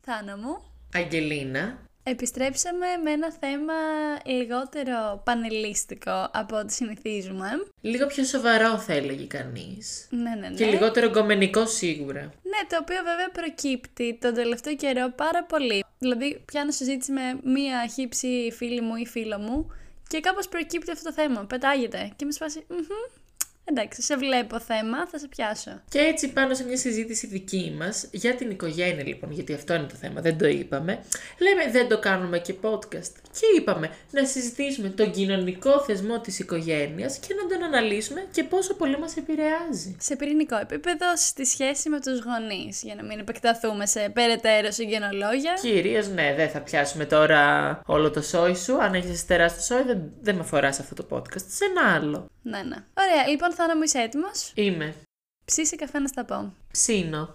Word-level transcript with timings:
Θάνα 0.00 0.36
μου. 0.36 0.62
Αγγελίνα. 0.94 1.78
Επιστρέψαμε 2.02 2.86
με 3.04 3.10
ένα 3.10 3.32
θέμα 3.32 3.74
λιγότερο 4.24 5.22
πανελίστικο 5.24 6.30
από 6.32 6.56
ό,τι 6.56 6.72
συνηθίζουμε. 6.72 7.48
Λίγο 7.80 8.06
πιο 8.06 8.24
σοβαρό 8.24 8.78
θα 8.78 8.92
έλεγε 8.92 9.24
κανείς. 9.24 10.06
Ναι, 10.10 10.34
ναι, 10.40 10.48
ναι. 10.48 10.54
Και 10.54 10.64
λιγότερο 10.64 11.06
εγκομενικό 11.06 11.66
σίγουρα. 11.66 12.20
Ναι, 12.20 12.66
το 12.68 12.78
οποίο 12.80 12.96
βέβαια 12.96 13.30
προκύπτει 13.32 14.18
τον 14.20 14.34
τελευταίο 14.34 14.76
καιρό 14.76 15.12
πάρα 15.16 15.44
πολύ. 15.44 15.84
Δηλαδή, 15.98 16.42
πιάνω 16.44 16.70
συζήτηση 16.70 17.12
με 17.12 17.40
μία 17.44 17.86
χύψη 17.86 18.52
φίλη 18.56 18.80
μου 18.80 18.96
ή 18.96 19.06
φίλο 19.06 19.38
μου 19.38 19.70
και 20.08 20.20
κάπως 20.20 20.48
προκύπτει 20.48 20.90
αυτό 20.90 21.04
το 21.04 21.12
θέμα. 21.12 21.44
Πετάγεται 21.44 22.12
και 22.16 22.24
με 22.24 22.32
σπάσει. 22.32 22.66
«Μμμ, 23.68 23.76
Εντάξει, 23.78 24.02
σε 24.02 24.16
βλέπω 24.16 24.60
θέμα, 24.60 25.06
θα 25.06 25.18
σε 25.18 25.28
πιάσω. 25.28 25.70
Και 25.88 25.98
έτσι 25.98 26.32
πάνω 26.32 26.54
σε 26.54 26.64
μια 26.64 26.76
συζήτηση 26.76 27.26
δική 27.26 27.74
μας 27.78 28.08
για 28.10 28.34
την 28.34 28.50
οικογένεια 28.50 29.04
λοιπόν, 29.06 29.32
γιατί 29.32 29.54
αυτό 29.54 29.74
είναι 29.74 29.86
το 29.86 29.94
θέμα, 29.94 30.20
δεν 30.20 30.38
το 30.38 30.46
είπαμε. 30.46 31.02
Λέμε 31.38 31.70
δεν 31.70 31.88
το 31.88 31.98
κάνουμε 31.98 32.38
και 32.38 32.54
podcast. 32.62 33.12
Και 33.38 33.46
είπαμε 33.56 33.90
να 34.10 34.24
συζητήσουμε 34.24 34.88
τον 34.88 35.10
κοινωνικό 35.10 35.80
θεσμό 35.80 36.20
της 36.20 36.38
οικογένειας 36.38 37.18
και 37.18 37.34
να 37.34 37.56
τον 37.56 37.66
αναλύσουμε 37.66 38.26
και 38.30 38.44
πόσο 38.44 38.74
πολύ 38.74 38.98
μας 38.98 39.16
επηρεάζει. 39.16 39.96
Σε 40.00 40.16
πυρηνικό 40.16 40.56
επίπεδο, 40.56 41.06
στη 41.16 41.44
σχέση 41.44 41.88
με 41.88 42.00
τους 42.00 42.20
γονείς, 42.22 42.82
για 42.82 42.94
να 42.94 43.02
μην 43.04 43.18
επεκταθούμε 43.18 43.86
σε 43.86 44.10
περαιτέρω 44.12 44.70
συγγενολόγια. 44.70 45.52
Κυρίως, 45.60 46.08
ναι, 46.08 46.34
δεν 46.36 46.48
θα 46.48 46.60
πιάσουμε 46.60 47.04
τώρα 47.04 47.42
όλο 47.86 48.10
το 48.10 48.22
σόι 48.22 48.54
σου. 48.54 48.82
Αν 48.82 48.94
έχεις 48.94 49.26
τεράστιο 49.26 49.76
σόι, 49.76 49.86
δεν, 49.86 50.12
δεν 50.20 50.34
με 50.34 50.40
αφορά 50.40 50.72
σε 50.72 50.82
αυτό 50.82 50.94
το 50.94 51.16
podcast. 51.16 51.46
Σε 51.48 51.64
ένα 51.64 51.94
άλλο. 51.94 52.30
Ναι, 52.42 52.58
ναι. 52.58 52.76
Ωραία, 52.94 53.26
λοιπόν, 53.28 53.52
θα 53.66 53.76
μου 53.76 53.82
είσαι 53.82 53.98
έτοιμο. 53.98 54.26
Είμαι. 54.54 54.94
Ψήσε 55.44 55.76
καφέ 55.76 55.98
να 55.98 56.08
στα 56.08 56.24
πω. 56.24 56.52
Ψήνω. 56.72 57.34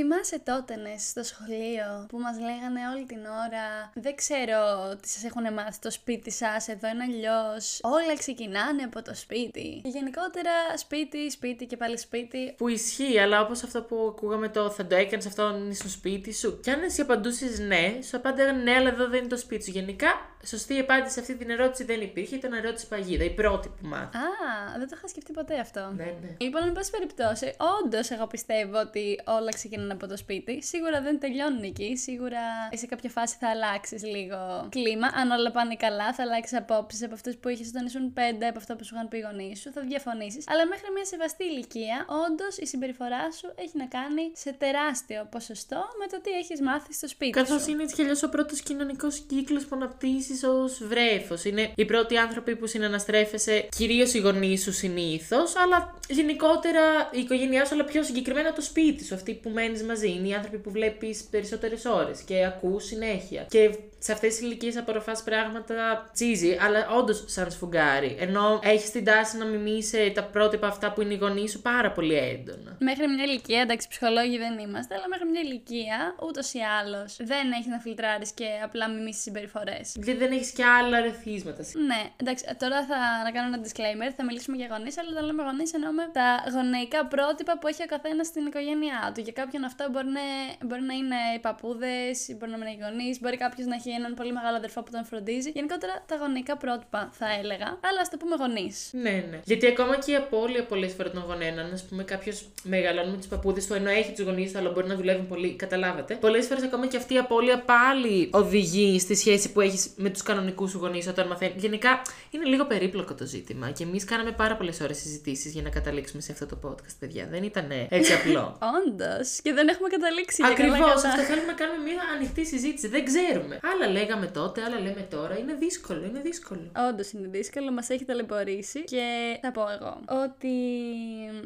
Θυμάσαι 0.00 0.38
τότε 0.38 0.76
ναι, 0.76 0.94
στο 0.98 1.22
σχολείο 1.22 2.06
που 2.08 2.18
μας 2.18 2.38
λέγανε 2.38 2.80
όλη 2.94 3.06
την 3.06 3.18
ώρα 3.18 3.90
«Δεν 3.94 4.14
ξέρω 4.14 4.58
τι 5.02 5.08
σας 5.08 5.24
έχουν 5.24 5.52
μάθει 5.52 5.72
στο 5.72 5.90
σπίτι 5.90 6.30
σας, 6.30 6.68
εδώ 6.68 6.88
είναι 6.88 7.02
αλλιώς. 7.02 7.80
όλα 7.82 8.16
ξεκινάνε 8.18 8.82
από 8.82 9.02
το 9.02 9.14
σπίτι». 9.14 9.80
Και 9.82 9.88
γενικότερα 9.88 10.50
σπίτι, 10.76 11.30
σπίτι 11.30 11.66
και 11.66 11.76
πάλι 11.76 11.98
σπίτι. 11.98 12.54
Που 12.56 12.68
ισχύει, 12.68 13.18
αλλά 13.18 13.40
όπως 13.40 13.62
αυτό 13.62 13.82
που 13.82 13.96
ακούγαμε 14.16 14.48
το 14.48 14.70
«Θα 14.70 14.86
το 14.86 14.94
έκανες 14.94 15.26
αυτό 15.26 15.42
αν 15.42 15.74
στο 15.74 15.88
σπίτι 15.88 16.34
σου». 16.34 16.60
Κι 16.60 16.70
αν 16.70 16.82
εσύ 16.82 17.00
απαντούσες 17.00 17.58
ναι, 17.58 17.98
σου 18.02 18.16
απάνταγαν 18.16 18.62
ναι, 18.62 18.72
αλλά 18.74 18.88
εδώ 18.88 19.08
δεν 19.08 19.18
είναι 19.18 19.28
το 19.28 19.38
σπίτι 19.38 19.64
σου. 19.64 19.70
Γενικά, 19.70 20.08
σωστή 20.46 20.78
απάντηση 20.78 21.14
σε 21.14 21.20
αυτή 21.20 21.34
την 21.34 21.50
ερώτηση 21.50 21.84
δεν 21.84 22.00
υπήρχε, 22.00 22.34
ήταν 22.34 22.52
ερώτηση 22.52 22.88
παγίδα, 22.88 23.24
η 23.24 23.30
πρώτη 23.30 23.68
που 23.68 23.86
μάθα. 23.86 24.18
Α, 24.18 24.78
δεν 24.78 24.88
το 24.88 24.94
είχα 24.96 25.08
σκεφτεί 25.08 25.32
ποτέ 25.32 25.58
αυτό. 25.58 25.92
Ναι, 25.96 26.04
ναι. 26.04 26.36
Λοιπόν, 26.38 26.62
εν 26.62 26.72
πάση 26.72 26.90
περιπτώσει, 26.90 27.54
όντως 27.82 28.10
εγώ 28.10 28.26
πιστεύω 28.26 28.80
ότι 28.80 29.20
όλα 29.26 29.50
ξεκινάνε 29.50 29.87
από 29.90 30.06
το 30.06 30.16
σπίτι. 30.16 30.62
Σίγουρα 30.62 31.00
δεν 31.00 31.20
τελειώνουν 31.20 31.62
εκεί. 31.62 31.96
Σίγουρα 31.96 32.40
σε 32.74 32.86
κάποια 32.86 33.10
φάση 33.10 33.36
θα 33.40 33.48
αλλάξεις 33.48 34.02
λίγο 34.04 34.68
κλίμα. 34.70 35.08
Αν 35.14 35.30
όλα 35.30 35.50
πάνε 35.50 35.74
καλά, 35.74 36.12
θα 36.12 36.22
αλλάξεις 36.22 36.58
απόψεις 36.58 37.02
από 37.02 37.14
αυτού 37.14 37.38
που 37.38 37.48
είχες 37.48 37.68
όταν 37.68 37.86
ήσουν 37.86 38.12
πέντε, 38.12 38.46
από 38.46 38.58
αυτό 38.58 38.76
που 38.76 38.84
σου 38.84 38.94
είχαν 38.94 39.08
πει 39.08 39.16
οι 39.18 39.20
γονείς 39.20 39.60
σου. 39.60 39.72
Θα 39.72 39.80
διαφωνήσεις. 39.80 40.44
Αλλά 40.48 40.66
μέχρι 40.66 40.86
μια 40.94 41.04
σεβαστή 41.04 41.44
ηλικία, 41.44 42.06
όντως 42.26 42.56
η 42.56 42.66
συμπεριφορά 42.66 43.32
σου 43.32 43.52
έχει 43.56 43.76
να 43.82 43.86
κάνει 43.86 44.24
σε 44.34 44.52
τεράστιο 44.52 45.28
ποσοστό 45.30 45.80
με 45.98 46.06
το 46.06 46.20
τι 46.20 46.30
έχεις 46.30 46.60
μάθει 46.60 46.92
στο 46.94 47.08
σπίτι 47.08 47.30
Καθώς 47.30 47.48
σου. 47.48 47.54
Καθώς 47.54 47.72
είναι 47.72 47.82
έτσι 47.82 47.94
κι 47.94 48.02
αλλιώς 48.02 48.22
ο 48.22 48.28
πρώτος 48.28 48.60
κοινωνικός 48.60 49.18
κύκλος 49.18 49.64
που 49.66 49.76
αναπτύσσεις 49.76 50.42
ως 50.44 50.84
βρέφος. 50.84 51.44
Είναι 51.44 51.72
οι 51.74 51.84
πρώτοι 51.84 52.16
άνθρωποι 52.16 52.56
που 52.56 52.66
συναναστρέφεσαι, 52.66 53.68
κυρίως 53.76 54.14
οι 54.14 54.18
γονείς 54.18 54.62
σου 54.62 54.72
συνήθως, 54.72 55.56
αλλά 55.56 55.94
γενικότερα 56.08 57.10
η 57.12 57.18
οικογένειά 57.20 57.64
σου, 57.64 57.74
αλλά 57.74 57.84
πιο 57.84 58.02
συγκεκριμένα 58.02 58.52
το 58.52 58.60
σπίτι 58.60 59.04
σου, 59.04 59.14
αυτοί 59.14 59.34
που 59.34 59.50
μένεις 59.50 59.77
μαζί. 59.82 60.10
Είναι 60.10 60.28
οι 60.28 60.34
άνθρωποι 60.34 60.58
που 60.58 60.70
βλέπεις 60.70 61.24
περισσότερες 61.30 61.84
ώρες 61.84 62.20
και 62.20 62.44
ακούς 62.44 62.84
συνέχεια. 62.84 63.46
Και 63.48 63.78
σε 63.98 64.12
αυτές 64.12 64.34
τις 64.34 64.40
ηλικίες 64.40 64.76
απορροφάς 64.76 65.22
πράγματα 65.22 66.10
τσίζι, 66.12 66.58
αλλά 66.60 66.88
όντως 66.88 67.24
σαν 67.26 67.50
σφουγγάρι. 67.50 68.16
Ενώ 68.18 68.60
έχεις 68.62 68.90
την 68.90 69.04
τάση 69.04 69.36
να 69.36 69.44
μιμήσει 69.44 70.12
τα 70.14 70.24
πρότυπα 70.24 70.66
αυτά 70.66 70.92
που 70.92 71.00
είναι 71.02 71.14
οι 71.14 71.16
γονείς 71.16 71.50
σου 71.50 71.60
πάρα 71.62 71.92
πολύ 71.92 72.14
έντονα. 72.14 72.76
Μέχρι 72.80 73.08
μια 73.08 73.24
ηλικία, 73.24 73.60
εντάξει, 73.60 73.88
ψυχολόγοι 73.88 74.38
δεν 74.38 74.58
είμαστε, 74.58 74.94
αλλά 74.94 75.08
μέχρι 75.08 75.28
μια 75.28 75.40
ηλικία 75.40 76.14
ούτως 76.28 76.52
ή 76.54 76.58
άλλως 76.80 77.16
δεν 77.20 77.52
έχεις 77.52 77.66
να 77.66 77.78
φιλτράρεις 77.78 78.30
και 78.32 78.46
απλά 78.64 78.88
μιμήσεις 78.88 79.22
συμπεριφορές. 79.22 79.94
Γιατί 79.94 80.18
δεν 80.18 80.32
έχεις 80.32 80.50
και 80.50 80.64
άλλα 80.64 81.00
ρεθίσματα. 81.00 81.62
Ναι, 81.90 82.02
εντάξει, 82.16 82.44
τώρα 82.58 82.78
θα 82.90 82.98
να 83.24 83.30
κάνω 83.30 83.46
ένα 83.54 83.60
disclaimer, 83.64 84.12
θα 84.16 84.24
μιλήσουμε 84.24 84.56
για 84.56 84.68
γονείς, 84.70 84.98
αλλά 84.98 85.08
όταν 85.10 85.24
λέμε 85.24 85.42
γονείς 85.42 85.72
εννοούμε 85.72 86.04
τα 86.12 86.28
γονεϊκά 86.54 87.06
πρότυπα 87.06 87.58
που 87.58 87.66
έχει 87.66 87.82
ο 87.82 87.86
καθένας 87.94 88.26
στην 88.26 88.46
οικογένειά 88.46 89.12
του. 89.14 89.20
Για 89.20 89.32
κάποιον 89.32 89.57
αυτό 89.64 89.84
μπορεί 89.92 90.10
να, 90.18 90.26
μπορεί 90.66 90.82
να 90.90 90.94
είναι 90.94 91.18
οι 91.36 91.40
παππούδες, 91.46 92.16
μπορεί 92.38 92.50
να 92.50 92.56
είναι 92.56 92.70
οι 92.70 92.78
γονείς, 92.84 93.20
μπορεί 93.20 93.36
κάποιος 93.36 93.66
να 93.66 93.74
έχει 93.74 93.90
έναν 93.90 94.14
πολύ 94.14 94.32
μεγάλο 94.32 94.56
αδερφό 94.56 94.82
που 94.82 94.90
τον 94.90 95.04
φροντίζει. 95.04 95.50
Γενικότερα 95.50 95.94
τα 96.06 96.16
γονεϊκά 96.16 96.56
πρότυπα 96.56 97.00
θα 97.12 97.26
έλεγα, 97.40 97.68
αλλά 97.88 98.00
ας 98.04 98.08
το 98.10 98.16
πούμε 98.16 98.34
γονείς. 98.42 98.90
Ναι, 98.92 99.16
ναι. 99.30 99.38
Γιατί 99.44 99.66
ακόμα 99.66 99.94
και 99.98 100.10
η 100.12 100.16
απώλεια 100.16 100.62
πολλές 100.72 100.92
φορές 100.92 101.12
των 101.12 101.22
γονέων, 101.28 101.58
αν 101.58 101.72
ας 101.72 101.82
πούμε 101.88 102.02
κάποιος 102.02 102.48
μεγαλώνει 102.62 103.10
με 103.10 103.16
τους 103.16 103.26
παππούδες 103.26 103.66
του, 103.66 103.74
ενώ 103.74 103.90
έχει 103.90 104.12
τους 104.12 104.24
γονείς 104.24 104.52
του, 104.52 104.58
αλλά 104.58 104.70
μπορεί 104.70 104.86
να 104.86 104.96
δουλεύουν 104.96 105.26
πολύ, 105.26 105.54
καταλάβατε. 105.56 106.14
Πολλές 106.14 106.46
φορές 106.46 106.62
ακόμα 106.62 106.86
και 106.86 106.96
αυτή 106.96 107.14
η 107.14 107.18
απώλεια 107.18 107.58
πάλι 107.60 108.30
οδηγεί 108.32 108.98
στη 108.98 109.14
σχέση 109.14 109.52
που 109.52 109.60
έχεις 109.60 109.90
με 109.96 110.10
τους 110.10 110.22
κανονικούς 110.22 110.70
σου 110.70 110.78
γονείς 110.78 111.06
όταν 111.06 111.26
μαθαίνεις. 111.26 111.62
Γενικά 111.62 112.02
είναι 112.30 112.44
λίγο 112.44 112.64
περίπλοκο 112.64 113.14
το 113.14 113.26
ζήτημα 113.26 113.70
και 113.70 113.82
εμείς 113.82 114.04
κάναμε 114.04 114.32
πάρα 114.32 114.56
πολλές 114.56 114.80
ώρες 114.80 114.98
συζητήσεις 114.98 115.52
για 115.52 115.62
να 115.62 115.70
καταλήξουμε 115.70 116.22
σε 116.22 116.32
αυτό 116.32 116.46
το 116.46 116.58
podcast, 116.64 116.96
παιδιά. 116.98 117.26
Δεν 117.30 117.42
ήταν 117.42 117.66
έτσι 117.88 118.12
απλό. 118.12 118.58
Όντως. 118.78 119.40
Και 119.48 119.54
δεν 119.54 119.68
έχουμε 119.68 119.88
καταλήξει. 119.88 120.42
Ακριβώς. 120.44 121.04
Αυτό 121.04 121.22
θέλουμε 121.30 121.46
να 121.46 121.52
κάνουμε 121.52 121.82
μια 121.88 122.02
ανοιχτή 122.14 122.46
συζήτηση. 122.46 122.88
Δεν 122.88 123.04
ξέρουμε. 123.04 123.60
Άλλα 123.72 123.86
λέγαμε 123.92 124.26
τότε, 124.26 124.62
άλλα 124.62 124.80
λέμε 124.80 125.02
τώρα. 125.10 125.38
Είναι 125.38 125.54
δύσκολο, 125.54 126.04
είναι 126.04 126.20
δύσκολο. 126.20 126.70
Όντως 126.88 127.12
είναι 127.12 127.28
δύσκολο, 127.28 127.72
μας 127.72 127.88
έχει 127.88 128.04
ταλαιπωρήσει. 128.04 128.84
Και 128.84 129.04
θα 129.42 129.50
πω 129.52 129.62
εγώ 129.76 130.00
ότι 130.24 130.54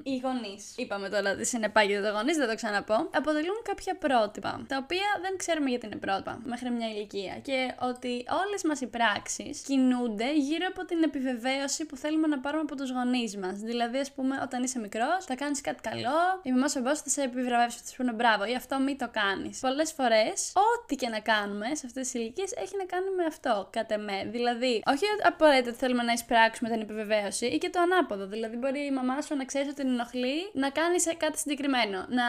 οι 0.02 0.14
γονείς, 0.24 0.62
είπαμε 0.76 1.08
τώρα 1.08 1.30
ότι 1.30 1.44
συνεπάγεται 1.46 2.02
το 2.08 2.12
γονείς, 2.16 2.36
δεν 2.36 2.48
το 2.48 2.54
ξαναπώ, 2.54 3.08
αποτελούν 3.20 3.58
κάποια 3.62 3.94
πρότυπα. 4.04 4.64
Τα 4.68 4.76
οποία 4.82 5.06
δεν 5.24 5.36
ξέρουμε 5.36 5.68
γιατί 5.68 5.86
είναι 5.86 5.96
πρότυπα 5.96 6.41
μέχρι 6.44 6.70
μια 6.70 6.88
ηλικία. 6.88 7.34
Και 7.42 7.74
ότι 7.91 8.12
όλες 8.44 8.62
μας 8.68 8.80
οι 8.80 8.86
πράξεις 8.86 9.60
κινούνται 9.60 10.28
γύρω 10.34 10.66
από 10.72 10.84
την 10.84 11.02
επιβεβαίωση 11.02 11.86
που 11.86 11.96
θέλουμε 11.96 12.26
να 12.26 12.38
πάρουμε 12.38 12.62
από 12.62 12.76
τους 12.76 12.91
γονείς 12.91 13.36
μας. 13.36 13.58
Δηλαδή, 13.58 13.98
ας 13.98 14.10
πούμε, 14.12 14.41
όταν 14.42 14.62
είσαι 14.62 14.78
μικρός, 14.78 15.24
θα 15.24 15.34
κάνεις 15.34 15.60
κάτι 15.60 15.80
καλό, 15.88 16.20
η 16.42 16.50
μαμά 16.52 16.68
σου 16.68 16.82
θα 16.82 16.94
σε 17.04 17.22
επιβραβεύσει, 17.22 17.78
θα 17.78 17.84
σου 17.92 17.98
πούνε 17.98 18.12
μπράβο, 18.12 18.42
ή 18.53 18.54
αυτό 18.62 18.75
μην 18.86 18.97
το 19.03 19.08
κάνεις. 19.20 19.54
Πολλές 19.66 19.91
φορές, 19.98 20.36
ό,τι 20.69 20.94
και 21.00 21.08
να 21.08 21.20
κάνουμε 21.32 21.66
σε 21.78 21.84
αυτές 21.88 22.03
τις 22.04 22.14
ηλικίες 22.20 22.50
έχει 22.62 22.75
να 22.82 22.86
κάνει 22.92 23.08
με 23.19 23.25
αυτό, 23.32 23.54
κατά 23.76 23.98
με. 23.98 24.16
Δηλαδή, 24.36 24.82
όχι 24.92 25.04
απαραίτητα 25.30 25.70
ότι 25.70 25.78
θέλουμε 25.78 26.03
να 26.03 26.12
εισπράξουμε 26.12 26.69
την 26.72 26.80
επιβεβαίωση 26.80 27.47
ή 27.47 27.58
και 27.62 27.70
το 27.75 27.80
ανάποδο. 27.86 28.26
Δηλαδή, 28.26 28.56
μπορεί 28.56 28.80
η 28.91 28.92
μαμά 28.98 29.16
σου 29.20 29.36
να 29.36 29.44
ξέρει 29.44 29.66
ότι 29.72 29.80
την 29.82 29.88
ενοχλεί 29.94 30.38
να 30.53 30.69
κάνεις 30.78 31.04
κάτι 31.16 31.38
συγκεκριμένο. 31.38 31.98
Να 32.19 32.26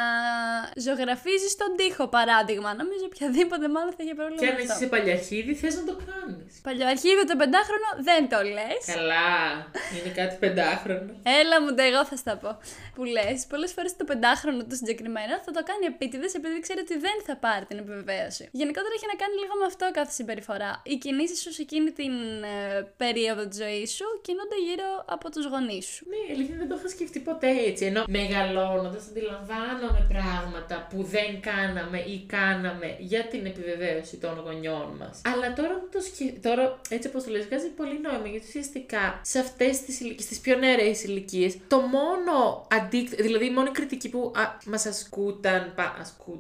ζωγραφίζεις 0.86 1.56
τον 1.62 1.72
τοίχο, 1.78 2.08
παράδειγμα. 2.08 2.70
Νομίζω 2.82 3.04
οποιαδήποτε 3.12 3.66
μάλλον 3.76 3.92
θα 3.98 4.02
είχε 4.04 4.16
πρόβλημα. 4.20 4.42
Και 4.42 4.48
αν 4.52 4.58
είσαι 4.58 4.88
παλιαρχίδι, 4.94 5.54
θες 5.62 5.76
να 5.80 5.84
το 5.90 5.96
κάνεις. 6.10 6.52
Παλιοαρχίδι 6.68 7.26
το 7.32 7.36
πεντάχρονο 7.42 7.88
δεν 8.08 8.22
το 8.34 8.40
λες. 8.56 8.82
Καλά, 8.96 9.30
είναι 9.96 10.12
κάτι 10.20 10.36
πεντάχρονο. 10.44 11.12
Έλα 11.40 11.56
μου, 11.62 11.70
εγώ 11.90 12.06
θα 12.06 12.16
στα 12.16 12.34
πω. 12.42 12.52
Που 12.96 13.04
λες, 13.04 13.46
πολλές 13.52 13.72
φορές 13.76 13.96
το 13.96 14.04
πεντάχρονο 14.04 14.60
το 14.72 14.76
συγκεκριμένο 14.76 15.34
θα 15.46 15.52
το 15.58 15.64
κάνει 15.70 15.86
επίτηδες 15.94 16.34
επειδή 16.40 16.60
ξέρει 16.66 16.80
ότι 16.88 16.96
δεν 17.06 17.18
θα 17.28 17.36
πάρει 17.46 17.66
την 17.66 17.78
επιβεβαίωση. 17.84 18.44
Γενικότερα 18.62 18.94
έχει 18.98 19.08
να 19.14 19.18
κάνει 19.22 19.36
λίγο 19.44 19.56
με 19.62 19.66
αυτό 19.72 19.86
κάθε 20.00 20.14
συμπεριφορά. 20.20 20.72
Οι 20.92 20.96
κινήσεις 21.04 21.40
σου 21.44 21.52
σε 21.58 21.62
εκείνη 21.68 21.90
την 22.00 22.14
ε, 22.56 22.58
περίοδο 23.04 23.44
της 23.50 23.58
ζωής 23.64 23.90
σου 23.98 24.08
κινούνται 24.28 24.58
γύρω 24.68 24.90
από 25.16 25.26
τους 25.34 25.46
γονείς 25.52 25.86
σου. 25.92 26.02
Ναι, 26.12 26.22
αλήθεια 26.34 26.56
δεν 26.62 26.68
το 26.70 26.76
είχα 26.80 26.90
σκεφτεί 26.96 27.20
ποτέ 27.30 27.50
έτσι. 27.70 27.84
Ενώ 27.86 28.02
μεγαλώνοντας 28.08 29.04
αντιλαμβάνομαι 29.10 30.02
πράγματα 30.14 30.76
που 30.90 31.00
δεν 31.16 31.30
κάναμε 31.50 32.00
ή 32.14 32.18
κάναμε 32.38 32.88
για 33.00 33.24
την 33.32 33.46
επιβεβαίωση 33.46 34.16
των 34.18 34.34
γονιών 34.46 34.88
μας. 35.00 35.22
Αλλά 35.32 35.54
τώρα, 35.54 35.76
το 35.92 36.00
σκε... 36.08 36.26
τώρα 36.42 36.64
έτσι 36.90 37.08
όπως 37.08 37.24
το 37.24 37.30
λες, 37.32 37.46
βγάζει 37.46 37.70
πολύ 37.80 38.00
νόημα 38.06 38.28
γιατί 38.28 38.46
ουσιαστικά 38.48 39.20
σε 39.22 39.40
αυτές 39.40 39.82
τις 39.82 40.00
ηλικίε, 40.00 40.26
στις 40.26 40.40
πιο 40.40 40.56
νεαρές 40.58 41.04
ηλικίες, 41.04 41.58
το 41.68 41.80
μόνο 41.80 42.68
αντίκτυπο, 42.72 43.24
δηλαδή 43.24 43.46
η 43.46 43.52
μόνη 43.52 43.70
κριτική 43.70 44.10
που 44.10 44.32
μας 44.66 44.86
ασκούν 44.86 45.42
ασκούταν. 45.50 45.74
Πα, 45.76 45.96
ασκού, 46.02 46.34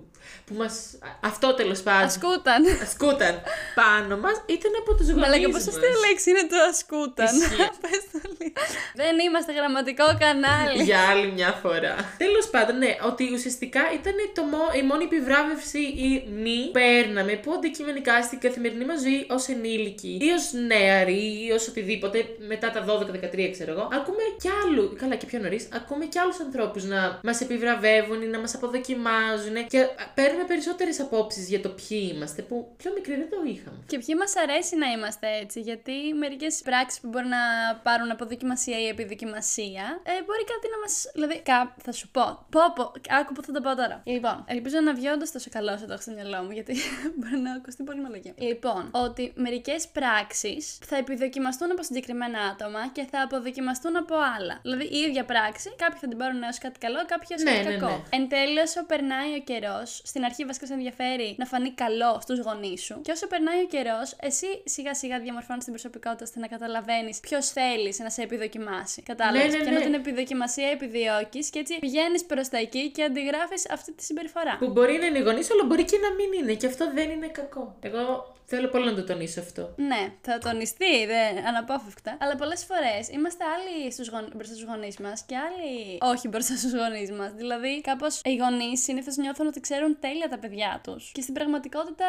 που 0.45 0.53
μας, 0.53 0.97
αυτό 1.21 1.53
τέλος 1.53 1.81
πάντων. 1.81 2.05
Ασκούταν. 2.07 2.61
ασκούταν 2.81 3.41
πάνω 3.75 4.17
μας 4.17 4.37
ήταν 4.45 4.71
από 4.81 4.91
τους 4.97 5.07
γονείς. 5.09 5.21
Μαλάκα, 5.23 5.49
πώ 5.49 5.55
αστεία 5.55 5.93
λέξη 6.07 6.29
είναι 6.29 6.45
το 6.49 6.57
ασκούταν; 6.69 7.35
Ισχύει. 7.35 7.69
Πες 7.83 8.03
το 8.11 8.19
λίγο. 8.39 8.53
Δεν 8.95 9.19
είμαστε 9.25 9.51
γραμματικό 9.53 10.05
κανάλι. 10.19 10.83
Για 10.83 10.99
άλλη 11.09 11.31
μια 11.31 11.51
φορά. 11.61 11.95
Τέλος 12.17 12.45
πάντων, 12.53 12.77
ναι, 12.77 12.95
ότι 13.09 13.23
ουσιαστικά 13.33 13.81
ήταν 13.99 14.13
το 14.35 14.43
μό- 14.43 14.73
η 14.79 14.83
μόνη 14.83 15.03
επιβράβευση 15.03 15.79
ή 15.79 16.09
μη 16.43 16.57
που 16.65 16.71
παίρναμε 16.71 17.33
που 17.43 17.51
αντικειμενικά 17.53 18.23
στην 18.23 18.39
καθημερινή 18.39 18.85
μας 18.85 18.99
ζωή 19.01 19.25
ως 19.29 19.47
ενήλικοι 19.47 20.17
ή 20.21 20.29
ως 20.37 20.45
νέαροι 20.67 21.45
ή 21.45 21.51
ως 21.51 21.67
οτιδήποτε 21.67 22.25
μετά 22.47 22.71
τα 22.71 22.81
12-13, 22.85 23.49
ξέρω 23.51 23.71
εγώ. 23.71 23.87
Ακούμε 23.99 24.23
κι 24.41 24.49
άλλου, 24.63 24.95
καλά 24.99 25.15
και 25.15 25.25
πιο 25.25 25.39
νωρίς, 25.39 25.67
ακούμε 25.73 26.05
κι 26.05 26.19
άλλους 26.19 26.39
ανθρώπους 26.39 26.83
να 26.83 27.19
μας 27.23 27.41
επιβραβεύουν 27.41 28.21
ή 28.21 28.25
να 28.25 28.39
μας 28.39 28.53
αποδοκιμάζουν 28.97 29.67
και 29.67 29.87
παίρνουμε 30.13 30.43
περισσότερες 30.43 30.99
απόψεις 30.99 31.49
για 31.49 31.61
το 31.61 31.69
ποιοι 31.69 32.11
είμαστε 32.13 32.41
που 32.41 32.73
πιο 32.77 32.91
μικροί 32.93 33.15
δεν 33.15 33.29
το 33.29 33.37
είχαμε. 33.45 33.77
Και 33.87 33.97
ποιοι 33.97 34.15
μας 34.19 34.33
αρέσει 34.35 34.75
να 34.75 34.87
είμαστε 34.91 35.27
έτσι, 35.41 35.59
γιατί 35.59 35.93
μερικές 36.17 36.61
πράξεις 36.63 36.99
που 36.99 37.07
μπορεί 37.07 37.27
να 37.27 37.37
πάρουν 37.83 38.11
αποδοκιμασία 38.11 38.79
ή 38.79 38.87
επιδοκιμασία, 38.87 39.85
ε, 40.03 40.11
μπορεί 40.25 40.43
κάτι 40.53 40.67
να 40.73 40.79
μας. 40.83 40.93
Δηλαδή, 41.13 41.41
κα... 41.41 41.75
θα 41.83 41.91
σου 41.91 42.07
πω. 42.09 42.45
Πω, 42.49 42.61
πω, 42.75 42.91
άκου 43.19 43.33
που 43.33 43.43
θα 43.43 43.51
το 43.51 43.61
πω 43.61 43.75
τώρα. 43.75 44.01
Λοιπόν, 44.05 44.43
ελπίζω 44.47 44.79
να 44.79 44.93
βγει 44.93 45.07
όντως 45.07 45.31
τόσο 45.31 45.49
καλό 45.51 45.71
όσο 45.73 45.85
το 45.85 45.93
έχω 45.93 46.01
στο 46.01 46.11
μυαλό 46.11 46.43
μου, 46.43 46.51
γιατί 46.51 46.73
μπορεί 47.17 47.37
να 47.37 47.51
ακουστεί 47.53 47.83
πολύ 47.83 48.01
μαλακή. 48.01 48.33
Λοιπόν, 48.37 48.89
ότι 48.91 49.33
μερικές 49.35 49.87
πράξεις 49.87 50.77
θα 50.85 50.95
επιδοκιμαστούν 50.97 51.71
από 51.71 51.83
συγκεκριμένα 51.83 52.39
άτομα 52.39 52.87
και 52.91 53.05
θα 53.11 53.21
αποδοκιμαστούν 53.21 53.95
από 53.97 54.15
άλλα. 54.37 54.59
Δηλαδή, 54.61 54.83
η 54.83 54.97
ίδια 54.97 55.25
πράξη, 55.25 55.73
κάποιοι 55.77 55.99
θα 55.99 56.07
την 56.07 56.17
πάρουν 56.17 56.43
ω 56.43 56.53
κάτι 56.59 56.79
καλό, 56.79 56.99
κάποιοι 57.05 57.37
ω 57.39 57.43
Ναι, 57.43 57.51
κάτι 57.51 57.67
ναι, 57.67 57.75
κακό. 57.77 57.91
ναι. 57.91 58.17
Εν 58.17 58.29
τέλει, 58.29 58.59
όσο 58.59 58.82
περνάει 58.85 59.33
ο 59.39 59.39
καιρός, 59.39 60.01
στην 60.03 60.23
αρχή 60.23 60.45
βασικά 60.45 60.65
σε 60.65 60.73
ενδιαφέρει 60.73 61.35
να 61.37 61.45
φανεί 61.45 61.71
καλό 61.71 62.19
στους 62.21 62.39
γονείς 62.39 62.81
σου. 62.83 63.01
Και 63.01 63.11
όσο 63.11 63.27
περνάει 63.27 63.61
ο 63.61 63.65
καιρός, 63.65 64.15
εσύ 64.19 64.45
σιγά 64.65 64.93
σιγά 64.95 65.19
διαμορφώνεις 65.19 65.63
την 65.63 65.73
προσωπικότητα 65.73 66.23
ώστε 66.23 66.39
να 66.39 66.47
καταλαβαίνεις 66.47 67.19
ποιος 67.19 67.49
θέλεις 67.49 67.99
να 67.99 68.09
σε 68.09 68.21
επιδοκιμάσει. 68.21 69.01
Κατάλαβες; 69.01 69.51
Ναι, 69.51 69.57
ναι, 69.57 69.63
Και 69.63 69.69
ναι. 69.69 69.75
ενώ 69.75 69.85
την 69.85 69.93
επιδοκιμασία 69.93 70.67
επιδιώκεις 70.69 71.49
και 71.49 71.59
έτσι 71.59 71.79
πηγαίνεις 71.79 72.25
προς 72.25 72.49
τα 72.49 72.57
εκεί 72.57 72.91
και 72.91 73.03
αντιγράφεις 73.03 73.69
αυτή 73.69 73.91
τη 73.93 74.03
συμπεριφορά. 74.03 74.57
Που 74.59 74.69
μπορεί 74.71 74.97
να 74.97 75.05
είναι 75.05 75.19
γονείς, 75.19 75.51
αλλά 75.51 75.63
μπορεί 75.65 75.83
και 75.83 75.97
να 75.97 76.13
μην 76.13 76.29
είναι. 76.39 76.53
Και 76.53 76.67
αυτό 76.67 76.91
δεν 76.93 77.09
είναι 77.09 77.27
κακό. 77.27 77.75
Εγώ 77.81 78.33
θέλω 78.45 78.67
πολύ 78.67 78.85
να 78.85 78.95
το 78.95 79.03
τονίσω 79.03 79.39
αυτό. 79.39 79.73
Ναι, 79.75 80.13
θα 80.21 80.37
τονιστεί 80.37 81.05
δεν, 81.05 81.45
αναπόφευκτα. 81.45 82.17
Αλλά 82.19 82.35
πολλές 82.35 82.65
φορές 82.65 83.09
είμαστε 83.09 83.43
άλλοι 83.53 83.91
στους 83.91 84.07
γον... 84.09 84.31
μπροστά 84.35 84.53
στους 84.55 84.67
γονείς 84.67 84.97
μας 84.97 85.23
και 85.25 85.35
άλλοι 85.37 85.97
όχι 86.01 86.27
μπροστά 86.27 86.55
στους 86.55 86.73
γονείς 86.73 87.11
μας. 87.11 87.31
Δηλαδή, 87.31 87.81
κάπως 87.81 88.21
οι 88.23 88.35
γονείς 88.35 88.83
συνήθως 88.83 89.15
νιώθουν 89.15 89.47
ότι 89.47 89.59
ξέρουν 89.59 89.97
τέλεια 89.99 90.29
τα 90.29 90.37
παιδιά 90.37 90.81
τους. 90.83 91.11
Και 91.13 91.21
στην 91.21 91.33
πραγματικότητα 91.33 92.05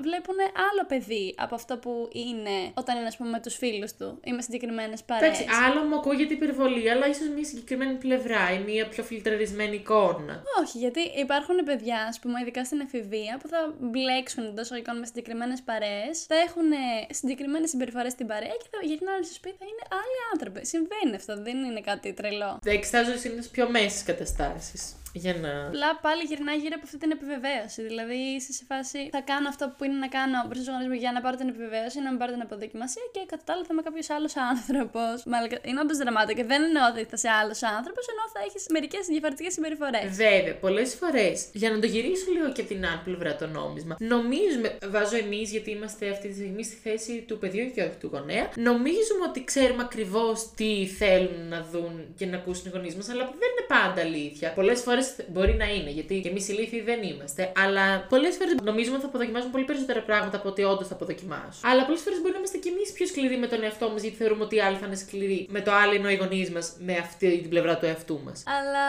βλέπουν 0.00 0.36
άλλο 0.70 0.86
παιδί 0.88 1.34
από 1.38 1.54
αυτό 1.54 1.76
που 1.78 2.08
είναι 2.12 2.56
όταν 2.74 2.96
είναι, 2.96 3.06
ας 3.06 3.16
πούμε, 3.16 3.30
με 3.30 3.40
τους 3.40 3.56
φίλους 3.56 3.92
του 3.92 4.20
ή 4.24 4.32
με 4.32 4.42
συγκεκριμένες 4.42 5.02
παρέες. 5.02 5.40
Εντάξει, 5.40 5.56
άλλο 5.66 5.82
μου 5.88 5.94
ακούγεται 5.94 6.34
υπερβολή, 6.34 6.90
αλλά 6.90 7.06
ίσως 7.08 7.28
μια 7.28 7.44
συγκεκριμένη 7.44 7.94
πλευρά 7.94 8.52
ή 8.52 8.58
μια 8.58 8.88
πιο 8.88 9.02
φιλτραρισμένη 9.02 9.76
εικόνα. 9.76 10.42
Όχι, 10.60 10.78
γιατί 10.78 11.00
υπάρχουν 11.00 11.56
παιδιά, 11.64 12.06
ας 12.08 12.18
πούμε, 12.18 12.40
ειδικά 12.40 12.64
στην 12.64 12.80
εφηβεία, 12.80 13.38
που 13.42 13.48
θα 13.48 13.74
μπλέξουν 13.80 14.44
εντός 14.44 14.70
εικόνων 14.70 15.00
με 15.00 15.06
συγκεκριμένες 15.06 15.61
παρέες, 15.64 16.24
θα 16.26 16.36
έχουν 16.36 16.68
συγκεκριμένες 17.10 17.70
συμπεριφορές 17.70 18.12
στην 18.12 18.26
παρέα 18.26 18.56
και 18.62 18.68
θα 18.70 18.78
γυρνάνε 18.82 19.22
στο 19.22 19.34
σπίτι, 19.34 19.56
θα 19.58 19.64
είναι 19.64 19.84
άλλοι 20.00 20.18
άνθρωποι. 20.32 20.66
Συμβαίνει 20.66 21.14
αυτό, 21.14 21.42
δεν 21.42 21.56
είναι 21.64 21.80
κάτι 21.80 22.12
τρελό. 22.12 22.58
Δεν 22.62 22.74
εξετάζω 22.74 23.16
συνήθως 23.16 23.48
πιο 23.48 23.70
μέσες 23.70 24.02
καταστάσεις. 24.02 25.01
Για 25.12 25.34
να. 25.34 25.66
Απλά 25.66 25.90
πάλι 26.06 26.22
γυρνάει 26.30 26.58
γύρω 26.62 26.74
από 26.78 26.84
αυτή 26.88 26.98
την 26.98 27.10
επιβεβαίωση. 27.16 27.80
Δηλαδή 27.82 28.18
είσαι 28.36 28.52
σε 28.52 28.64
φάση 28.70 29.00
θα 29.16 29.20
κάνω 29.30 29.48
αυτό 29.48 29.64
που 29.76 29.84
είναι 29.84 29.98
να 30.04 30.08
κάνω 30.18 30.36
μπροστά 30.46 30.62
στους 30.62 30.74
γονείς 30.74 30.88
μου 30.90 30.98
για 31.04 31.12
να 31.16 31.20
πάρω 31.24 31.36
την 31.36 31.48
επιβεβαίωση, 31.52 31.96
να 32.00 32.08
μην 32.10 32.18
πάρω 32.20 32.32
την 32.36 32.42
αποδοκιμασία 32.46 33.04
και 33.14 33.20
κατά 33.32 33.42
τα 33.46 33.52
άλλα 33.52 33.62
θα 33.68 33.72
είμαι 33.72 33.82
κάποιος 33.88 34.08
άλλος 34.16 34.34
άνθρωπος. 34.50 35.16
Μαλακα... 35.32 35.56
Είναι 35.68 35.80
όντως 35.84 35.96
δραματικό 36.02 36.34
και 36.40 36.46
δεν 36.52 36.60
εννοώ 36.68 36.84
ότι 36.90 37.00
θα 37.10 37.16
είσαι 37.18 37.30
άλλος 37.40 37.60
άνθρωπος, 37.76 38.04
ενώ 38.12 38.24
θα 38.34 38.40
έχεις 38.46 38.62
μερικές 38.76 39.02
διαφορετικές 39.14 39.52
συμπεριφορές. 39.56 40.06
Βέβαια, 40.24 40.54
πολλές 40.64 40.90
φορές, 41.00 41.36
για 41.60 41.70
να 41.72 41.78
το 41.82 41.86
γυρίσω 41.94 42.26
λίγο 42.34 42.48
και 42.56 42.64
την 42.70 42.80
άλλη 42.88 43.00
πλευρά 43.08 43.30
το 43.42 43.46
νόμισμα, 43.58 43.94
νομίζουμε, 44.14 44.68
βάζω 44.94 45.16
εμείς 45.24 45.46
γιατί 45.54 45.70
είμαστε 45.76 46.04
αυτή 46.14 46.26
τη 46.28 46.34
στιγμή 46.34 46.62
στη 46.68 46.76
θέση 46.86 47.12
του 47.28 47.36
παιδιού 47.38 47.64
και 47.74 47.82
όχι 47.86 47.96
του 48.02 48.08
γονέα, 48.12 48.44
νομίζουμε 48.68 49.22
ότι 49.28 49.44
ξέρουμε 49.44 49.82
ακριβώς 49.88 50.36
τι 50.58 50.70
θέλουν 51.00 51.40
να 51.48 51.58
δουν 51.72 52.14
και 52.18 52.26
να 52.26 52.36
ακούσουν 52.36 52.64
οι 52.66 52.70
γονείς 52.74 52.94
μας, 52.94 53.08
αλλά 53.08 53.24
δεν 53.24 53.50
είναι 53.52 53.66
πάντα 53.68 54.00
αλήθεια. 54.00 54.52
Πολλές 54.52 54.80
φορές 54.80 55.01
μπορεί 55.32 55.54
να 55.54 55.68
είναι, 55.74 55.90
γιατί 55.90 56.20
και 56.20 56.28
εμείς 56.28 56.48
ηλίθιοι 56.48 56.80
δεν 56.80 57.02
είμαστε, 57.02 57.52
αλλά 57.64 58.06
πολλές 58.08 58.36
φορές 58.36 58.54
νομίζουμε 58.62 58.94
ότι 58.96 59.04
θα 59.04 59.08
αποδοκιμάσουν 59.08 59.50
πολύ 59.50 59.64
περισσότερα 59.64 60.00
πράγματα 60.00 60.36
από 60.36 60.48
ότι 60.48 60.62
όντως 60.62 60.88
θα 60.88 60.94
αποδοκιμάσουν. 60.94 61.62
Αλλά 61.70 61.84
πολλές 61.84 62.02
φορές 62.02 62.18
μπορεί 62.20 62.32
να 62.32 62.38
είμαστε 62.38 62.58
κι 62.58 62.68
εμείς 62.68 62.92
πιο 62.92 63.06
σκληροί 63.06 63.36
με 63.38 63.46
τον 63.46 63.62
εαυτό 63.62 63.88
μας, 63.90 64.02
γιατί 64.02 64.16
θεωρούμε 64.16 64.44
ότι 64.44 64.56
οι 64.56 64.60
άλλοι 64.60 64.76
θα 64.76 64.86
είναι 64.86 64.94
σκληροί 64.94 65.46
με 65.50 65.60
το 65.60 65.72
άλλο 65.72 65.94
ενώ 65.94 66.08
οι 66.10 66.14
γονείς 66.14 66.50
μας 66.50 66.76
με 66.78 66.94
αυτή 66.96 67.40
την 67.40 67.48
πλευρά 67.48 67.78
του 67.78 67.86
εαυτού 67.86 68.20
μας. 68.24 68.42
Αλλά 68.58 68.86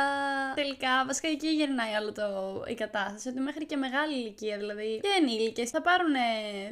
τελικά, 0.56 0.94
βασικά 1.07 1.27
εκεί 1.27 1.48
γυρνάει 1.48 1.94
όλο 2.01 2.12
το, 2.12 2.27
η 2.68 2.74
κατάσταση. 2.74 3.30
Ότι 3.30 3.39
μέχρι 3.39 3.65
και 3.65 3.75
μεγάλη 3.75 4.13
ηλικία, 4.19 4.57
δηλαδή 4.57 5.00
και 5.01 5.10
ενήλικες, 5.19 5.69
θα 5.69 5.81
πάρουν 5.81 6.15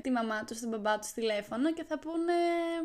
τη 0.01 0.09
μαμά 0.11 0.43
τους, 0.47 0.59
τον 0.59 0.69
μπαμπά 0.69 0.99
τους 0.99 1.11
τηλέφωνο 1.11 1.73
και 1.73 1.83
θα 1.87 1.99
πούνε, 1.99 2.35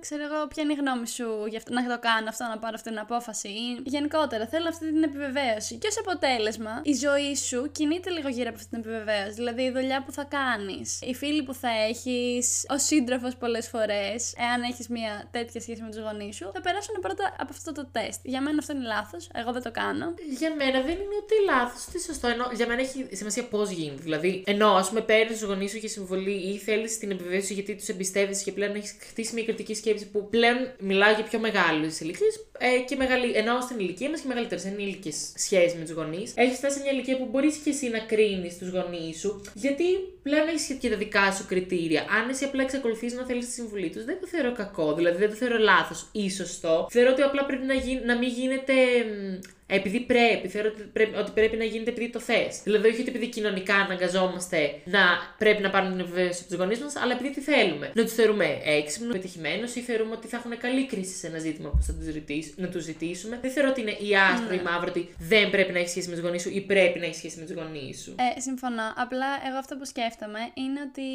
ξέρω 0.00 0.22
εγώ, 0.28 0.46
ποια 0.46 0.62
είναι 0.62 0.72
η 0.72 0.76
γνώμη 0.76 1.08
σου 1.08 1.28
για 1.48 1.58
αυτό, 1.58 1.72
να 1.72 1.86
το 1.92 1.98
κάνω 2.08 2.28
αυτό, 2.28 2.44
να 2.44 2.58
πάρω 2.58 2.74
αυτή 2.74 2.88
την 2.88 2.98
απόφαση. 2.98 3.48
Ή 3.48 3.66
γενικότερα, 3.84 4.46
θέλω 4.46 4.68
αυτή 4.68 4.84
την 4.92 5.02
επιβεβαίωση. 5.02 5.74
Και 5.76 5.88
ως 5.88 5.98
αποτέλεσμα, 5.98 6.45
η 6.82 6.92
ζωή 6.94 7.36
σου 7.36 7.70
κινείται 7.72 8.10
λίγο 8.10 8.28
γύρω 8.28 8.48
από 8.48 8.56
αυτή 8.56 8.68
την 8.68 8.78
επιβεβαίωση. 8.78 9.32
Δηλαδή 9.32 9.62
η 9.62 9.70
δουλειά 9.70 10.02
που 10.04 10.12
θα 10.12 10.24
κάνεις, 10.24 11.00
οι 11.02 11.14
φίλοι 11.14 11.42
που 11.42 11.54
θα 11.54 11.68
έχεις, 11.88 12.66
ο 12.68 12.78
σύντροφος 12.78 13.36
πολλές 13.36 13.68
φορές, 13.68 14.34
εάν 14.36 14.62
έχεις 14.62 14.88
μια 14.88 15.28
τέτοια 15.30 15.60
σχέση 15.60 15.82
με 15.82 15.88
τους 15.88 15.98
γονείς 15.98 16.36
σου, 16.36 16.50
θα 16.54 16.60
περάσουν 16.60 16.94
πρώτα 17.00 17.34
από 17.38 17.50
αυτό 17.50 17.72
το 17.72 17.88
τεστ. 17.92 18.20
Για 18.22 18.40
μένα 18.40 18.58
αυτό 18.58 18.72
είναι 18.72 18.86
λάθος, 18.86 19.28
εγώ 19.34 19.52
δεν 19.52 19.62
το 19.62 19.70
κάνω. 19.70 20.14
Για 20.38 20.54
μένα 20.54 20.80
δεν 20.80 20.96
είναι 21.02 21.16
ούτε 21.22 21.34
λάθος 21.50 21.86
ούτε 21.88 21.98
σωστό. 21.98 22.28
Ενώ 22.28 22.50
για 22.54 22.66
μένα 22.66 22.80
έχει 22.80 23.06
σημασία 23.12 23.44
πώς 23.44 23.70
γίνεται. 23.70 24.02
Δηλαδή, 24.02 24.42
ενώ 24.46 24.68
ας 24.68 24.88
πούμε 24.88 25.00
παίρνεις 25.00 25.38
τους 25.38 25.48
γονείς 25.48 25.70
σου 25.70 25.76
για 25.76 25.88
συμβολή 25.88 26.36
ή 26.52 26.56
θέλεις 26.58 26.98
την 26.98 27.10
επιβεβαίωση 27.10 27.54
γιατί 27.54 27.74
τους 27.74 27.88
εμπιστεύεσαι 27.88 28.44
και 28.44 28.52
πλέον 28.52 28.74
έχεις 28.74 28.96
χτίσει 29.00 29.34
μια 29.34 29.44
κριτική 29.44 29.74
σκέψη 29.74 30.06
που 30.06 30.28
πλέον 30.28 30.56
μιλάω 30.78 31.12
για 31.14 31.24
πιο 31.24 31.38
μεγάλες 31.38 32.00
ηλικίες 32.00 32.45
ε, 32.58 32.78
και 32.88 32.96
μεγαλύτερε. 32.96 33.38
Ενώ 33.38 33.60
στην 33.60 33.78
ηλικία 33.78 34.10
μας 34.10 34.20
και 34.20 34.28
μεγαλύτερες 34.28 34.64
ενήλικε 34.64 35.10
σχέσεις 35.34 35.74
με 35.78 35.84
τους 35.84 35.94
γονείς. 35.94 36.32
Έχεις 36.34 36.56
φτάσει 36.56 36.76
σε 36.76 36.82
μια 36.82 36.92
ηλικία 36.92 37.16
που 37.16 37.28
μπορείς 37.30 37.56
και 37.56 37.70
εσύ 37.70 37.88
να 37.88 37.98
κρίνεις 37.98 38.58
τους 38.58 38.68
γονείς 38.70 39.18
σου 39.18 39.42
γιατί 39.54 39.84
πλέον 40.22 40.48
έχεις 40.48 40.76
και 40.80 40.88
τα 40.88 40.96
δικά 40.96 41.32
σου 41.32 41.46
κριτήρια. 41.46 42.00
Αν 42.00 42.28
εσύ 42.28 42.44
απλά 42.44 42.62
εξακολουθείς 42.62 43.14
να 43.14 43.24
θέλεις 43.24 43.46
τη 43.46 43.52
συμβουλή 43.52 43.90
τους, 43.90 44.04
δεν 44.04 44.20
το 44.20 44.26
θεωρώ 44.26 44.52
κακό. 44.52 44.94
Δηλαδή 44.94 45.18
δεν 45.18 45.28
το 45.28 45.34
θεωρώ 45.34 45.58
λάθος 45.58 46.08
ή 46.12 46.30
σωστό. 46.30 46.86
Θεωρώ 46.90 47.10
ότι 47.10 47.22
απλά 47.22 47.44
πρέπει 47.44 47.66
να, 47.66 47.74
γι... 47.74 48.00
να 48.04 48.16
μην 48.16 48.28
γίνεται 48.28 48.72
μ, 48.72 49.38
επειδή 49.68 50.00
πρέπει, 50.00 50.48
θεωρώ 50.48 50.68
ότι 50.74 50.82
πρέπει, 50.82 51.16
ότι 51.16 51.30
πρέπει 51.30 51.56
να 51.56 51.64
γίνεται 51.64 51.90
επειδή 51.90 52.08
το 52.10 52.20
θες. 52.20 52.60
Δηλαδή, 52.64 52.88
όχι 52.88 53.00
ότι 53.00 53.08
επειδή 53.10 53.26
κοινωνικά 53.26 53.74
αναγκαζόμαστε 53.74 54.74
να 54.84 55.00
πρέπει 55.38 55.62
να 55.62 55.70
πάρουμε 55.70 55.90
την 55.90 56.00
επιβεβαίωση 56.00 56.38
από 56.40 56.48
τους 56.50 56.58
γονείς 56.58 56.78
μας, 56.80 56.96
αλλά 56.96 57.12
επειδή 57.12 57.30
τι 57.34 57.40
θέλουμε. 57.40 57.90
Να 57.94 58.02
τους 58.04 58.12
θεωρούμε 58.12 58.58
έξυπνους, 58.64 59.12
πετυχημένους 59.12 59.74
ή 59.74 59.80
θεωρούμε 59.80 60.12
ότι 60.14 60.26
θα 60.26 60.36
έχουν 60.36 60.58
καλή 60.58 60.86
κρίση 60.86 61.14
σε 61.16 61.26
ένα 61.26 61.38
ζήτημα 61.38 61.70
που 61.70 61.82
θα 61.82 61.92
τους 61.92 62.14
ρωτήσ- 62.14 62.58
να 62.58 62.68
τους 62.68 62.82
ζητήσουμε. 62.84 63.38
Δεν 63.42 63.50
θεωρώ 63.50 63.68
ότι 63.70 63.80
είναι 63.80 63.90
ή 63.90 64.16
άσπρο 64.32 64.54
ή 64.54 64.60
μαύρο 64.64 64.86
ότι 64.88 65.14
δεν 65.18 65.50
πρέπει 65.50 65.72
να 65.72 65.78
έχει 65.78 65.88
σχέση 65.88 66.08
με 66.08 66.14
τους 66.14 66.24
γονείς 66.24 66.42
σου 66.42 66.50
ή 66.52 66.60
πρέπει 66.60 66.98
να 66.98 67.04
έχει 67.06 67.14
σχέση 67.14 67.38
με 67.38 67.44
τους 67.44 67.54
γονείς 67.54 68.02
σου. 68.02 68.14
Ε, 68.36 68.40
συμφωνώ. 68.40 68.92
Απλά 68.96 69.26
εγώ 69.48 69.56
αυτό 69.58 69.76
που 69.76 69.84
σκέφτομαι 69.86 70.38
είναι 70.54 70.80
ότι 70.88 71.08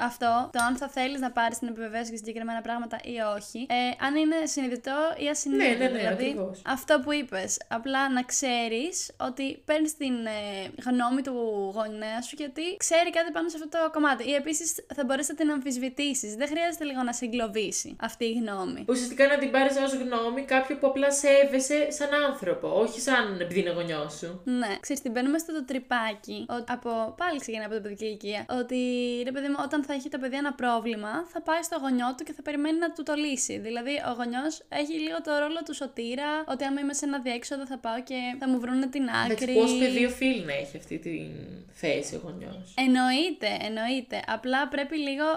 αυτό, 0.00 0.50
το 0.52 0.58
αν 0.68 0.76
θα 0.76 0.88
θέλεις 0.88 1.20
να 1.20 1.30
πάρεις 1.30 1.58
την 1.58 1.68
επιβεβαίωση 1.68 2.08
για 2.08 2.18
συγκεκριμένα 2.18 2.60
πράγματα 2.60 2.96
ή 3.04 3.16
όχι, 3.36 3.58
ε, 3.68 4.04
αν 4.06 4.14
είναι 4.16 4.36
συνειδητό 4.44 4.98
ή 5.24 5.28
ασυνείδητο. 5.28 5.68
Ναι, 5.68 5.74
ναι, 5.84 5.88
ναι, 5.92 5.98
δηλαδή, 5.98 6.24
ακριβώς. 6.24 6.62
αυτό 6.66 7.00
που 7.04 7.12
είπες. 7.12 7.60
Απλά 7.68 7.91
να 7.98 8.22
ξέρεις 8.22 9.10
ότι 9.16 9.62
παίρνεις 9.64 9.96
την 9.96 10.26
ε, 10.26 10.40
γνώμη 10.86 11.22
του 11.22 11.34
γονέα 11.74 12.22
σου 12.22 12.34
γιατί 12.38 12.62
ξέρει 12.76 13.10
κάτι 13.10 13.30
πάνω 13.32 13.48
σε 13.48 13.56
αυτό 13.56 13.68
το 13.68 13.90
κομμάτι. 13.92 14.28
Ή 14.28 14.34
επίσης 14.34 14.74
θα 14.94 15.04
μπορέσει 15.04 15.30
να 15.30 15.36
την 15.36 15.50
αμφισβητήσεις. 15.50 16.34
Δεν 16.34 16.48
χρειάζεται 16.48 16.84
λίγο 16.84 17.02
να 17.02 17.12
σε 17.12 17.24
εγκλωβίσει 17.24 17.96
αυτή 18.00 18.24
η 18.24 18.32
γνώμη. 18.32 18.84
Ουσιαστικά 18.88 19.26
να 19.26 19.38
την 19.38 19.50
πάρεις 19.50 19.76
ως 19.76 19.92
γνώμη 19.94 20.42
κάποιο 20.42 20.76
που 20.76 20.86
απλά 20.86 21.10
σέβεσαι 21.12 21.90
σαν 21.90 22.08
άνθρωπο, 22.28 22.80
όχι 22.80 23.00
σαν 23.00 23.40
επειδή 23.40 23.60
είναι 23.60 23.70
γονιός 23.70 24.12
σου. 24.18 24.40
Ναι, 24.44 24.76
ξέρεις, 24.80 25.02
την 25.02 25.12
μπαίνουμε 25.12 25.38
στο 25.38 25.52
το 25.52 25.64
τρυπάκι. 25.64 26.46
Ότι 26.48 26.72
από, 26.72 27.14
πάλι 27.16 27.38
ξεκινάει 27.40 27.64
από 27.64 27.74
την 27.74 27.82
παιδική 27.82 28.04
ηλικία. 28.04 28.46
Ότι 28.60 28.80
ρε 29.24 29.32
παιδί 29.32 29.48
μου, 29.48 29.56
όταν 29.62 29.84
θα 29.84 29.92
έχει 29.92 30.08
το 30.08 30.18
παιδί 30.18 30.36
ένα 30.36 30.52
πρόβλημα, 30.52 31.12
θα 31.32 31.40
πάει 31.42 31.62
στο 31.62 31.76
γονιό 31.82 32.14
του 32.16 32.24
και 32.24 32.32
θα 32.32 32.42
περιμένει 32.42 32.78
να 32.78 32.92
του 32.92 33.02
το 33.02 33.14
λύσει. 33.14 33.58
Δηλαδή, 33.58 33.94
ο 34.10 34.12
γονιός 34.12 34.62
έχει 34.68 34.92
λίγο 34.92 35.20
το 35.20 35.32
ρόλο 35.38 35.60
του 35.64 35.74
σωτήρα, 35.74 36.44
ότι 36.46 36.64
άμα 36.64 36.80
είμαι 36.80 36.94
σε 36.94 37.04
ένα 37.04 37.18
διέξοδο 37.18 37.66
θα 37.66 37.78
πάω 37.84 38.02
και 38.08 38.18
θα 38.40 38.48
μου 38.48 38.58
βρουν 38.60 38.90
την 38.90 39.04
άκρη. 39.24 39.54
Πώ 39.54 39.64
παιδί 39.78 40.04
οφείλει 40.04 40.44
να 40.44 40.52
έχει 40.62 40.76
αυτή 40.76 40.96
τη 40.98 41.14
θέση 41.82 42.14
ο 42.14 42.20
γονιός. 42.24 42.64
Εννοείται, 42.86 43.50
εννοείται. 43.68 44.16
Απλά 44.36 44.68
πρέπει 44.68 44.96
λίγο 45.08 45.28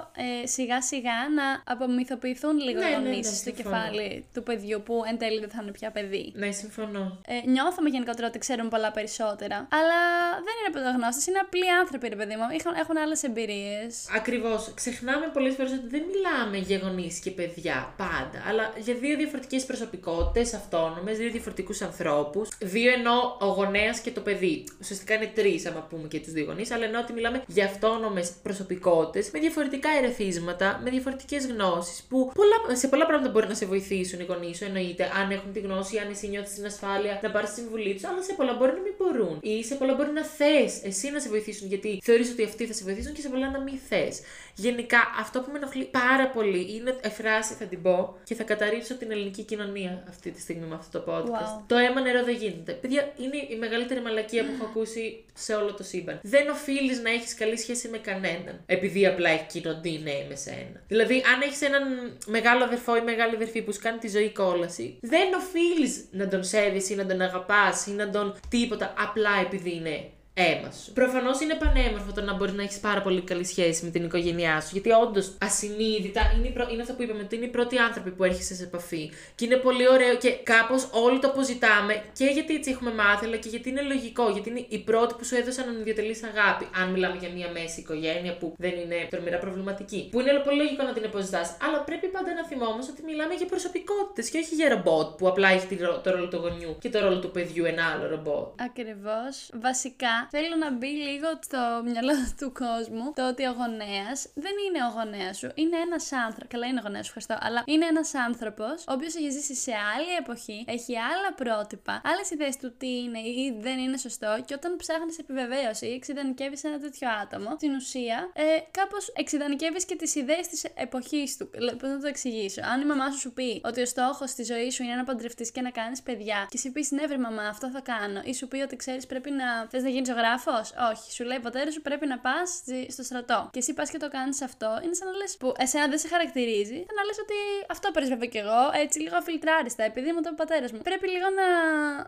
ε, 0.44 0.48
σιγά 0.56 0.82
σιγά 0.82 1.18
να 1.40 1.48
απομυθοποιηθούν 1.74 2.56
λίγο 2.68 2.80
Ναι, 2.80 2.86
οι 2.86 2.90
ναι, 2.90 2.96
γονεί 2.96 3.16
ναι, 3.16 3.24
στο 3.24 3.34
συμφωνώ. 3.36 3.56
κεφάλι 3.58 4.26
του 4.34 4.44
παιδιού 4.44 4.78
που 4.86 4.96
εν 5.10 5.18
τέλει 5.18 5.40
δεν 5.40 5.50
θα 5.50 5.60
είναι 5.62 5.72
πια 5.72 5.92
παιδί. 5.92 6.26
Ναι, 6.36 6.52
συμφωνώ. 6.52 7.06
Ε, 7.28 7.50
νιώθουμε 7.50 7.90
γενικότερα 7.90 8.28
ότι 8.28 8.40
ξέρουν 8.40 8.68
πολλά 8.70 8.92
περισσότερα. 8.92 9.58
Αλλά 9.80 10.00
δεν 10.48 10.54
είναι 10.60 10.72
πρωτογνώστε, 10.76 11.22
είναι 11.32 11.40
απλοί 11.46 11.68
άνθρωποι, 11.82 12.08
ρε 12.08 12.16
παιδί 12.16 12.36
μου. 12.36 12.46
Έχουν, 12.58 12.74
έχουν 12.84 12.98
άλλες 12.98 13.24
εμπειρίες. 13.24 13.92
Ακριβώς. 14.16 14.72
Ξεχνάμε 14.76 15.26
πολλές 15.34 15.54
φορές 15.56 15.72
ότι 15.72 15.88
δεν 15.88 16.04
μιλάμε 16.12 16.58
για 16.58 16.78
γονείς 16.84 17.20
και 17.20 17.32
παιδιά 17.32 17.94
πάντα, 17.98 18.40
αλλά 18.50 18.74
για 18.86 18.94
δύο 18.94 19.16
διαφορετικές 19.18 19.66
προσωπικότητες, 19.66 20.54
αυτόνομες, 20.54 21.18
δύο 21.18 21.30
διαφορετικούς 21.32 21.82
ανθρώπους. 21.82 22.34
Δύο 22.60 22.92
ενώ 22.92 23.38
ο 23.40 23.46
γονέας 23.46 24.00
και 24.00 24.12
το 24.12 24.22
παιδί. 24.22 24.64
Ουσιαστικά 24.82 25.14
είναι 25.14 25.32
τρεις, 25.36 25.66
άμα 25.66 25.88
πούμε 25.90 26.08
και 26.08 26.20
τους 26.20 26.32
δύο 26.32 26.46
γονείς, 26.46 26.72
αλλά 26.72 26.86
ενώ 26.86 27.00
ότι 27.00 27.14
μιλάμε 27.14 27.44
για 27.48 27.66
αυτόνομες 27.66 28.34
προσωπικότητες 28.44 29.30
με 29.32 29.40
διαφορετικά 29.40 29.90
ερεθίσματα, 29.98 30.80
με 30.84 30.90
διαφορετικές 30.90 31.46
γνώσεις, 31.46 32.04
που 32.10 32.32
πολλά, 32.34 32.78
σε 32.78 32.88
πολλά 32.88 33.06
πράγματα 33.06 33.32
μπορεί 33.32 33.48
να 33.48 33.54
σε 33.54 33.66
βοηθήσουν 33.66 34.20
οι 34.20 34.24
γονείς 34.24 34.58
σου, 34.58 34.66
εννοείται, 34.66 35.12
αν 35.22 35.32
έχουν 35.32 35.54
τη 35.54 35.60
γνώση, 35.60 35.98
αν 35.98 36.10
εσύ 36.10 36.28
νιώθεις 36.28 36.54
την 36.54 36.66
ασφάλεια 36.66 37.20
να 37.24 37.32
πάρεις 37.32 37.50
τη 37.50 37.56
συμβουλή 37.60 37.94
τους, 37.94 38.04
αλλά 38.04 38.22
σε 38.24 38.34
πολλά 38.34 38.54
μπορεί 38.54 38.72
να 38.72 38.82
μην 38.82 38.94
μπορούν. 38.98 39.40
Ή 39.42 39.64
σε 39.64 39.76
πολλά 39.76 39.94
μπορεί 39.94 40.12
να 40.12 40.24
θες 40.24 40.84
εσύ 40.84 41.12
να 41.12 41.20
σε 41.20 41.30
βοηθήσουν, 41.30 41.68
γιατί 41.68 42.00
θεωρείς 42.04 42.32
ότι 42.32 42.44
αυτοί 42.44 42.66
θα 42.66 42.74
σε 42.74 42.84
βοηθήσουν 42.84 43.14
και 43.14 43.22
σε 43.22 43.30
πολλά 43.30 43.52
να 43.52 43.60
μην 43.60 43.78
θες. 43.90 44.20
Γενικά, 44.56 44.98
αυτό 45.20 45.42
που 45.42 45.52
με 45.52 45.58
ενοχλεί 45.58 45.84
πάρα 45.86 46.28
πολύ 46.28 46.76
είναι 46.76 46.96
η 47.06 47.10
φράση, 47.10 47.54
θα 47.54 47.66
την 47.66 47.82
πω, 47.82 48.18
και 48.24 48.36
θα 48.36 48.44
καταρρύψω 48.44 48.96
την 48.96 49.12
ελληνική 49.12 49.44
κοινωνία 49.44 50.04
αυτή 50.10 50.32
τη 50.32 50.42
στιγμή 50.42 50.66
με 50.66 50.76
αυτό 50.76 51.00
το 51.00 51.12
podcast. 51.12 51.60
Wow. 51.60 51.64
Το 51.68 51.76
αίμα 51.76 52.02
νερό 52.02 52.24
δεν 52.24 52.36
γίνεται. 52.36 52.72
Παιδιά, 52.72 53.14
είναι 53.18 53.38
η 53.50 53.56
μεγαλύτερη 53.60 54.02
μαλακία 54.02 54.44
που 54.44 54.52
έχω 54.56 54.66
ακούσει 54.66 55.24
σε 55.34 55.54
όλο 55.56 55.74
το 55.74 55.84
σύμπαν. 55.84 56.20
Δεν 56.24 56.50
οφείλεις 56.50 57.02
να 57.02 57.10
έχεις 57.10 57.36
καλή 57.36 57.58
σχέση 57.58 57.88
με 57.88 57.98
κανέναν. 57.98 58.62
Επειδή 58.66 59.08
απλά 59.08 59.30
έχει 59.30 59.46
κοινωνία 59.48 60.26
με 60.30 60.36
σένα. 60.36 60.82
Δηλαδή, 60.88 61.24
αν 61.34 61.42
έχεις 61.42 61.62
έναν 61.62 61.84
μεγάλο 62.26 62.64
αδερφό 62.64 62.98
ή 62.98 63.02
μεγάλη 63.02 63.36
αδερφή 63.36 63.62
που 63.62 63.74
σου 63.74 63.80
κάνει 63.82 63.98
τη 63.98 64.10
ζωή 64.10 64.32
κόλαση, 64.32 64.98
δεν 65.02 65.34
οφείλεις 65.34 66.06
να 66.12 66.28
τον 66.28 66.44
σέβεις 66.44 66.90
ή 66.90 66.96
να 66.96 67.06
τον 67.06 67.22
αγαπάς 67.22 67.86
ή 67.88 67.92
να 67.92 68.10
τον 68.10 68.36
τίποτα 68.50 68.94
απλά 68.98 69.32
επειδή 69.46 69.76
είναι 69.76 70.10
αίμα 70.38 70.72
σου. 70.72 70.92
Προφανώς 70.94 71.40
είναι 71.42 71.54
πανέμορφο 71.56 72.12
το 72.12 72.22
να 72.22 72.34
μπορεί 72.34 72.52
να 72.52 72.64
έχεις 72.64 72.80
πάρα 72.80 73.02
πολύ 73.02 73.22
καλή 73.22 73.46
σχέση 73.46 73.86
με 73.86 73.92
την 73.92 74.04
οικογένειά 74.04 74.62
σου. 74.62 74.70
Γιατί 74.72 74.92
όντως 74.92 75.38
ασυνείδητα 75.42 76.22
είναι, 76.38 76.48
η 76.48 76.52
πρω- 76.52 76.72
είναι 76.72 76.82
αυτό 76.82 76.94
που 76.94 77.04
είπαμε, 77.04 77.22
ότι 77.22 77.36
είναι 77.36 77.46
οι 77.46 77.50
πρώτοι 77.50 77.78
άνθρωποι 77.78 78.12
που 78.12 78.24
έρχεσαι 78.24 78.56
σε 78.56 78.64
επαφή. 78.64 79.12
Και 79.36 79.46
είναι 79.46 79.56
πολύ 79.56 79.90
ωραίο 79.90 80.16
και 80.16 80.32
κάπως 80.44 80.88
όλοι 80.92 81.20
το 81.20 81.28
αποζητάμε 81.28 82.04
και 82.14 82.26
γιατί 82.26 82.56
έτσι 82.56 82.72
έχουμε 82.72 82.92
μάθει, 82.94 83.26
αλλά 83.26 83.36
και 83.38 83.50
γιατί 83.50 83.70
είναι 83.70 83.82
λογικό. 83.82 84.30
Γιατί 84.30 84.50
είναι 84.50 84.66
οι 84.70 84.80
πρώτοι 84.80 85.14
που 85.18 85.26
σου 85.26 85.36
έδωσαν 85.36 85.70
ανιδιοτελή 85.70 86.16
αγάπη. 86.32 86.68
Αν 86.82 86.90
μιλάμε 86.92 87.18
για 87.20 87.30
μια 87.30 87.50
μέση 87.54 87.80
οικογένεια 87.80 88.38
που 88.38 88.56
δεν 88.58 88.72
είναι 88.84 89.08
τρομερά 89.10 89.38
προβληματική. 89.38 90.08
Που 90.12 90.20
είναι 90.20 90.32
πολύ 90.44 90.58
λογικό 90.58 90.84
να 90.84 90.94
την 90.94 91.06
αποζητάς. 91.06 91.58
Αλλά 91.68 91.80
πρέπει 91.82 92.08
πάντα 92.08 92.34
να 92.34 92.46
θυμόμαστε 92.46 92.92
ότι 92.92 93.04
μιλάμε 93.04 93.34
για 93.34 93.46
προσωπικότητες 93.46 94.30
και 94.30 94.38
όχι 94.38 94.56
για 94.56 94.70
ρομπότ 94.70 95.08
που 95.18 95.28
απλά 95.28 95.50
έχει 95.50 95.66
τη 95.68 95.76
ρο- 95.76 96.02
το 96.04 96.12
ρόλο 96.12 96.28
του 96.28 96.38
γονιού 96.38 96.76
και 96.80 96.90
το 96.90 97.00
ρόλο 97.00 97.20
του 97.20 97.32
παιδιού 97.32 97.66
ένα 97.66 97.84
άλλο 97.94 98.08
ρομπότ. 98.10 98.62
Ακριβώς. 98.62 99.50
Βασικά, 99.62 100.25
θέλω 100.30 100.56
να 100.56 100.72
μπει 100.72 100.88
λίγο 101.08 101.30
στο 101.48 101.62
μυαλό 101.86 102.14
του 102.40 102.52
κόσμου 102.64 103.06
το 103.16 103.28
ότι 103.28 103.44
ο 103.46 103.54
γονέας 103.60 104.18
δεν 104.34 104.56
είναι 104.66 104.80
ο 104.88 104.90
γονέας 104.98 105.38
σου. 105.38 105.50
Είναι 105.56 105.78
ένας 105.78 106.12
άνθρωπος. 106.12 106.48
Καλά, 106.54 106.66
είναι 106.68 106.80
ο 106.80 106.84
γονέας 106.86 107.06
σου, 107.06 107.14
ευχαριστώ. 107.16 107.48
Αλλά 107.48 107.64
είναι 107.66 107.86
ένας 107.86 108.14
άνθρωπος 108.28 108.76
ο 108.90 108.94
οποίος 108.98 109.16
έχει 109.16 109.30
ζήσει 109.30 109.56
σε 109.56 109.74
άλλη 109.96 110.12
εποχή, 110.20 110.66
έχει 110.68 110.94
άλλα 110.98 111.30
πρότυπα, 111.42 112.02
άλλες 112.12 112.30
ιδέες 112.32 112.58
του 112.58 112.70
τι 112.78 112.90
είναι 113.04 113.20
ή 113.20 113.58
δεν 113.60 113.78
είναι 113.80 113.98
σωστό. 113.98 114.44
Και 114.46 114.54
όταν 114.54 114.76
ψάχνεις 114.76 115.18
επιβεβαίωση 115.18 115.86
ή 115.86 115.94
εξειδανικεύεις 115.94 116.64
ένα 116.64 116.80
τέτοιο 116.80 117.08
άτομο, 117.22 117.50
στην 117.56 117.76
ουσία 117.76 118.18
ε, 118.34 118.44
κάπως 118.72 119.08
εξειδανικεύεις 119.16 119.86
και 119.86 119.96
τις 119.96 120.16
ιδέες 120.16 120.48
της 120.48 120.64
εποχής 120.76 121.38
του. 121.38 121.50
Πώς 121.80 121.90
να 121.90 122.00
το 122.00 122.08
εξηγήσω; 122.08 122.62
Αν 122.74 122.82
η 122.82 122.86
μαμά 122.86 123.12
σου 123.12 123.20
σου 123.20 123.34
πει 123.34 123.62
ότι 123.64 123.82
ο 123.82 123.86
στόχος 123.86 124.34
της 124.34 124.48
ζωής 124.48 124.74
σου 124.74 124.84
είναι 124.84 124.96
να 124.96 125.04
παντρευτείς 125.04 125.52
και 125.52 125.62
να 125.62 125.70
κάνεις 125.70 126.02
παιδιά, 126.02 126.46
και 126.50 126.58
εσύ 126.58 126.72
πει 126.72 126.88
ναι, 126.90 127.08
βρε 127.08 127.18
μαμά, 127.18 127.44
αυτό 127.48 127.70
θα 127.70 127.82
κάνω, 127.82 128.22
ή 128.24 128.34
σου 128.34 128.48
πει 128.48 128.58
ότι 128.62 128.76
ξέρεις 128.76 129.06
πρέπει 129.06 129.32
να 129.32 129.68
θες 129.70 129.84
να 129.84 129.90
γίνεις 129.90 130.14
ζωγράφο, 130.16 130.56
όχι. 130.92 131.08
Σου 131.16 131.24
λέει 131.24 131.38
ο 131.38 131.42
πατέρα 131.48 131.72
σου 131.72 131.82
πρέπει 131.82 132.06
να 132.14 132.18
πας 132.20 132.50
στο 132.90 133.04
στρατό. 133.04 133.50
Και 133.54 133.60
εσύ 133.60 133.74
πας 133.74 133.90
και 133.90 133.98
το 133.98 134.10
κάνεις 134.10 134.42
αυτό, 134.42 134.70
είναι 134.84 134.94
σαν 134.94 135.08
να 135.12 135.16
λες 135.18 135.38
που 135.40 135.54
εσένα 135.58 135.88
δεν 135.88 136.00
σε 136.00 136.08
χαρακτηρίζει, 136.08 136.80
σαν 136.88 136.96
να 137.00 137.04
λες 137.08 137.18
ότι 137.26 137.38
αυτό 137.70 137.92
πρεσβεύω 137.92 138.26
κι 138.34 138.38
εγώ, 138.38 138.62
έτσι 138.84 139.00
λίγο 139.00 139.16
αφιλτράριστα, 139.18 139.84
επειδή 139.84 140.08
είμαι 140.10 140.22
το 140.22 140.34
πατέρας 140.42 140.72
μου. 140.72 140.80
Πρέπει 140.90 141.08
λίγο 141.16 141.28
να 141.40 141.48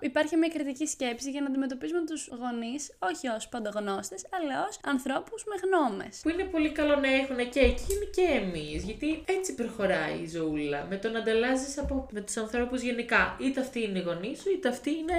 υπάρχει 0.10 0.36
μια 0.36 0.50
κριτική 0.56 0.86
σκέψη 0.96 1.30
για 1.30 1.42
να 1.42 1.48
αντιμετωπίζουμε 1.48 2.02
τους 2.06 2.30
γονείς, 2.42 2.82
όχι 3.00 3.28
ως 3.28 3.48
παντογνώστες, 3.48 4.22
αλλά 4.38 4.56
ως 4.68 4.80
ανθρώπους 4.94 5.44
με 5.50 5.56
γνώμες. 5.64 6.20
Που 6.24 6.30
είναι 6.30 6.44
πολύ 6.44 6.72
καλό 6.72 6.96
να 6.96 7.10
έχουν 7.22 7.38
και 7.54 7.60
εκείνοι 7.60 8.06
και 8.16 8.26
εμείς. 8.42 8.84
Γιατί 8.84 9.24
έτσι 9.26 9.56
προχωράει 9.56 10.18
η 10.24 10.28
ζωούλα. 10.28 10.86
Με 10.90 10.98
το 10.98 11.10
να 11.10 11.20
ανταλλάσσει 11.20 11.86
με 12.12 12.22
τους 12.22 12.38
ανθρώπους 12.38 12.82
γενικά. 12.82 13.38
Είτε 13.40 13.60
αυτοί 13.60 13.84
είναι 13.84 14.00
οι 14.00 14.02
γονείς 14.02 14.42
σου, 14.42 14.50
είτε 14.50 14.68
αυτοί 14.70 14.90
είναι 14.90 15.18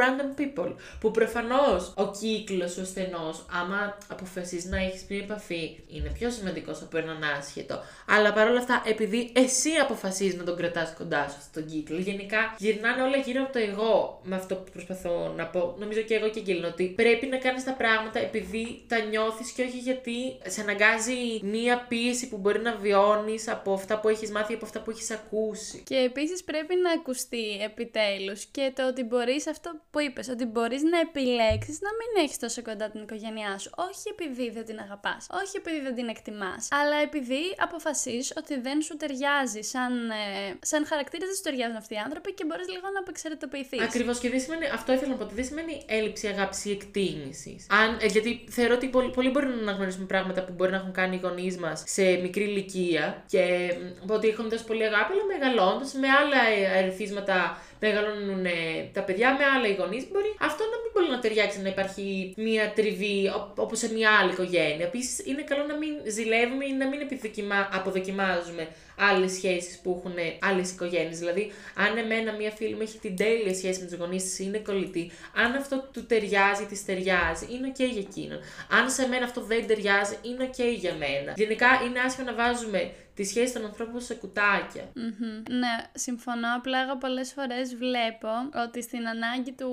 random 0.00 0.40
people. 0.40 0.74
Που 1.00 1.10
προφανώς 1.10 1.92
ο 1.96 2.02
κύκλος 2.30 2.76
ο 2.76 2.84
στενό, 2.84 3.34
άμα 3.60 3.98
αποφασίσεις 4.08 4.64
να 4.64 4.78
έχεις 4.78 5.04
μια 5.08 5.18
επαφή, 5.18 5.78
είναι 5.88 6.10
πιο 6.18 6.30
σημαντικό 6.30 6.70
από 6.70 6.98
έναν 6.98 7.22
άσχετο. 7.38 7.80
Αλλά 8.08 8.32
παρόλα 8.32 8.58
αυτά, 8.58 8.82
επειδή 8.86 9.32
εσύ 9.34 9.70
αποφασίζεις 9.70 10.34
να 10.34 10.44
τον 10.44 10.56
κρατάς 10.56 10.94
κοντά 10.98 11.28
σου 11.28 11.40
στον 11.42 11.66
κύκλο, 11.66 11.98
γενικά 11.98 12.54
γυρνάνε 12.58 13.02
όλα 13.02 13.16
γύρω 13.16 13.42
από 13.42 13.52
το 13.52 13.58
εγώ. 13.58 14.20
Με 14.24 14.36
αυτό 14.36 14.54
που 14.54 14.70
προσπαθώ 14.72 15.32
να 15.36 15.46
πω, 15.46 15.74
νομίζω 15.78 16.00
και 16.00 16.14
εγώ 16.14 16.28
και 16.28 16.40
Γκίλν, 16.40 16.64
ότι 16.64 16.84
πρέπει 16.96 17.26
να 17.26 17.36
κάνεις 17.36 17.64
τα 17.64 17.72
πράγματα 17.72 18.18
επειδή 18.18 18.84
τα 18.88 18.98
νιώθεις 18.98 19.50
και 19.50 19.62
όχι 19.62 19.78
γιατί 19.78 20.38
σε 20.46 20.60
αναγκάζει 20.60 21.40
μία 21.42 21.86
πίεση 21.88 22.28
που 22.28 22.36
μπορεί 22.36 22.60
να 22.60 22.76
βιώνεις 22.76 23.48
από 23.48 23.72
αυτά 23.72 24.00
που 24.00 24.08
έχεις 24.08 24.30
μάθει, 24.30 24.54
από 24.54 24.64
αυτά 24.64 24.80
που 24.80 24.90
έχεις 24.90 25.10
ακούσει. 25.10 25.82
Και 25.86 25.96
επίσης 25.96 26.44
πρέπει 26.44 26.74
να 26.82 26.90
ακουστεί 26.92 27.60
επιτέλους 27.62 28.44
και 28.44 28.72
το 28.74 28.86
ότι 28.86 29.02
μπορείς 29.02 29.46
αυτό 29.46 29.70
που 29.90 30.00
είπες, 30.00 30.28
ότι 30.28 30.44
μπορείς 30.44 30.82
να 30.82 30.98
επιλέξεις 31.00 31.80
να 31.80 31.90
μην 31.98 32.19
έχεις 32.20 32.38
τόσο 32.38 32.62
κοντά 32.62 32.90
την 32.90 33.00
οικογένειά 33.02 33.58
σου. 33.58 33.70
Όχι 33.88 34.06
επειδή 34.14 34.50
δεν 34.50 34.64
την 34.64 34.78
αγαπάς, 34.78 35.26
όχι 35.42 35.56
επειδή 35.56 35.80
δεν 35.80 35.94
την 35.94 36.08
εκτιμάς, 36.08 36.68
αλλά 36.80 36.96
επειδή 36.96 37.42
αποφασίζεις 37.66 38.32
ότι 38.36 38.60
δεν 38.60 38.82
σου 38.82 38.96
ταιριάζει. 38.96 39.62
Σαν, 39.62 39.92
ε, 40.10 40.58
σαν 40.70 40.86
χαρακτήρα 40.86 41.26
δεν 41.26 41.34
σου 41.34 41.42
ταιριάζουν 41.42 41.76
αυτοί 41.76 41.94
οι 41.94 42.02
άνθρωποι 42.06 42.32
και 42.34 42.44
μπορείς 42.46 42.68
λίγο 42.68 42.86
να 42.94 43.00
απεξαιρετοποιηθείς. 43.00 43.80
Ακριβώς 43.80 44.18
και 44.18 44.30
δεν 44.30 44.40
σημαίνει, 44.40 44.66
αυτό 44.66 44.92
ήθελα 44.92 45.10
να 45.10 45.16
πω, 45.16 45.24
ότι 45.24 45.34
δεν 45.34 45.44
σημαίνει 45.44 45.82
έλλειψη 45.86 46.26
αγάπης 46.26 46.64
ή 46.64 46.70
εκτίμησης. 46.70 47.66
Ε, 48.00 48.06
γιατί 48.06 48.44
θεωρώ 48.50 48.74
ότι 48.74 48.86
πολλοί, 48.88 49.10
πολλοί 49.10 49.30
μπορεί 49.30 49.46
να 49.46 49.60
αναγνωρίσουμε 49.60 50.06
πράγματα 50.06 50.44
που 50.44 50.52
μπορεί 50.52 50.70
να 50.70 50.76
έχουν 50.76 50.92
κάνει 50.92 51.16
οι 51.16 51.20
γονείς 51.22 51.56
μας 51.56 51.82
σε 51.86 52.02
μικρή 52.02 52.44
ηλικία 52.44 53.24
και 53.26 53.74
μ, 54.06 54.10
ότι 54.10 54.28
έχουν 54.28 54.48
δώσει 54.48 54.64
πολύ 54.64 54.84
αγάπη, 54.84 55.12
αλλά 55.12 55.24
μεγαλώντας 55.24 55.92
με 55.92 56.08
άλλα 56.08 56.40
ε, 56.48 56.78
αριθίσματα 56.78 57.58
μεγαλώνουν 57.80 58.44
ε, 58.44 58.50
τα 58.92 59.02
παιδιά, 59.02 59.36
με 59.38 59.44
άλλα 59.44 59.66
οι 59.68 59.74
γονείς. 59.74 60.04
Μπορεί 60.12 60.34
αυτό 60.40 60.62
να 60.72 60.76
μην 60.82 60.90
μπορεί 60.92 61.08
να 61.10 61.18
ταιριάξει 61.18 61.60
να 61.60 61.68
υπάρχει 61.68 62.34
μία 62.36 62.72
τριβή 62.74 63.32
όπως 63.56 63.78
σε 63.78 63.92
μία 63.92 64.10
άλλη 64.20 64.32
οικογένεια. 64.32 64.86
Επίσης, 64.86 65.26
είναι 65.26 65.42
καλό 65.42 65.64
να 65.64 65.76
μην 65.76 65.92
ζηλεύουμε 66.06 66.64
ή 66.64 66.72
να 66.72 66.88
μην 66.88 67.00
επιδοκιμά, 67.00 67.68
αποδοκιμάζουμε 67.72 68.68
άλλες 68.96 69.32
σχέσεις 69.32 69.78
που 69.82 69.90
έχουν 69.98 70.16
άλλες 70.40 70.70
οικογένειες. 70.70 71.18
Δηλαδή, 71.18 71.52
αν 71.74 71.96
εμένα 71.96 72.32
μία 72.32 72.50
φίλη 72.50 72.74
μου 72.74 72.82
έχει 72.82 72.98
την 72.98 73.16
τέλεια 73.16 73.54
σχέση 73.54 73.80
με 73.80 73.86
τους 73.86 73.98
γονείς 73.98 74.22
της, 74.22 74.38
είναι 74.38 74.58
κολλητή, 74.58 75.10
αν 75.34 75.54
αυτό 75.54 75.88
του 75.92 76.06
ταιριάζει, 76.06 76.64
της 76.64 76.84
ταιριάζει, 76.84 77.46
είναι 77.54 77.72
ok 77.72 77.80
για 77.92 78.04
εκείνον. 78.08 78.40
Αν 78.78 78.90
σε 78.90 79.08
μένα 79.08 79.24
αυτό 79.24 79.40
δεν 79.40 79.66
ταιριάζει, 79.66 80.16
είναι 80.22 80.50
ok 80.52 80.60
για 80.78 80.94
μένα. 80.94 81.32
Γενικά, 81.36 81.68
είναι 81.86 82.00
άσχημο 82.00 82.30
να 82.30 82.34
βάζουμε 82.34 82.92
τη 83.20 83.26
σχέση 83.26 83.52
των 83.52 83.64
ανθρώπων 83.64 84.00
σε 84.00 84.14
κουτάκια. 84.14 84.84
Μμμ. 84.94 85.42
Ναι, 85.58 85.74
συμφωνώ. 85.94 86.48
Απλά 86.56 86.78
εγώ 86.84 86.96
πολλές 86.96 87.32
φορές 87.32 87.74
βλέπω 87.74 88.28
ότι 88.64 88.82
στην 88.82 89.08
ανάγκη 89.08 89.52
του 89.52 89.70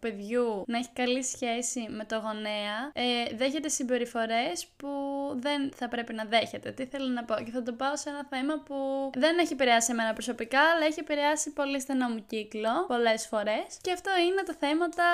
παιδιού 0.00 0.64
να 0.66 0.78
έχει 0.78 0.88
καλή 0.92 1.22
σχέση 1.24 1.86
με 1.98 2.04
το 2.04 2.16
γονέα, 2.24 2.78
ε, 2.92 3.34
δέχεται 3.36 3.68
συμπεριφορές 3.68 4.66
που 4.76 4.88
δεν 5.34 5.72
θα 5.74 5.88
πρέπει 5.88 6.12
να 6.14 6.24
δέχεται. 6.24 6.70
Τι 6.70 6.84
θέλω 6.86 7.06
να 7.06 7.24
πω; 7.24 7.34
Και 7.44 7.50
θα 7.50 7.62
το 7.62 7.72
πάω 7.72 7.96
σε 7.96 8.08
ένα 8.08 8.26
θέμα 8.30 8.54
που 8.66 8.76
δεν 9.14 9.38
έχει 9.38 9.52
επηρεάσει 9.52 9.90
εμένα 9.92 10.12
προσωπικά, 10.12 10.60
αλλά 10.60 10.84
έχει 10.86 11.00
επηρεάσει 11.00 11.52
πολύ 11.52 11.80
στενό 11.80 12.08
μου 12.08 12.24
κύκλο 12.26 12.74
πολλές 12.86 13.26
φορές. 13.26 13.68
Και 13.80 13.92
αυτό 13.92 14.10
είναι 14.26 14.42
τα 14.46 14.54
θέματα 14.58 15.06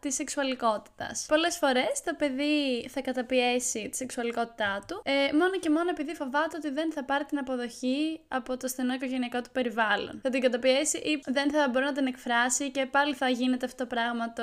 της 0.00 0.14
σεξουαλικότητας. 0.14 1.26
Πολλές 1.28 1.56
φορές 1.56 1.92
το 2.04 2.14
παιδί 2.18 2.88
θα 2.88 3.00
καταπιέσει 3.00 3.88
τη 3.88 3.96
σεξουαλικότητά 3.96 4.84
του, 4.86 5.02
ε, 5.04 5.12
μόνο 5.40 5.54
και 5.62 5.70
μόνο 5.70 5.88
επειδή 5.90 6.14
φοβάται 6.14 6.56
ότι 6.56 6.70
δεν 6.70 6.87
θα 6.90 7.04
πάρει 7.04 7.24
την 7.24 7.38
αποδοχή 7.38 8.20
από 8.28 8.56
το 8.56 8.68
στενό 8.68 8.92
οικογενειακό 8.94 9.40
του 9.40 9.50
περιβάλλον. 9.52 10.18
Θα 10.22 10.30
την 10.30 10.40
καταπιέσει 10.40 10.96
ή 10.96 11.22
δεν 11.26 11.50
θα 11.50 11.68
μπορεί 11.70 11.84
να 11.84 11.92
την 11.92 12.06
εκφράσει 12.06 12.70
και 12.70 12.86
πάλι 12.90 13.14
θα 13.14 13.28
γίνεται 13.28 13.66
αυτό 13.66 13.84
το 13.84 13.88
πράγμα 13.94 14.32
το 14.32 14.42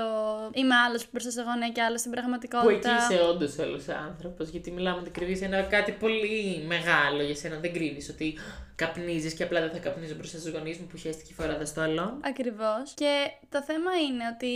είμαι 0.53 0.75
άλλος 0.75 1.07
μπροστά 1.11 1.31
στα 1.31 1.41
γονέα 1.41 1.69
και 1.69 1.81
άλλος 1.81 1.99
στην 1.99 2.11
Που 2.11 2.17
πραγματικότητα. 2.17 2.89
εκεί 2.89 3.13
είσαι 3.13 3.23
όντως 3.23 3.59
άλλο 3.59 3.79
άνθρωπος, 4.07 4.49
γιατί 4.49 4.71
μιλάμε 4.71 4.99
ότι 4.99 5.09
κρύβεις 5.09 5.41
ένα 5.41 5.61
κάτι 5.61 5.91
πολύ 5.91 6.63
μεγάλο 6.67 7.21
για 7.23 7.35
σένα. 7.35 7.59
Δεν 7.59 7.73
κρύβεις 7.73 8.09
ότι 8.09 8.37
καπνίζεις 8.75 9.33
και 9.33 9.43
απλά 9.43 9.59
δεν 9.59 9.71
θα 9.71 9.77
καπνίζω 9.77 10.15
μπροστά 10.15 10.37
στους 10.37 10.51
γονείς 10.51 10.77
μου 10.77 10.87
που 10.87 10.97
χαίστηκε 10.97 11.31
η 11.31 11.33
φορά 11.33 11.65
στο 11.65 11.81
άλλο. 11.81 12.19
Ακριβώς. 12.23 12.93
Και 12.95 13.31
το 13.49 13.63
θέμα 13.63 13.91
είναι 14.07 14.23
ότι 14.33 14.53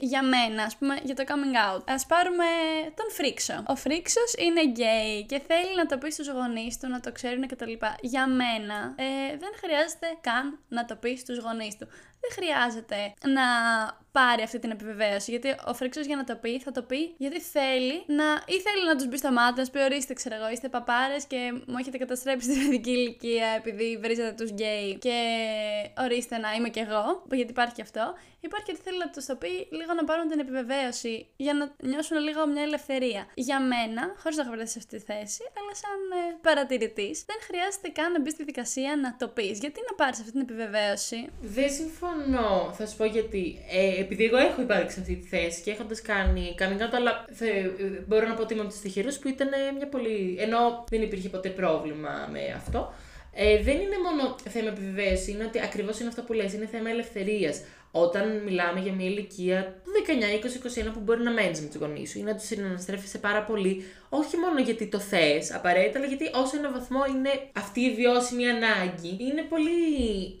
για 0.00 0.22
μένα, 0.22 0.62
ας 0.62 0.76
πούμε, 0.76 0.94
για 1.02 1.14
το 1.14 1.24
coming 1.26 1.76
out, 1.76 1.82
ας 1.86 2.06
πάρουμε 2.06 2.44
τον 2.94 3.10
Φρίξο. 3.10 3.62
Ο 3.66 3.76
Φρίξος 3.76 4.32
είναι 4.38 4.62
γκέι 4.64 5.24
και 5.26 5.40
θέλει 5.46 5.74
να 5.76 5.86
το 5.86 5.98
πει 5.98 6.10
στους 6.10 6.28
γονείς 6.28 6.78
του, 6.78 6.88
να 6.88 7.00
το 7.00 7.12
ξέρουν 7.12 7.46
κτλ. 7.46 7.72
Για 8.00 8.26
μένα, 8.26 8.94
ε, 8.96 9.36
δεν 9.42 9.52
χρειάζεται 9.60 10.06
καν 10.20 10.58
να 10.68 10.84
το 10.84 10.94
πει 10.96 11.16
στους 11.16 11.38
γονείς 11.38 11.76
του. 11.76 11.86
Δεν 12.20 12.30
χρειάζεται 12.32 13.14
να 13.26 13.46
πάρει 14.12 14.42
αυτή 14.42 14.58
την 14.58 14.70
επιβεβαίωση. 14.70 15.30
Γιατί 15.30 15.54
ο 15.66 15.74
Φρίξος 15.74 16.00
για 16.00 16.16
να 16.16 16.24
το 16.24 16.34
πει, 16.34 16.60
θα 16.60 16.70
το 16.70 16.82
πει 16.82 17.14
γιατί 17.16 17.40
θέλει 17.40 18.02
να. 18.06 18.24
ή 18.46 18.56
θέλει 18.66 18.86
να 18.86 18.96
τους 18.96 19.06
μπει 19.06 19.16
στα 19.16 19.32
μάτια, 19.32 19.64
να 19.64 19.70
πει 19.70 19.78
ορίστε, 19.78 20.14
ξέρω 20.14 20.34
εγώ, 20.34 20.50
είστε 20.50 20.68
παπάρες 20.68 21.24
και 21.24 21.52
μου 21.66 21.76
έχετε 21.78 21.98
καταστρέψει 21.98 22.48
την 22.48 22.58
παιδική 22.64 22.90
ηλικία 22.90 23.46
επειδή 23.56 23.98
βρίζετε 24.02 24.32
τους 24.32 24.50
γκέι 24.50 24.98
και 24.98 25.16
ορίστε 25.98 26.38
να 26.38 26.52
είμαι 26.52 26.68
κι 26.68 26.78
εγώ. 26.78 27.22
Γιατί 27.30 27.50
υπάρχει 27.50 27.74
και 27.74 27.82
αυτό. 27.82 28.14
Υπάρχει 28.46 28.66
και 28.66 28.72
ότι 28.74 28.82
θέλει 28.86 28.98
να 28.98 29.10
τους 29.10 29.24
το 29.30 29.34
πει 29.42 29.52
λίγο 29.78 29.92
να 30.00 30.04
πάρουν 30.04 30.26
την 30.28 30.38
επιβεβαίωση 30.44 31.14
για 31.36 31.54
να 31.58 31.64
νιώσουν 31.90 32.16
λίγο 32.28 32.40
μια 32.52 32.62
ελευθερία. 32.62 33.22
Για 33.34 33.58
μένα, 33.72 34.02
χωρίς 34.20 34.36
να 34.36 34.42
έχω 34.44 34.52
βρεθεί 34.54 34.70
σε 34.70 34.78
αυτή 34.82 34.96
τη 34.96 35.02
θέση, 35.10 35.42
αλλά 35.58 35.72
σαν 35.82 36.00
ε, 36.20 36.22
παρατηρητής, 36.46 37.16
δεν 37.30 37.38
χρειάζεται 37.48 37.88
καν 37.98 38.12
να 38.12 38.20
μπεις 38.20 38.32
στη 38.32 38.44
δικασία 38.50 38.90
να 39.04 39.10
το 39.20 39.26
πεις. 39.36 39.58
Γιατί 39.64 39.78
να 39.88 39.94
πάρεις 40.00 40.18
αυτή 40.22 40.32
την 40.36 40.40
επιβεβαίωση; 40.46 41.18
Δεν 41.56 41.70
συμφωνώ. 41.80 42.50
Θα 42.76 42.84
σου 42.86 42.96
πω 42.96 43.04
γιατί. 43.16 43.44
Ε, 43.70 44.00
επειδή 44.00 44.24
εγώ 44.24 44.36
έχω 44.36 44.60
υπάρξει 44.66 44.94
σε 44.94 45.00
αυτή 45.00 45.14
τη 45.16 45.26
θέση 45.34 45.62
και 45.62 45.70
έχοντας 45.70 46.02
κάνει 46.02 46.54
coming 46.60 46.80
out, 46.84 46.94
αλλά 46.98 47.12
θε, 47.38 47.50
μπορώ 48.06 48.26
να 48.28 48.34
πω 48.34 48.42
ότι 48.42 48.52
είμαι 48.52 48.62
από 48.62 48.72
τους 48.72 48.80
τυχερούς 48.80 49.18
που 49.18 49.28
ήταν 49.28 49.48
μια 49.76 49.88
πολύ. 49.88 50.36
ενώ 50.40 50.84
δεν 50.90 51.02
υπήρχε 51.02 51.28
ποτέ 51.28 51.48
πρόβλημα 51.48 52.28
με 52.32 52.40
αυτό. 52.56 52.92
Ε, 53.32 53.62
δεν 53.62 53.74
είναι 53.74 53.96
μόνο 54.04 54.36
θέμα 54.48 54.68
επιβεβαίωση, 54.68 55.30
είναι 55.30 55.44
ότι 55.44 55.60
ακριβώς 55.60 55.98
είναι 56.00 56.08
αυτό 56.08 56.22
που 56.22 56.32
λες, 56.32 56.52
είναι 56.52 56.66
θέμα 56.66 56.90
ελευθερίας 56.90 57.62
όταν 57.90 58.42
μιλάμε 58.44 58.80
για 58.80 58.92
μια 58.92 59.06
ηλικία 59.06 59.80
του 59.84 59.90
19, 60.80 60.84
20, 60.84 60.88
21 60.88 60.92
που 60.92 61.00
μπορεί 61.00 61.22
να 61.22 61.30
μένεις 61.30 61.60
με 61.60 61.66
τους 61.66 61.76
γονείς 61.76 62.10
σου 62.10 62.18
ή 62.18 62.22
να 62.22 62.34
τους 62.34 62.46
συναναστρέφεσαι 62.46 63.18
πάρα 63.18 63.42
πολύ, 63.42 63.84
όχι 64.08 64.36
μόνο 64.36 64.60
γιατί 64.60 64.86
το 64.86 64.98
θες 64.98 65.54
απαραίτητα, 65.54 65.98
αλλά 65.98 66.08
γιατί 66.08 66.30
όσο 66.34 66.56
ένα 66.56 66.70
βαθμό 66.72 67.00
είναι 67.08 67.30
αυτή 67.52 67.80
η 67.80 67.94
βιώσιμη 67.94 68.48
ανάγκη. 68.48 69.16
Είναι 69.20 69.42
πολύ 69.48 69.70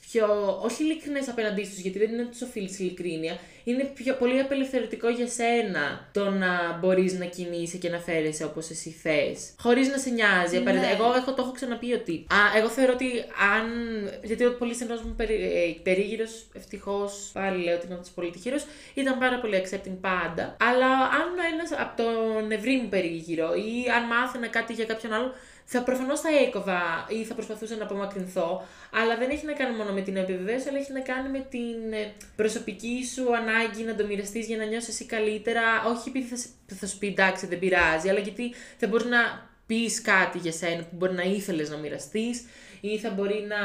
πιο, 0.00 0.58
όχι 0.62 0.82
ειλικρινές 0.82 1.28
απέναντί 1.28 1.62
τους, 1.62 1.78
γιατί 1.78 1.98
δεν 1.98 2.12
είναι 2.12 2.24
τους 2.24 2.42
οφείλεις 2.42 2.78
ειλικρίνεια, 2.78 3.38
είναι 3.64 3.84
πιο, 3.84 4.14
πολύ 4.14 4.40
απελευθερωτικό 4.40 5.08
για 5.08 5.28
σένα 5.28 6.08
το 6.12 6.30
να 6.30 6.78
μπορείς 6.80 7.18
να 7.18 7.24
κινείσαι 7.24 7.76
και 7.76 7.88
να 7.88 7.98
φέρεσαι 7.98 8.44
όπως 8.44 8.70
εσύ 8.70 8.90
θες. 8.90 9.50
Χωρίς 9.58 9.88
να 9.88 9.98
σε 9.98 10.10
νοιάζει. 10.10 10.58
Ναι. 10.58 10.70
Εγώ 10.70 11.14
έχω, 11.16 11.34
το 11.34 11.42
έχω 11.42 11.52
ξαναπεί 11.52 11.92
ότι. 11.92 12.26
Α, 12.28 12.58
εγώ 12.58 12.68
θεωρώ 12.68 12.92
ότι 12.92 13.06
αν. 13.56 13.66
Γιατί 14.22 14.44
ο 14.44 14.56
πολύς 14.58 14.76
στενό 14.76 14.94
μου 15.04 15.14
περί, 15.16 15.34
ε, 15.34 15.80
περίγυρος, 15.82 16.46
ευτυχώς 16.54 17.32
πάλι 17.40 17.58
λέω 17.64 17.74
ότι 17.76 17.84
είμαι 17.86 17.94
από 17.94 18.04
τους 18.04 18.12
πολύ 18.16 18.30
τυχερού, 18.30 18.60
ήταν 18.94 19.18
πάρα 19.18 19.36
πολύ 19.42 19.56
accepting 19.62 19.98
πάντα. 20.08 20.44
Αλλά 20.68 20.90
αν 21.18 21.28
ένας 21.52 21.70
από 21.84 21.92
τον 22.02 22.50
ευρύ 22.50 22.74
μου 22.80 22.88
περίγυρο 22.88 23.48
ή 23.54 23.72
αν 23.96 24.02
μάθαινα 24.12 24.48
κάτι 24.56 24.72
για 24.72 24.86
κάποιον 24.92 25.12
άλλο, 25.12 25.28
θα 25.72 25.82
προφανώς 25.82 26.20
θα 26.20 26.28
έκοβα 26.46 26.80
ή 27.08 27.24
θα 27.24 27.34
προσπαθούσα 27.34 27.76
να 27.76 27.84
απομακρυνθώ, 27.84 28.66
αλλά 29.00 29.16
δεν 29.16 29.30
έχει 29.30 29.46
να 29.46 29.52
κάνει 29.52 29.76
μόνο 29.76 29.92
με 29.92 30.00
την 30.00 30.16
επιβεβαίωση, 30.16 30.68
αλλά 30.68 30.78
έχει 30.78 30.92
να 30.92 31.00
κάνει 31.00 31.28
με 31.28 31.46
την 31.50 31.92
ε, 31.92 32.12
προσωπική 32.36 32.96
σου 33.14 33.36
ανάγκη 33.36 33.82
να 33.82 33.94
το 33.94 34.06
μοιραστείς 34.06 34.46
για 34.46 34.56
να 34.56 34.64
νιώσεις 34.64 34.88
εσύ 34.88 35.04
καλύτερα. 35.04 35.62
Όχι 35.86 36.08
επειδή 36.08 36.26
θα, 36.34 36.36
θα 36.74 36.86
σου 36.86 36.98
πει 36.98 37.06
εντάξει, 37.06 37.46
δεν 37.46 37.58
πειράζει, 37.58 38.08
αλλά 38.08 38.18
γιατί 38.18 38.54
θα 38.78 38.86
μπορείς 38.86 39.06
να 39.06 39.48
πεις 39.70 40.00
κάτι 40.00 40.38
για 40.38 40.52
σένα 40.52 40.82
που 40.82 40.96
μπορεί 40.96 41.12
να 41.12 41.22
ήθελες 41.22 41.70
να 41.70 41.76
μοιραστείς 41.76 42.44
ή 42.80 42.98
θα 42.98 43.10
μπορεί 43.10 43.46
να 43.48 43.56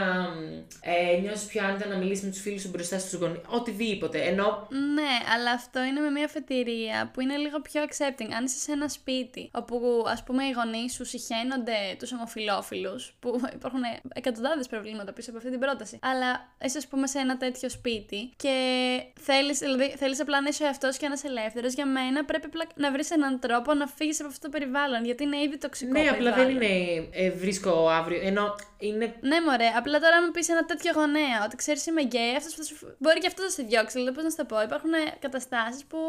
ε, 0.82 1.18
νιώσεις 1.18 1.46
πιο 1.46 1.66
άνετα 1.66 1.88
να 1.88 1.98
μιλήσεις 1.98 2.24
με 2.24 2.30
τους 2.30 2.42
φίλους 2.42 2.62
σου 2.62 2.70
μπροστά 2.70 3.00
στους 3.00 3.14
γονεί. 3.14 3.42
Οτιδήποτε. 3.48 4.22
Ενώ... 4.22 4.68
Ναι, 4.70 5.34
αλλά 5.36 5.52
αυτό 5.52 5.84
είναι 5.84 6.00
με 6.00 6.10
μια 6.10 6.26
αφετηρία 6.26 7.10
που 7.14 7.22
είναι 7.22 7.36
λίγο 7.36 7.62
πιο 7.62 7.82
accepting. 7.84 8.30
Αν 8.38 8.46
είσαι 8.46 8.58
σε 8.58 8.72
ένα 8.72 8.88
σπίτι 8.88 9.50
όπου 9.54 10.04
ας 10.08 10.24
πούμε 10.24 10.44
οι 10.44 10.52
γονείς 10.52 10.94
σου 10.94 11.06
συχαίνονται 11.06 11.74
τους 12.00 12.12
ομοφυλόφιλους, 12.12 13.16
που 13.20 13.42
υπάρχουν 13.54 13.82
εκατοντάδες 14.14 14.68
προβλήματα 14.68 15.14
πίσω 15.14 15.30
από 15.30 15.40
αυτή 15.40 15.50
την 15.52 15.60
πρόταση. 15.60 16.00
Αλλά 16.02 16.56
είσαι, 16.66 16.78
ας 16.78 16.88
πούμε, 16.88 17.08
σε 17.08 17.20
ένα 17.20 17.38
τέτοιο 17.38 17.70
σπίτι 17.70 18.30
και 18.36 18.56
θέλεις 19.20 19.60
δηλαδή, 19.60 19.94
θέλεις 19.98 20.22
απλά 20.22 20.42
να 20.42 20.48
είσαι 20.48 20.64
ο 20.64 20.66
εαυτός 20.66 20.98
και 20.98 21.08
να 21.08 21.14
είσαι 21.14 21.28
ελεύθερος. 21.28 21.74
Για 21.74 21.86
μένα 21.86 22.26
πρέπει 22.26 22.50
να 22.76 22.92
βρεις 22.92 23.12
έναν 23.12 23.40
τρόπο 23.40 23.74
να 23.74 23.88
φύγεις 23.88 24.20
από 24.20 24.30
αυτό 24.30 24.50
το 24.50 24.58
περιβάλλον. 24.58 25.06
Γιατί 25.06 25.24
είναι 25.24 25.42
ήδη 25.42 25.58
τοξικό. 25.58 25.95
Ναι, 26.00 26.10
περιβάλλον. 26.10 26.34
απλά 26.34 26.44
δεν 26.44 26.56
είναι 26.56 26.72
ε, 27.12 27.30
βρίσκω 27.32 27.90
αύριο. 27.90 28.20
Ενώ 28.30 28.56
είναι. 28.78 29.06
Ναι, 29.30 29.38
μωρέ. 29.46 29.70
Απλά 29.80 30.00
τώρα, 30.00 30.16
αν 30.16 30.24
μου 30.26 30.32
πεις 30.32 30.50
ένα 30.50 30.66
τέτοιο 30.66 30.92
γονέα 30.96 31.38
ότι 31.46 31.56
ξέρεις 31.56 31.86
είμαι 31.86 32.02
γκέι, 32.02 32.36
αυτός 32.38 32.74
μπορεί 32.98 33.20
και 33.20 33.28
αυτό 33.28 33.42
να 33.44 33.50
σε 33.50 33.64
διώξει. 33.64 33.98
Δηλαδή, 33.98 34.16
πώς 34.16 34.24
να 34.24 34.30
σου 34.30 34.40
το 34.42 34.46
πω. 34.46 34.62
Υπάρχουν 34.62 34.94
καταστάσεις 35.20 35.84
που. 35.90 36.00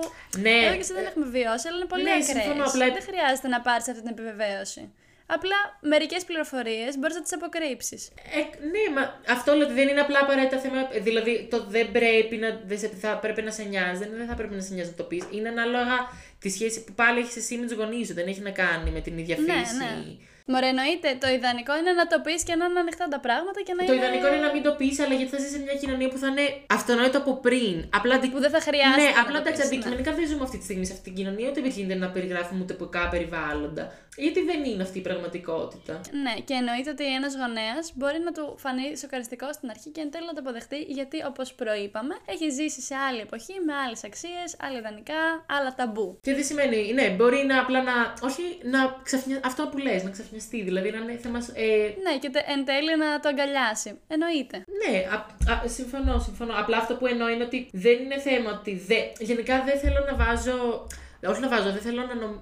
Ναι. 0.45 0.57
Εγώ 0.65 0.75
και 0.75 0.85
εσύ 0.87 0.93
δεν 0.93 1.07
έχουμε 1.11 1.27
βιώσει, 1.37 1.65
αλλά 1.69 1.77
είναι 1.77 1.91
πολύ 1.95 2.03
ναι, 2.03 2.17
ακραίες. 2.21 2.69
Απλά... 2.69 2.87
Δεν 2.99 3.05
χρειάζεται 3.09 3.49
να 3.49 3.61
πάρεις 3.61 3.89
αυτή 3.89 4.01
την 4.03 4.11
επιβεβαίωση. 4.15 4.83
Απλά 5.27 5.57
μερικές 5.81 6.25
πληροφορίες 6.25 6.99
μπορείς 6.99 7.15
να 7.15 7.23
τις 7.23 7.33
αποκρύψεις. 7.33 8.09
Ε, 8.09 8.41
ναι, 8.73 9.01
μα 9.01 9.21
αυτό 9.29 9.53
λέω 9.55 9.65
ότι 9.67 9.75
δεν 9.75 9.89
είναι 9.89 10.01
απλά 10.01 10.19
απαραίτητα 10.23 10.59
θέμα. 10.59 10.89
Δηλαδή, 11.03 11.49
το 11.51 11.65
δεν 11.69 11.93
πρέπει 11.93 12.37
να, 12.37 12.61
δεν 12.67 12.79
θα 12.79 13.19
πρέπει 13.19 13.43
να 13.43 13.51
σε 13.51 13.63
νοιάζει, 13.63 14.09
δεν 14.19 14.27
θα 14.27 14.35
πρέπει 14.35 14.55
να 14.55 14.61
σε 14.61 14.75
νοιάζει 14.75 14.91
να 14.91 14.97
το 14.97 15.03
πεις. 15.03 15.25
Είναι 15.31 15.49
ανάλογα 15.49 15.97
τη 16.39 16.49
σχέση 16.51 16.85
που 16.85 16.93
πάλι 16.93 17.19
έχεις 17.19 17.37
εσύ 17.37 17.57
με 17.57 17.67
τους 17.67 17.77
γονείς 17.77 18.07
σου. 18.07 18.15
Δεν 18.15 18.27
έχει 18.27 18.41
να 18.41 18.51
κάνει 18.51 18.91
με 18.91 19.01
την 19.01 19.19
ίδια 19.19 19.37
ναι, 19.37 19.53
φύση. 19.53 19.77
Ναι, 19.77 19.85
ναι. 19.85 20.17
Μωρέ, 20.49 20.69
εννοείται. 20.75 21.09
Το 21.23 21.29
ιδανικό 21.37 21.73
είναι 21.81 21.93
να 22.01 22.07
το 22.13 22.17
πεις 22.25 22.41
και 22.47 22.55
να 22.55 22.65
είναι 22.65 22.81
ανοιχτά 22.85 23.05
τα 23.15 23.21
πράγματα 23.27 23.61
και 23.67 23.75
να 23.77 23.83
το 23.85 23.93
είναι. 23.93 24.01
Το 24.01 24.07
ιδανικό 24.07 24.27
είναι 24.33 24.45
να 24.47 24.53
μην 24.55 24.63
το 24.67 24.73
πεις, 24.79 24.97
αλλά 25.03 25.15
γιατί 25.19 25.31
θα 25.35 25.39
ζεις 25.43 25.51
σε 25.55 25.61
μια 25.67 25.77
κοινωνία 25.83 26.09
που 26.13 26.19
θα 26.23 26.29
είναι 26.33 26.47
αυτονόητο 26.79 27.19
από 27.23 27.33
πριν. 27.47 27.77
Απλά 27.99 28.15
Που 28.35 28.41
δεν 28.47 28.53
θα 28.57 28.61
χρειάζεται. 28.69 29.03
Ναι, 29.03 29.21
απλά 29.23 29.39
τα 29.43 29.51
αντικειμενικά 29.67 30.11
ναι. 30.11 30.17
δεν 30.19 30.27
ζούμε 30.31 30.45
αυτή 30.49 30.59
τη 30.61 30.65
στιγμή 30.69 30.87
σε 30.87 30.93
αυτή 30.93 31.05
την 31.09 31.15
κοινωνία, 31.19 31.47
ούτε 31.49 31.61
γίνεται 31.61 31.99
να 32.05 32.09
περιγράφουμε 32.15 32.61
ούτε 32.63 32.73
τοπικά 32.75 33.03
περιβάλλοντα. 33.15 33.85
Γιατί 34.17 34.41
δεν 34.51 34.65
είναι 34.65 34.83
αυτή 34.83 34.99
η 34.99 35.01
πραγματικότητα; 35.09 36.01
Ναι, 36.25 36.35
και 36.45 36.55
εννοείται 36.55 36.91
ότι 36.91 37.05
ένας 37.15 37.33
γονέας 37.41 37.93
μπορεί 37.95 38.19
να 38.27 38.33
του 38.33 38.55
φανεί 38.59 38.97
σοκαριστικό 38.97 39.53
στην 39.53 39.71
αρχή 39.71 39.89
και 39.91 40.01
εν 40.01 40.11
τέλει 40.11 40.27
να 40.27 40.35
το 40.37 40.41
αποδεχτεί, 40.45 40.79
γιατί 40.99 41.19
όπως 41.31 41.55
προείπαμε, 41.55 42.15
έχει 42.27 42.51
ζήσει 42.51 42.81
σε 42.81 42.95
άλλη 43.09 43.21
εποχή, 43.21 43.55
με 43.67 43.73
άλλες 43.85 44.05
αξίες, 44.05 44.49
άλλα 44.65 44.79
ιδανικά, 44.79 45.23
άλλα 45.57 45.75
ταμπού. 45.75 46.19
Και 46.23 46.35
δεν 46.35 46.45
σημαίνει, 46.45 46.93
ναι, 46.93 47.07
μπορεί 47.17 47.41
να 47.51 47.61
απλά 47.61 47.83
να. 47.83 47.97
Όχι 48.29 48.43
να 48.63 48.81
ξαφνιάσει. 49.03 49.43
Αυτό 49.45 49.63
που 49.71 49.79
λες, 49.79 50.03
να 50.03 50.11
ξαφνιάσει 50.11 50.63
δηλαδή 50.63 50.91
να 50.91 50.99
είναι 50.99 51.17
θέμα. 51.25 51.39
Ε... 51.55 51.67
Ναι, 52.05 52.19
και 52.19 52.31
τε, 52.31 52.41
εν 52.47 52.65
τέλει 52.65 52.97
να 52.97 53.21
το 53.21 53.29
αγκαλιάσει. 53.29 53.91
Εννοείται. 54.09 54.57
Ναι, 54.81 54.95
α, 55.15 55.17
α, 55.53 55.69
συμφωνώ, 55.69 56.19
συμφωνώ. 56.19 56.53
Απλά 56.57 56.77
αυτό 56.77 56.95
που 56.95 57.07
εννοώ 57.07 57.29
είναι 57.29 57.45
ότι 57.45 57.69
δεν 57.73 57.97
είναι 58.03 58.19
θέμα 58.19 58.51
ότι. 58.59 58.73
Δε... 58.87 58.99
Γενικά 59.19 59.63
δεν 59.65 59.79
θέλω 59.79 60.01
να 60.11 60.15
βάζω. 60.25 60.87
Όχι 61.25 61.41
να 61.41 61.49
βάζω, 61.49 61.71
δεν 61.71 61.81
θέλω 61.81 62.03
να 62.03 62.15
νομ... 62.15 62.37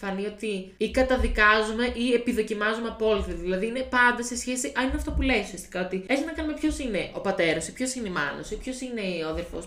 φανεί 0.00 0.26
ότι 0.26 0.74
ή 0.76 0.90
καταδικάζουμε 0.90 1.92
ή 1.94 2.12
επιδοκιμάζουμε 2.12 2.88
απόλυτα. 2.88 3.32
Δηλαδή 3.32 3.66
είναι 3.66 3.80
πάντα 3.80 4.22
σε 4.22 4.36
σχέση. 4.36 4.66
Α, 4.66 4.82
είναι 4.82 4.92
αυτό 4.94 5.10
που 5.10 5.22
λέει 5.22 5.40
ουσιαστικά. 5.40 5.84
Ότι 5.84 6.04
έχει 6.06 6.24
να 6.24 6.32
κάνει 6.32 6.48
με 6.48 6.54
ποιος 6.54 6.78
είναι 6.78 7.10
ο 7.12 7.20
πατέρας 7.20 7.68
ή 7.68 7.72
ποιος 7.72 7.94
είναι 7.94 8.08
η 8.08 8.12
μάνας 8.12 8.50
ή 8.50 8.56
ποιος 8.56 8.80
είναι 8.80 9.24
ο 9.26 9.28
αδερφό, 9.28 9.62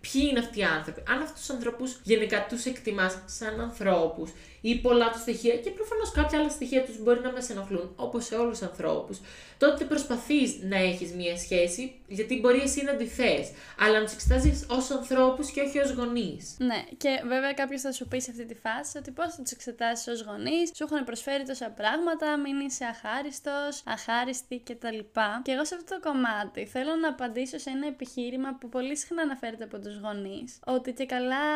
ποιοι 0.00 0.22
είναι 0.30 0.38
αυτοί 0.38 0.58
οι 0.58 0.64
άνθρωποι. 0.64 1.02
Αν 1.08 1.22
αυτούς 1.22 1.40
τους 1.40 1.50
ανθρώπους 1.50 2.00
γενικά 2.02 2.46
τους 2.48 2.64
εκτιμάς 2.64 3.18
σαν 3.26 3.60
ανθρώπους 3.60 4.30
ή 4.60 4.76
πολλά 4.76 5.10
του 5.10 5.18
στοιχεία 5.18 5.56
και 5.56 5.70
προφανώς 5.70 6.10
κάποια 6.10 6.38
άλλα 6.38 6.48
στοιχεία 6.48 6.84
τους 6.84 7.02
μπορεί 7.02 7.20
να 7.20 7.32
μας 7.32 7.50
ενοχλούν, 7.50 7.92
όπως 7.96 8.24
σε 8.24 8.34
όλους 8.34 8.58
τους 8.58 8.68
ανθρώπους, 8.68 9.20
τότε 9.58 9.84
προσπαθείς 9.84 10.58
να 10.62 10.76
έχεις 10.76 11.12
μία 11.12 11.36
σχέση, 11.36 12.00
γιατί 12.06 12.40
μπορεί 12.40 12.60
εσύ 12.60 12.84
να 12.84 12.94
τη 12.94 13.06
θες, 13.06 13.50
αλλά 13.78 13.98
να 13.98 14.04
τους 14.04 14.12
εξετάζεις 14.14 14.66
ως 14.70 14.90
ανθρώπους 14.90 15.50
και 15.50 15.60
όχι 15.60 15.78
ως 15.78 15.90
γονείς. 15.90 16.56
Ναι, 16.58 16.84
και 16.96 17.22
βέβαια 17.26 17.52
κάποιος 17.52 17.80
θα 17.80 17.92
σου 17.92 18.08
πει 18.08 18.20
σε 18.20 18.30
αυτή 18.30 18.44
τη 18.44 18.54
φάση 18.54 18.98
ότι 18.98 19.10
πώς 19.10 19.34
θα 19.34 19.42
τους 19.42 19.52
εξετάσεις 19.52 20.06
ως 20.06 20.22
γονείς, 20.22 20.70
σου 20.74 20.84
έχουν 20.84 21.04
προσφέρει 21.04 21.44
τόσα 21.44 21.70
πράγματα, 21.70 22.36
μην 22.38 22.60
είσαι 22.60 22.84
αχάριστος, 22.84 23.82
αχάριστη 23.84 24.62
κτλ. 24.64 24.98
Και 25.42 25.52
εγώ 25.52 25.64
σε 25.64 25.74
αυτό 25.74 25.94
το 25.94 26.08
κομμάτι 26.08 26.66
θέλω 26.66 26.94
να 26.94 27.08
απαντήσω 27.08 27.58
σε 27.58 27.70
ένα 27.70 27.86
επιχείρημα 27.86 28.56
που 28.60 28.68
πολύ 28.68 28.96
συχνά 28.96 29.22
αναφέρεται 29.22 29.64
από 29.64 29.78
τους 29.78 29.98
γονείς, 29.98 30.58
ότι 30.66 30.92
και 30.92 31.06
καλά 31.06 31.46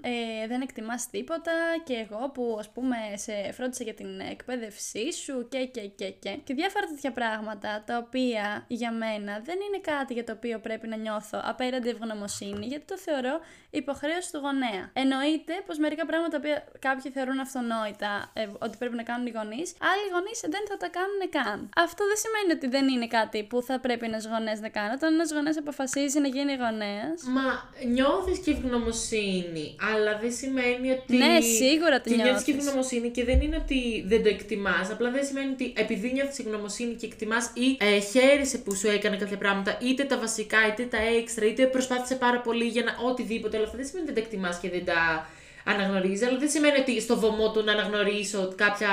ε, 0.00 0.46
δεν 0.46 0.60
εκτιμάς 0.60 1.10
τίποτα 1.10 1.52
και 1.84 1.94
εγώ 1.94 2.30
που 2.34 2.56
ας 2.58 2.68
πούμε 2.70 2.96
σε 3.14 3.52
φρόντισα 3.52 3.84
για 3.84 3.94
την 3.94 4.20
εκπαίδευσή 4.20 5.12
σου 5.12 5.48
και 5.48 5.64
και 5.64 5.80
και 5.80 6.10
και. 6.10 6.38
Και 6.44 6.54
διάφορα 6.54 6.86
τέτοια 6.86 7.12
πράγματα 7.12 7.82
τα 7.86 7.96
οποία 7.96 8.64
για 8.68 8.92
μένα 8.92 9.40
δεν 9.44 9.58
είναι 9.68 9.80
κάτι 9.80 10.12
για 10.14 10.24
το 10.24 10.32
οποίο 10.32 10.58
πρέπει 10.58 10.88
να 10.88 10.96
νιώθω 10.96 11.40
απέραντη 11.44 11.88
ευγνωμοσύνη 11.88 12.66
γιατί 12.66 12.84
το 12.84 12.98
θεωρώ 12.98 13.40
υποχρέωση 13.82 14.28
του 14.32 14.40
γονέα. 14.44 14.82
Εννοείται 15.02 15.54
πως 15.66 15.76
μερικά 15.84 16.04
πράγματα 16.10 16.36
που 16.40 16.48
κάποιοι 16.86 17.08
θεωρούν 17.16 17.38
αυτονόητα 17.46 18.12
ε, 18.32 18.42
ότι 18.64 18.74
πρέπει 18.80 18.96
να 19.00 19.04
κάνουν 19.10 19.26
οι 19.30 19.32
γονείς, 19.38 19.68
άλλοι 19.90 20.06
γονείς 20.14 20.38
δεν 20.54 20.64
θα 20.70 20.76
τα 20.82 20.88
κάνουν 20.98 21.22
καν. 21.36 21.58
Αυτό 21.86 22.02
δεν 22.10 22.18
σημαίνει 22.24 22.50
ότι 22.58 22.66
δεν 22.76 22.84
είναι 22.94 23.08
κάτι 23.18 23.38
που 23.50 23.56
θα 23.68 23.74
πρέπει 23.84 24.04
ένας 24.10 24.24
γονέας 24.32 24.58
να 24.66 24.70
κάνει. 24.76 24.92
Όταν 24.98 25.08
ένας 25.16 25.30
γονέας 25.32 25.56
αποφασίζει 25.64 26.18
να 26.24 26.28
γίνει 26.36 26.52
γονέα. 26.64 27.06
Μα 27.36 27.46
νιώθεις 27.94 28.38
και 28.44 28.50
ευγνωμοσύνη, 28.56 29.66
αλλά 29.92 30.12
δεν 30.22 30.32
σημαίνει 30.40 30.86
ότι. 30.96 31.16
Ναι, 31.16 31.40
σίγουρα 31.60 31.96
τη 32.00 32.08
την 32.10 32.22
νιώθεις 32.22 32.44
και 32.46 32.52
ευγνωμοσύνη 32.56 33.08
και 33.16 33.24
δεν 33.24 33.38
είναι 33.40 33.56
ότι 33.64 33.80
δεν 34.10 34.20
το 34.22 34.28
εκτιμάς. 34.28 34.86
Απλά 34.94 35.08
δεν 35.16 35.24
σημαίνει 35.28 35.50
ότι 35.56 35.66
επειδή 35.76 36.06
νιώθεις 36.12 36.38
ευγνωμοσύνη 36.38 36.94
και 37.00 37.06
εκτιμάς 37.06 37.44
ή 37.54 37.66
ε, 37.80 37.98
χαίρεσαι 37.98 38.58
που 38.58 38.74
σου 38.74 38.88
έκανε 38.96 39.16
κάποια 39.16 39.38
πράγματα, 39.38 39.78
είτε 39.80 40.02
τα 40.04 40.18
βασικά, 40.18 40.58
είτε 40.68 40.82
τα 40.82 41.00
έξτρα, 41.18 41.44
είτε 41.46 41.66
προσπάθησε 41.66 42.14
πάρα 42.14 42.40
πολύ 42.40 42.64
για 42.64 42.82
να 42.82 42.92
οτιδήποτε. 43.08 43.62
Αλλά 43.64 43.72
αυτό 43.72 43.76
δεν 43.76 43.86
σημαίνει 43.86 44.08
ότι 44.08 44.14
δεν 44.14 44.22
τα 44.22 44.28
εκτιμάς 44.28 44.58
και 44.58 44.70
δεν 44.70 44.84
τα 44.84 45.26
αναγνωρίζεις. 45.64 46.26
Αλλά 46.26 46.38
δεν 46.38 46.50
σημαίνει 46.50 46.78
ότι 46.78 47.00
στο 47.00 47.18
βωμό 47.18 47.50
του 47.52 47.64
να 47.64 47.72
αναγνωρίσω 47.72 48.52
κάποια 48.56 48.92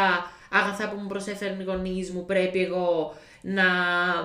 αγαθά 0.50 0.90
που 0.90 0.98
μου 1.02 1.08
προσέφεραν 1.08 1.60
οι 1.60 1.64
γονείς 1.64 2.12
μου 2.12 2.26
πρέπει 2.26 2.60
εγώ 2.64 3.16
να 3.42 3.66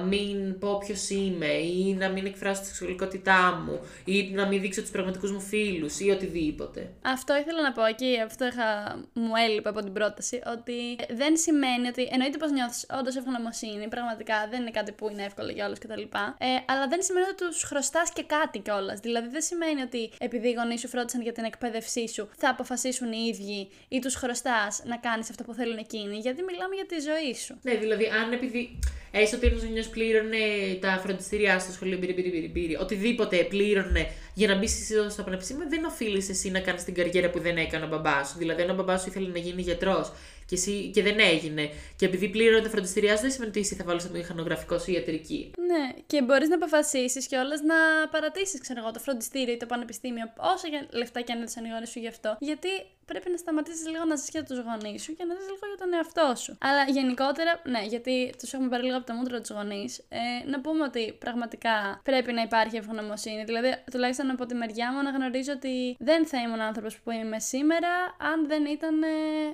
μην 0.08 0.58
πω 0.58 0.78
ποιος 0.78 1.10
είμαι 1.10 1.46
ή 1.52 1.94
να 1.98 2.08
μην 2.08 2.26
εκφράσω 2.26 2.60
τη 2.60 2.66
σεξουαλικότητά 2.66 3.62
μου 3.66 3.80
ή 4.04 4.30
να 4.32 4.46
μην 4.46 4.60
δείξω 4.60 4.80
τους 4.80 4.90
πραγματικούς 4.90 5.32
μου 5.32 5.40
φίλους 5.40 6.00
ή 6.00 6.10
οτιδήποτε. 6.10 6.90
Αυτό 7.02 7.36
ήθελα 7.36 7.62
να 7.62 7.72
πω 7.72 7.84
εκεί, 7.84 8.20
αυτό 8.24 8.46
είχα, 8.46 8.98
μου 9.12 9.32
έλειπε 9.48 9.68
από 9.68 9.82
την 9.82 9.92
πρόταση, 9.92 10.40
ότι 10.46 10.96
δεν 11.14 11.36
σημαίνει 11.36 11.86
ότι 11.88 12.08
εννοείται 12.12 12.38
πως 12.38 12.50
νιώθεις 12.50 12.86
όντως 12.98 13.16
ευγνωμοσύνη, 13.16 13.88
πραγματικά 13.88 14.46
δεν 14.50 14.60
είναι 14.60 14.70
κάτι 14.70 14.92
που 14.92 15.08
είναι 15.10 15.24
εύκολο 15.24 15.50
για 15.50 15.66
όλους 15.66 15.78
κτλ. 15.78 16.02
Ε, 16.38 16.46
αλλά 16.66 16.88
δεν 16.88 17.02
σημαίνει 17.02 17.26
ότι 17.26 17.46
τους 17.46 17.62
χρωστάς 17.62 18.12
και 18.12 18.22
κάτι 18.22 18.58
κιόλας. 18.58 19.00
Δηλαδή 19.00 19.28
δεν 19.28 19.42
σημαίνει 19.42 19.80
ότι 19.82 20.10
επειδή 20.18 20.48
οι 20.48 20.52
γονείς 20.52 20.80
σου 20.80 20.88
φρόντισαν 20.88 21.22
για 21.22 21.32
την 21.32 21.44
εκπαίδευσή 21.44 22.08
σου, 22.08 22.28
θα 22.36 22.48
αποφασίσουν 22.48 23.12
οι 23.12 23.26
ίδιοι 23.32 23.68
ή 23.88 23.98
τους 23.98 24.14
χρωστάς 24.14 24.82
να 24.84 24.96
κάνεις 24.96 25.30
αυτό 25.30 25.42
που 25.44 25.54
θέλουν 25.54 25.76
εκείνοι, 25.76 26.16
γιατί 26.16 26.42
μιλάμε 26.42 26.74
για 26.74 26.86
τη 26.86 26.98
ζωή 27.00 27.34
σου. 27.34 27.58
Ναι, 27.62 27.74
δηλαδή 27.74 28.06
αν 28.06 28.32
επειδή 28.32 28.78
Έστω 29.20 29.36
ότι 29.36 29.46
ένα 29.46 29.84
πλήρωνε 29.90 30.36
τα 30.80 31.00
φροντιστήριά 31.02 31.58
στο 31.58 31.72
σχολείο, 31.72 31.98
μπύρι, 31.98 32.12
μπύρι, 32.12 32.50
μπύρι, 32.52 32.76
οτιδήποτε 32.76 33.36
πλήρωνε 33.36 34.10
για 34.34 34.48
να 34.48 34.54
μπει 34.58 34.68
στο 35.10 35.22
πανεπιστήμιο, 35.22 35.66
δεν 35.68 35.84
οφείλεις 35.84 36.28
εσύ 36.28 36.50
να 36.50 36.60
κάνεις 36.60 36.84
την 36.84 36.94
καριέρα 36.94 37.30
που 37.30 37.40
δεν 37.40 37.56
έκανε 37.56 37.84
ο 37.84 37.88
μπαμπάς 37.88 38.28
σου. 38.28 38.38
Δηλαδή, 38.38 38.62
αν 38.62 38.70
ο 38.70 38.74
μπαμπάς 38.74 39.00
σου 39.02 39.08
ήθελε 39.08 39.28
να 39.28 39.38
γίνει 39.38 39.62
γιατρός 39.62 40.12
και, 40.46 40.54
εσύ, 40.54 40.90
και 40.94 41.02
δεν 41.02 41.18
έγινε, 41.18 41.70
και 41.96 42.06
επειδή 42.06 42.28
πλήρωνε 42.28 42.62
τα 42.62 42.68
φροντιστήριά 42.68 43.16
σου, 43.16 43.22
δεν 43.22 43.30
σημαίνει 43.30 43.50
ότι 43.50 43.60
εσύ 43.60 43.74
θα 43.74 43.84
βάλεις 43.84 44.02
το 44.02 44.10
μηχανογραφικό 44.12 44.78
σου 44.78 44.90
ιατρική. 44.90 45.50
Ναι, 45.58 46.02
και 46.06 46.22
μπορείς 46.22 46.48
να 46.48 46.54
αποφασίσεις 46.54 47.26
κιόλας 47.26 47.60
να 47.60 48.08
παρατήσεις, 48.10 48.60
ξέρω 48.60 48.80
εγώ, 48.82 48.90
το 48.90 48.98
φροντιστήριο 48.98 49.54
ή 49.54 49.56
το 49.56 49.66
πανεπιστήμιο, 49.66 50.32
όσα 50.36 50.68
λεφτά 50.90 51.20
και 51.20 51.32
αν 51.32 51.38
έδωσαν 51.38 51.64
οι 51.64 51.68
γονεί 51.68 51.86
σου 51.86 51.98
γι' 51.98 52.08
αυτό. 52.08 52.36
Γιατί 52.40 52.68
πρέπει 53.10 53.30
να 53.30 53.36
σταματήσεις 53.36 53.86
λίγο 53.92 54.04
να 54.04 54.16
ζεις 54.16 54.28
για 54.28 54.44
τους 54.44 54.58
γονείς 54.58 55.02
σου 55.02 55.14
και 55.16 55.24
να 55.24 55.34
ζεις 55.34 55.46
λίγο 55.52 55.66
για 55.72 55.78
τον 55.82 55.90
εαυτό 55.94 56.28
σου. 56.42 56.58
Αλλά 56.60 56.82
γενικότερα, 56.96 57.52
ναι, 57.64 57.82
γιατί 57.92 58.34
τους 58.38 58.52
έχουμε 58.52 58.68
πάρει 58.68 58.82
λίγο 58.82 58.96
από 58.96 59.06
το 59.06 59.12
μούτρο 59.12 59.40
τους 59.40 59.50
γονείς, 59.50 59.98
ε, 60.08 60.48
να 60.52 60.60
πούμε 60.60 60.82
ότι 60.84 61.16
πραγματικά 61.24 62.00
πρέπει 62.02 62.32
να 62.32 62.42
υπάρχει 62.42 62.76
ευγνωμοσύνη. 62.76 63.44
Δηλαδή, 63.44 63.68
τουλάχιστον 63.90 64.30
από 64.30 64.46
τη 64.46 64.54
μεριά 64.54 64.92
μου, 64.92 65.02
να 65.02 65.10
γνωρίζω 65.10 65.52
ότι 65.52 65.96
δεν 65.98 66.26
θα 66.26 66.38
ήμουν 66.40 66.60
άνθρωπος 66.60 66.98
που 67.00 67.10
είμαι 67.10 67.38
σήμερα 67.38 67.92
αν 68.32 68.46
δεν 68.46 68.64
ήταν 68.64 69.02
ε, 69.02 69.06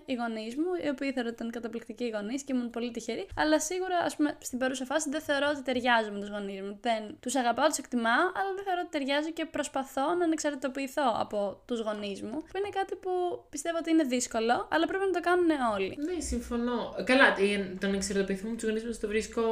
οι 0.05 0.15
γονείς 0.15 0.57
μου, 0.57 0.71
οι 0.85 0.89
οποίοι 0.89 1.13
θεωρώ 1.13 1.29
ότι 1.29 1.37
ήταν 1.41 1.51
καταπληκτικοί 1.51 2.11
γονείς 2.15 2.43
και 2.43 2.53
ήμουν 2.55 2.71
πολύ 2.71 2.91
τυχεροί. 2.91 3.27
Αλλά 3.37 3.61
σίγουρα, 3.61 3.99
ας 3.99 4.17
πούμε, 4.17 4.37
στην 4.41 4.59
παρούσα 4.59 4.85
φάση 4.85 5.11
δεν 5.11 5.21
θεωρώ 5.21 5.47
ότι 5.55 5.63
ταιριάζω 5.63 6.11
με 6.11 6.21
τους 6.21 6.29
γονείς 6.29 6.61
μου. 6.61 6.79
Δεν 6.81 7.17
τους 7.21 7.35
αγαπάω, 7.35 7.67
τους 7.67 7.79
εκτιμάω, 7.79 8.27
αλλά 8.37 8.51
δεν 8.55 8.65
θεωρώ 8.65 8.81
ότι 8.81 8.91
ταιριάζω 8.91 9.31
και 9.31 9.45
προσπαθώ 9.45 10.15
να 10.15 10.25
ανεξαρτητοποιηθώ 10.25 11.17
από 11.19 11.63
τους 11.67 11.81
γονείς 11.81 12.23
μου, 12.23 12.39
που 12.51 12.57
είναι 12.57 12.69
κάτι 12.69 12.95
που 12.95 13.11
πιστεύω 13.51 13.77
ότι 13.81 13.91
είναι 13.91 14.03
δύσκολο, 14.03 14.69
αλλά 14.71 14.87
πρέπει 14.87 15.05
να 15.05 15.21
το 15.21 15.21
κάνουν 15.29 15.51
όλοι. 15.75 15.97
Ναι, 16.07 16.21
συμφωνώ. 16.21 16.95
Καλά, 17.05 17.27
το 17.81 17.87
να 17.87 17.97
εξαρτητοποιηθούμε 17.97 18.55
τους 18.55 18.65
γονείς 18.65 18.85
μας 18.85 19.01
το 19.01 19.09
βρίσκω 19.09 19.43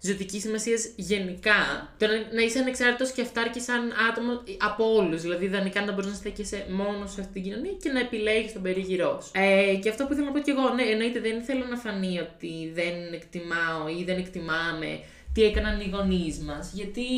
ζωτική 0.00 0.40
σημασία 0.40 0.76
γενικά. 0.96 1.60
Το 1.98 2.06
να, 2.32 2.42
είσαι 2.42 2.58
ανεξάρτητος 2.58 3.10
και 3.10 3.22
αυτάρκη 3.22 3.60
σαν 3.60 3.92
άτομο 4.10 4.42
από 4.58 4.94
όλους. 4.94 5.22
Δηλαδή, 5.22 5.44
ιδανικά 5.44 5.84
να 5.84 5.92
μπορείς 5.92 6.10
να 6.10 6.16
στέκεσαι 6.16 6.66
μόνος 6.70 7.12
σε 7.12 7.20
αυτή 7.20 7.32
την 7.32 7.42
κοινωνία 7.42 7.72
και 7.82 7.90
να 7.90 8.00
επιλέγεις 8.00 8.52
τον 8.52 8.62
περίγυρό 8.62 9.20
σου. 9.22 9.30
Ε, 9.34 9.74
και 9.82 9.88
αυτό 9.88 10.06
που 10.06 10.12
ήθελα 10.12 10.26
να 10.26 10.32
πω 10.32 10.38
κι 10.38 10.50
εγώ, 10.50 10.68
ναι, 10.68 10.82
εννοείται 10.82 11.20
δεν 11.20 11.42
θέλω 11.42 11.64
να 11.64 11.76
φανεί 11.76 12.18
ότι 12.18 12.70
δεν 12.74 13.12
εκτιμάω 13.12 13.88
ή 13.98 14.04
δεν 14.04 14.18
εκτιμάμε 14.18 15.00
τι 15.36 15.44
έκαναν 15.44 15.80
οι 15.80 15.90
γονείς 15.94 16.38
μας. 16.38 16.70
Γιατί, 16.72 17.08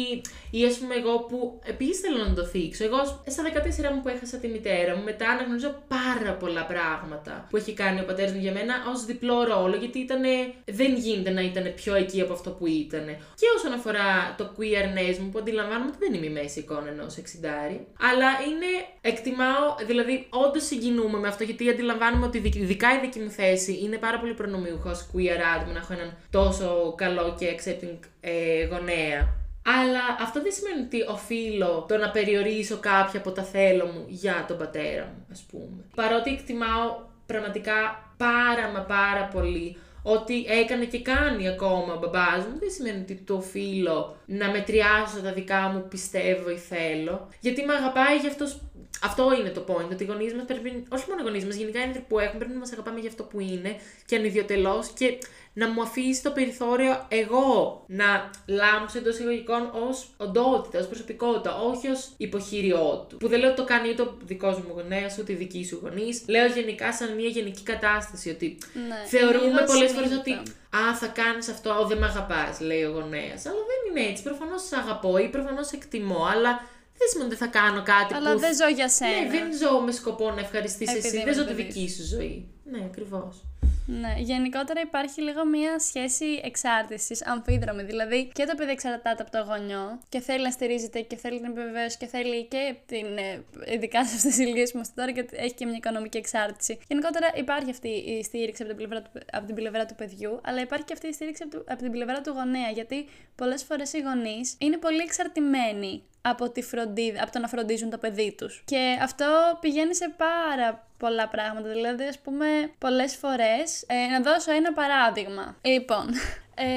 ή 0.51 0.65
ας 0.65 0.77
πούμε, 0.79 0.95
εγώ 0.95 1.19
που 1.29 1.61
επίσης 1.65 2.01
θέλω 2.01 2.19
να 2.29 2.35
το 2.35 2.45
θίξω. 2.45 2.85
Εγώ 2.85 3.01
στα 3.27 3.43
14 3.43 3.95
μου 3.95 4.01
που 4.03 4.09
έχασα 4.09 4.37
τη 4.37 4.49
μητέρα 4.49 4.97
μου, 4.97 5.03
μετά 5.03 5.29
αναγνωρίζω 5.29 5.83
πάρα 5.89 6.33
πολλά 6.33 6.65
πράγματα 6.67 7.47
που 7.51 7.57
έχει 7.57 7.73
κάνει 7.73 8.01
ο 8.01 8.05
πατέρας 8.05 8.33
μου 8.33 8.41
για 8.41 8.53
μένα 8.53 8.75
ως 8.93 9.05
διπλό 9.05 9.43
ρόλο, 9.45 9.77
γιατί 9.77 9.99
ήταν, 9.99 10.23
δεν 10.65 10.95
γίνεται 10.95 11.31
να 11.31 11.43
ήταν 11.43 11.73
πιο 11.75 11.95
εκεί 11.95 12.21
από 12.21 12.33
αυτό 12.33 12.51
που 12.51 12.67
ήταν. 12.67 13.07
Και 13.41 13.47
όσον 13.57 13.73
αφορά 13.73 14.35
το 14.39 14.45
queerness 14.57 15.17
μου, 15.21 15.29
που 15.29 15.39
αντιλαμβάνομαι 15.39 15.91
ότι 15.95 15.99
δεν 16.05 16.15
είμαι 16.15 16.27
η 16.27 16.35
μέση 16.39 16.59
εικόνα 16.59 16.89
ενός 16.89 17.17
εξιντάρι, 17.17 17.87
αλλά 18.11 18.31
είναι, 18.49 18.71
εκτιμάω, 19.01 19.67
δηλαδή, 19.87 20.27
όντως 20.31 20.65
συγκινούμε 20.67 21.19
με 21.19 21.29
αυτό, 21.29 21.45
γιατί 21.45 21.71
αντιλαμβάνομαι 21.71 22.27
ότι 22.27 22.39
ειδικά 22.39 22.89
η 22.97 23.01
δική 23.01 23.19
μου 23.19 23.31
θέση 23.31 23.81
είναι 23.83 23.97
πάρα 23.97 24.19
πολύ 24.21 24.35
προνομιούχος 24.35 24.99
queer 25.13 25.41
άτομο 25.55 25.73
να 25.73 25.79
έχω 25.79 25.93
έναν 25.93 26.17
τόσο 26.31 26.95
καλό 26.97 27.37
και 27.39 27.47
accepting 27.57 28.08
ε, 28.21 28.65
γονέα. 28.65 29.37
Αλλά 29.81 30.01
αυτό 30.21 30.43
δεν 30.43 30.53
σημαίνει 30.53 30.81
ότι 30.85 31.03
οφείλω 31.09 31.85
το 31.89 31.97
να 31.97 32.11
περιορίσω 32.11 32.77
κάποια 32.77 33.19
από 33.19 33.31
τα 33.31 33.43
θέλω 33.43 33.87
μου 33.87 34.05
για 34.09 34.45
τον 34.49 34.59
πατέρα 34.59 35.05
μου, 35.05 35.27
ας 35.31 35.47
πούμε. 35.51 35.85
Παρότι 35.95 36.31
εκτιμάω 36.31 36.97
πραγματικά 37.27 37.75
πάρα 38.17 38.69
μα 38.75 38.81
πάρα 38.81 39.25
πολύ 39.25 39.77
ότι 40.03 40.45
έκανε 40.49 40.85
και 40.85 41.03
κάνει 41.03 41.49
ακόμα 41.49 41.93
ο 41.93 41.99
μπαμπάς 41.99 42.47
μου, 42.47 42.59
δεν 42.59 42.71
σημαίνει 42.71 43.01
ότι 43.01 43.15
το 43.15 43.35
οφείλω 43.35 44.17
να 44.27 44.51
μετριάσω 44.51 45.21
τα 45.23 45.33
δικά 45.33 45.61
μου 45.61 45.87
πιστεύω 45.89 46.51
ή 46.51 46.57
θέλω. 46.57 47.29
Γιατί 47.41 47.65
με 47.65 47.75
αγαπάει 47.75 48.17
γι' 48.19 48.27
αυτός 48.27 48.61
αυτό 49.03 49.35
είναι 49.41 49.49
το 49.49 49.65
point. 49.69 49.91
Ότι 49.93 50.05
οι 50.05 50.07
γονείς 50.07 50.35
μας 50.35 50.45
πρέπει, 50.45 50.85
όχι 50.89 51.05
μόνο 51.09 51.21
οι 51.21 51.25
γονείς 51.25 51.45
μας, 51.45 51.55
γενικά 51.55 51.79
οι 51.81 51.83
άνθρωποι 51.83 52.07
που 52.09 52.19
έχουν, 52.19 52.39
πρέπει 52.39 52.53
να 52.53 52.59
μας 52.59 52.73
αγαπάμε 52.73 53.01
για 53.01 53.09
αυτό 53.09 53.23
που 53.23 53.41
είναι 53.41 53.77
και 54.07 54.17
ανιδιοτελώς 54.17 54.89
και 54.89 55.19
να 55.53 55.69
μου 55.69 55.83
αφήσει 55.83 56.23
το 56.23 56.31
περιθώριο 56.31 57.07
εγώ 57.09 57.85
να 57.87 58.31
λάμψω 58.47 58.99
εντός 58.99 59.15
εισαγωγικών 59.15 59.71
ως 59.89 60.11
οντότητα, 60.17 60.79
ως 60.79 60.87
προσωπικότητα, 60.87 61.57
όχι 61.57 61.89
ως 61.89 62.11
υποχείριό 62.17 63.07
του. 63.09 63.17
Που 63.17 63.29
δεν 63.29 63.41
λέω 63.41 63.49
ότι 63.49 63.61
το 63.61 63.65
κάνει 63.65 63.89
ούτε 63.89 64.03
ο 64.03 64.17
δικός 64.25 64.57
μου 64.59 64.73
γονέας, 64.75 65.19
ούτε 65.19 65.33
η 65.33 65.37
δική 65.37 65.65
σου 65.65 65.81
γονείς. 65.83 66.23
Λέω 66.27 66.47
γενικά 66.47 66.93
σαν 66.93 67.15
μια 67.15 67.29
γενική 67.29 67.63
κατάσταση 67.63 68.31
ότι 68.31 68.59
ναι, 68.89 69.07
θεωρούμε 69.07 69.65
πολλές 69.67 69.93
φορές 69.93 70.13
ότι 70.13 70.33
Α, 70.77 70.97
θα 70.97 71.07
κάνεις 71.07 71.49
αυτό, 71.49 71.87
δεν 71.89 71.99
με 71.99 72.07
αγαπάς, 72.07 72.61
λέει 72.61 72.83
ο 72.83 72.91
γονέας. 72.91 73.47
Αλλά 73.47 73.63
δεν 73.71 73.81
είναι 73.89 74.11
έτσι. 74.11 74.23
Προφανώς 74.23 74.63
σε 74.63 74.77
αγαπώ 74.77 75.19
ή 75.19 75.29
προφανώς 75.29 75.71
εκτιμώ, 75.71 76.25
αλλά 76.33 76.61
δεν 76.99 77.09
σημαίνει 77.11 77.31
ότι 77.31 77.39
θα 77.45 77.47
κάνω 77.47 77.83
κάτι 77.83 78.15
Αλλά 78.15 78.33
που... 78.33 78.39
δεν 78.39 78.55
ζω 78.57 78.69
για 78.69 78.89
σένα. 78.89 79.21
Ναι, 79.21 79.31
δεν 79.31 79.57
ζω 79.61 79.81
με 79.81 79.93
σκοπό 79.93 80.31
να 80.31 80.41
ευχαριστήσεις 80.41 81.05
εσύ. 81.05 81.23
Δεν 81.25 81.35
ζω 81.35 81.45
τη 81.45 81.53
δική 81.53 81.89
σου 81.91 82.05
ζωή. 82.05 82.49
Ναι, 82.65 82.79
ακριβώς. 82.85 83.43
Ναι, 83.91 84.15
γενικότερα 84.19 84.81
υπάρχει 84.81 85.23
λίγο 85.23 85.47
μια 85.47 85.79
σχέση 85.79 86.41
εξάρτησης, 86.43 87.27
αμφίδρομη. 87.27 87.83
Δηλαδή 87.83 88.31
και 88.33 88.45
το 88.45 88.55
παιδί 88.55 88.71
εξαρτάται 88.71 89.23
από 89.23 89.31
το 89.31 89.45
γονιό 89.49 90.01
και 90.09 90.21
θέλει 90.21 90.43
να 90.43 90.51
στηρίζεται 90.51 91.01
και 91.01 91.17
θέλει 91.17 91.41
την 91.41 91.51
επιβεβαίωση 91.51 91.97
και 91.97 92.07
θέλει 92.07 92.45
και 92.45 92.77
την. 92.87 93.07
Ε, 93.19 93.45
ειδικά 93.75 94.05
σε 94.05 94.15
αυτές 94.15 94.31
τις 94.31 94.39
ηλικίες 94.39 94.71
που 94.71 94.77
είμαστε 94.77 94.95
τώρα 94.97 95.13
και 95.13 95.29
έχει 95.31 95.55
και 95.55 95.67
μια 95.67 95.77
οικονομική 95.77 96.17
εξάρτηση. 96.17 96.79
Γενικότερα 96.89 97.27
υπάρχει 97.35 97.71
αυτή 97.71 97.89
η 97.89 98.23
στήριξη 98.23 98.63
από 98.63 98.75
την 98.75 98.89
πλευρά 98.89 99.03
του, 99.03 99.11
από 99.33 99.47
την 99.47 99.55
πλευρά 99.55 99.87
του 99.87 99.95
παιδιού, 99.95 100.41
αλλά 100.43 100.61
υπάρχει 100.61 100.85
και 100.85 100.93
αυτή 100.93 101.07
η 101.07 101.13
στήριξη 101.13 101.43
από, 101.43 101.65
από 101.69 101.83
την 101.83 101.91
πλευρά 101.91 102.21
του 102.21 102.31
γονέα. 102.31 102.71
Γιατί 102.71 103.09
πολλές 103.35 103.63
φορές 103.63 103.93
οι 103.93 104.01
γονείς 104.01 104.55
είναι 104.59 104.77
πολύ 104.77 105.01
εξαρτημένοι 105.01 106.03
από, 106.23 106.51
τη 106.51 106.63
φροντίδα, 106.63 107.23
από 107.23 107.33
το 107.33 107.39
να 107.39 107.49
φροντίζουν 107.49 107.91
το 107.91 107.99
παιδί 107.99 108.35
τους. 108.39 108.63
Και 108.65 108.99
αυτό 109.03 109.59
πηγαίνει 109.61 109.95
σε 109.95 110.15
πάρα 110.17 110.89
πολλά 110.97 111.29
πράγματα. 111.29 111.69
Δηλαδή, 111.69 112.05
ας 112.05 112.19
πούμε, 112.19 112.47
πολλές 112.79 113.17
φορές... 113.17 113.85
Ε, 113.87 114.07
να 114.07 114.21
δώσω 114.21 114.53
ένα 114.53 114.73
παράδειγμα. 114.73 115.57
Λοιπόν, 115.63 116.09
ε, 116.67 116.71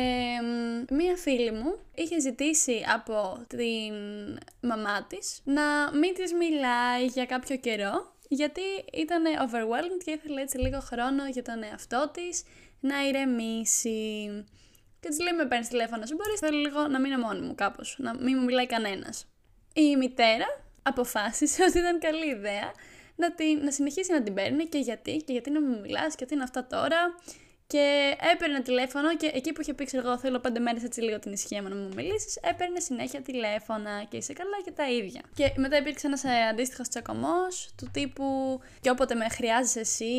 μία 0.89 1.15
φίλη 1.15 1.51
μου 1.51 1.75
είχε 1.95 2.19
ζητήσει 2.19 2.85
από 2.93 3.45
την 3.47 3.93
μαμά 4.61 5.05
της 5.09 5.41
να 5.43 5.63
μην 5.93 6.13
της 6.13 6.33
μιλάει 6.33 7.05
για 7.05 7.25
κάποιο 7.25 7.55
καιρό 7.55 8.11
γιατί 8.33 8.61
ήταν 8.93 9.23
overwhelmed 9.25 10.03
και 10.03 10.11
ήθελε 10.11 10.41
έτσι 10.41 10.57
λίγο 10.57 10.79
χρόνο 10.79 11.27
για 11.31 11.43
τον 11.43 11.63
εαυτό 11.63 12.11
της 12.13 12.43
να 12.79 13.07
ηρεμήσει. 13.07 14.29
Και 15.01 15.09
της 15.09 15.19
λέει: 15.19 15.33
Με 15.33 15.45
παίρνεις 15.45 15.67
τηλέφωνο, 15.67 16.05
σου 16.05 16.15
μπορείς. 16.15 16.39
Θέλω 16.39 16.57
λίγο 16.57 16.87
να 16.87 16.99
μείνω 16.99 17.17
μόνη 17.17 17.41
μου 17.41 17.55
κάπως, 17.55 17.95
να 17.99 18.15
μην 18.15 18.37
μου 18.37 18.43
μιλάει 18.43 18.67
κανένας. 18.67 19.25
Η 19.73 19.95
μητέρα 19.95 20.45
αποφάσισε 20.81 21.63
ότι 21.67 21.77
ήταν 21.77 21.99
καλή 21.99 22.29
ιδέα 22.29 22.71
να, 23.15 23.33
την, 23.33 23.63
να 23.63 23.71
συνεχίσει 23.71 24.11
να 24.11 24.23
την 24.23 24.33
παίρνει 24.33 24.65
και 24.65 24.77
γιατί, 24.77 25.17
και 25.25 25.31
γιατί 25.31 25.49
να 25.49 25.61
μου 25.61 25.79
μιλάς 25.79 26.15
και 26.15 26.25
τι 26.25 26.33
είναι 26.33 26.43
αυτά 26.43 26.67
τώρα. 26.67 27.15
Και 27.71 28.15
έπαιρνε 28.33 28.59
τηλέφωνο 28.61 29.15
και 29.15 29.31
εκεί 29.33 29.53
που 29.53 29.61
είχε 29.61 29.73
πει, 29.73 29.85
ξέρω 29.85 30.07
εγώ, 30.07 30.17
θέλω 30.17 30.39
πέντε 30.39 30.59
μέρες 30.59 30.83
έτσι 30.83 31.01
λίγο 31.01 31.19
την 31.19 31.31
ησυχία 31.31 31.61
μου 31.61 31.69
να 31.69 31.75
μου 31.75 31.89
μιλήσεις, 31.95 32.35
έπαιρνε 32.35 32.79
συνέχεια 32.79 33.21
τηλέφωνα 33.21 34.03
και 34.09 34.17
είσαι 34.17 34.33
καλά 34.33 34.57
και 34.65 34.71
τα 34.71 34.89
ίδια. 34.89 35.21
Και 35.35 35.53
μετά 35.55 35.77
υπήρξε 35.77 36.07
ένας 36.07 36.23
ε, 36.23 36.47
αντίστοιχος 36.51 36.87
τσακωμός 36.87 37.73
του 37.77 37.89
τύπου 37.91 38.59
και 38.81 38.89
όποτε 38.89 39.15
με 39.15 39.29
χρειάζεσαι 39.29 39.79
εσύ, 39.79 40.13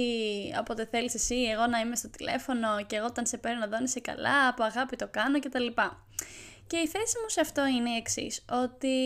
όποτε 0.60 0.86
θέλεις 0.90 1.14
εσύ, 1.14 1.34
εγώ 1.34 1.66
να 1.66 1.78
είμαι 1.78 1.96
στο 1.96 2.10
τηλέφωνο 2.10 2.84
και 2.86 2.96
εγώ 2.96 3.06
όταν 3.06 3.26
σε 3.26 3.36
παίρνω 3.36 3.66
να 3.66 3.78
είσαι 3.82 4.00
καλά, 4.00 4.48
από 4.48 4.62
αγάπη 4.62 4.96
το 4.96 5.08
κάνω 5.10 5.40
κτλ. 5.40 5.66
Και 6.66 6.76
η 6.76 6.86
θέση 6.86 7.14
μου 7.22 7.28
σε 7.28 7.40
αυτό 7.40 7.66
είναι 7.66 7.90
η 7.90 7.96
εξής, 7.96 8.44
ότι 8.50 8.96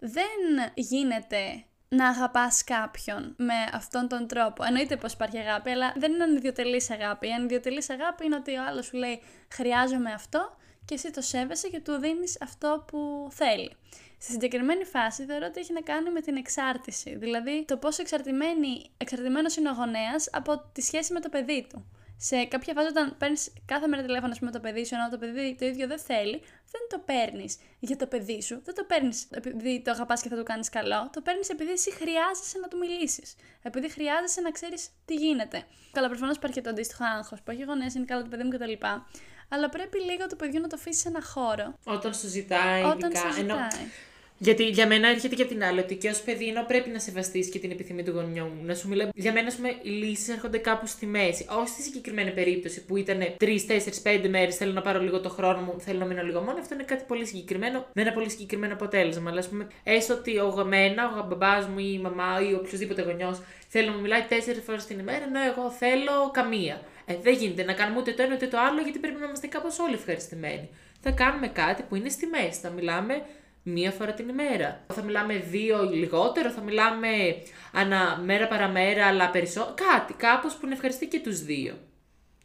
δεν 0.00 0.72
γίνεται 0.74 1.64
να 1.88 2.08
αγαπάς 2.08 2.64
κάποιον 2.64 3.34
με 3.36 3.54
αυτόν 3.72 4.08
τον 4.08 4.26
τρόπο. 4.26 4.64
Εννοείται 4.64 4.96
πως 4.96 5.12
υπάρχει 5.12 5.38
αγάπη, 5.38 5.70
αλλά 5.70 5.92
δεν 5.96 6.12
είναι 6.12 6.22
ανιδιοτελής 6.22 6.90
αγάπη. 6.90 7.28
Η 7.28 7.32
ανιδιοτελής 7.32 7.90
αγάπη 7.90 8.24
είναι 8.24 8.36
ότι 8.36 8.56
ο 8.56 8.64
άλλος 8.68 8.86
σου 8.86 8.96
λέει 8.96 9.22
Χρειάζομαι 9.52 10.12
αυτό 10.12 10.56
και 10.84 10.94
εσύ 10.94 11.10
το 11.10 11.20
σέβεσαι 11.20 11.68
και 11.68 11.80
του 11.80 11.92
δίνεις 11.92 12.38
αυτό 12.42 12.84
που 12.86 13.28
θέλει. 13.32 13.76
Στη 14.18 14.32
συγκεκριμένη 14.32 14.84
φάση 14.84 15.24
θεωρώ 15.24 15.46
ότι 15.46 15.60
έχει 15.60 15.72
να 15.72 15.80
κάνει 15.80 16.10
με 16.10 16.20
την 16.20 16.36
εξάρτηση. 16.36 17.16
Δηλαδή 17.16 17.64
το 17.64 17.76
πόσο 17.76 18.02
εξαρτημένος 18.98 19.56
είναι 19.56 19.70
ο 19.70 19.72
γονέας 19.72 20.28
από 20.32 20.70
τη 20.72 20.80
σχέση 20.80 21.12
με 21.12 21.20
το 21.20 21.28
παιδί 21.28 21.66
του 21.68 21.86
σε 22.16 22.44
κάποια 22.44 22.74
φάση 22.74 22.88
όταν 22.88 23.16
παίρνεις 23.18 23.52
κάθε 23.66 23.86
μέρα 23.86 24.02
τηλέφωνο 24.02 24.34
με 24.40 24.50
το 24.50 24.60
παιδί 24.60 24.84
σου, 24.84 24.94
ενώ 24.94 25.08
το 25.08 25.18
παιδί 25.18 25.56
το 25.58 25.66
ίδιο 25.66 25.86
δεν 25.86 25.98
θέλει, 25.98 26.38
δεν 26.70 26.82
το 26.88 26.98
παίρνεις 26.98 27.58
για 27.78 27.96
το 27.96 28.06
παιδί 28.06 28.42
σου. 28.42 28.60
Δεν 28.64 28.74
το 28.74 28.84
παίρνεις 28.84 29.26
επειδή 29.30 29.82
το 29.84 29.90
αγαπάς 29.90 30.22
και 30.22 30.28
θα 30.28 30.36
το 30.36 30.42
κάνεις 30.42 30.68
καλό. 30.68 31.10
Το 31.12 31.20
παίρνεις 31.20 31.48
επειδή 31.48 31.70
εσύ 31.70 31.92
χρειάζεσαι 31.92 32.58
να 32.58 32.68
του 32.68 32.78
μιλήσεις. 32.78 33.34
Επειδή 33.62 33.90
χρειάζεσαι 33.90 34.40
να 34.40 34.50
ξέρεις 34.50 34.88
τι 35.04 35.14
γίνεται. 35.14 35.64
Καλά, 35.92 36.08
προφανώς 36.08 36.36
υπάρχει 36.36 36.56
και 36.56 36.62
το 36.62 36.70
αντίστοιχο 36.70 37.04
άγχος 37.04 37.40
που 37.42 37.50
έχει 37.50 37.62
γονέ, 37.62 37.86
είναι 37.96 38.04
καλό 38.04 38.22
το 38.22 38.28
παιδί 38.28 38.42
μου 38.42 38.50
κτλ. 38.50 38.72
Αλλά 39.48 39.68
πρέπει 39.68 40.00
λίγο 40.00 40.26
το 40.26 40.36
παιδί 40.36 40.58
να 40.58 40.68
το 40.68 40.76
αφήσει 40.78 41.00
σε 41.00 41.08
ένα 41.08 41.22
χώρο. 41.22 41.74
Όταν 41.84 42.14
σου 42.14 42.28
ζητάει, 42.28 42.82
Όταν 42.82 43.10
ειδικά. 43.10 43.20
σου 43.20 43.32
ζητάει. 43.32 43.56
Ενώ 43.56 43.68
γιατί 44.38 44.64
για 44.68 44.86
μένα 44.86 45.08
έρχεται 45.08 45.34
και 45.34 45.42
από 45.42 45.50
την 45.50 45.64
άλλη, 45.64 45.80
ότι 45.80 45.96
και 45.96 46.08
ως 46.08 46.20
παιδί 46.20 46.48
ενώ 46.48 46.64
πρέπει 46.66 46.90
να 46.90 46.98
σεβαστείς 46.98 47.48
και 47.48 47.58
την 47.58 47.70
επιθυμία 47.70 48.04
του 48.04 48.10
γονιού 48.10 48.44
μου. 48.44 48.64
Να 48.64 48.74
σου 48.74 48.88
μιλάει. 48.88 49.08
Για 49.14 49.32
μένα, 49.32 49.46
ας 49.46 49.54
πούμε, 49.54 49.68
οι 49.82 49.88
λύσεις 49.88 50.28
έρχονται 50.28 50.58
κάπου 50.58 50.86
στη 50.86 51.06
μέση. 51.06 51.46
Όχι 51.50 51.68
στη 51.68 51.82
συγκεκριμένη 51.82 52.30
περίπτωση 52.30 52.84
που 52.84 52.96
ήταν 52.96 53.18
3, 53.40 53.66
4, 53.66 54.02
5 54.02 54.28
μέρες, 54.28 54.56
θέλω 54.56 54.72
να 54.72 54.82
πάρω 54.82 55.00
λίγο 55.00 55.20
το 55.20 55.28
χρόνο 55.28 55.60
μου, 55.60 55.80
θέλω 55.80 55.98
να 55.98 56.04
μείνω 56.04 56.22
λίγο 56.22 56.40
μόνο. 56.40 56.58
Αυτό 56.58 56.74
είναι 56.74 56.82
κάτι 56.82 57.04
πολύ 57.06 57.26
συγκεκριμένο, 57.26 57.86
με 57.92 58.02
ένα 58.02 58.12
πολύ 58.12 58.30
συγκεκριμένο 58.30 58.74
αποτέλεσμα. 58.74 59.30
Αλλά 59.30 59.38
ας 59.38 59.48
πούμε, 59.48 59.66
έστω 59.82 60.14
ότι 60.14 60.38
ο 60.38 60.56
εμένα, 60.60 61.22
ο 61.22 61.26
μπαμπάς 61.26 61.66
μου 61.66 61.78
ή 61.78 61.90
η 61.92 61.98
μαμά 61.98 62.40
ή 62.50 62.54
οποιοδήποτε 62.54 63.02
γονιός 63.02 63.42
θέλει 63.68 63.86
να 63.86 63.92
μου 63.92 64.00
μιλάει 64.00 64.24
4 64.28 64.34
φορές 64.66 64.84
την 64.86 64.98
ημέρα, 64.98 65.24
ενώ 65.24 65.40
εγώ 65.42 65.70
θέλω 65.70 66.30
καμία. 66.32 66.80
Ε, 67.06 67.16
δεν 67.22 67.34
γίνεται 67.34 67.64
να 67.64 67.72
κάνουμε 67.72 68.00
ούτε 68.00 68.12
το 68.12 68.22
ένα 68.22 68.34
ούτε 68.34 68.46
το 68.46 68.58
άλλο, 68.58 68.80
γιατί 68.80 68.98
πρέπει 68.98 69.18
να 69.20 69.26
είμαστε 69.26 69.46
κάπως 69.46 69.78
όλοι 69.78 69.94
ευχαριστημένοι. 69.94 70.68
Θα 71.00 71.10
κάνουμε 71.10 71.48
κάτι 71.48 71.82
που 71.82 71.94
είναι 71.96 72.08
στη 72.08 72.26
μέση. 72.26 72.60
Θα 72.60 72.70
μιλάμε 72.70 73.22
μία 73.68 73.90
φορά 73.90 74.12
την 74.12 74.28
ημέρα. 74.28 74.84
Θα 74.92 75.02
μιλάμε 75.02 75.38
δύο 75.38 75.90
λιγότερο, 75.90 76.50
θα 76.50 76.60
μιλάμε 76.60 77.08
ανά 77.72 78.20
μέρα 78.24 78.48
παραμέρα, 78.48 79.06
αλλά 79.06 79.30
περισσότερο. 79.30 79.74
Κάτι, 79.90 80.12
κάπως 80.12 80.54
που 80.54 80.66
να 80.66 80.72
ευχαριστεί 80.72 81.06
και 81.06 81.20
τους 81.20 81.42
δύο. 81.42 81.78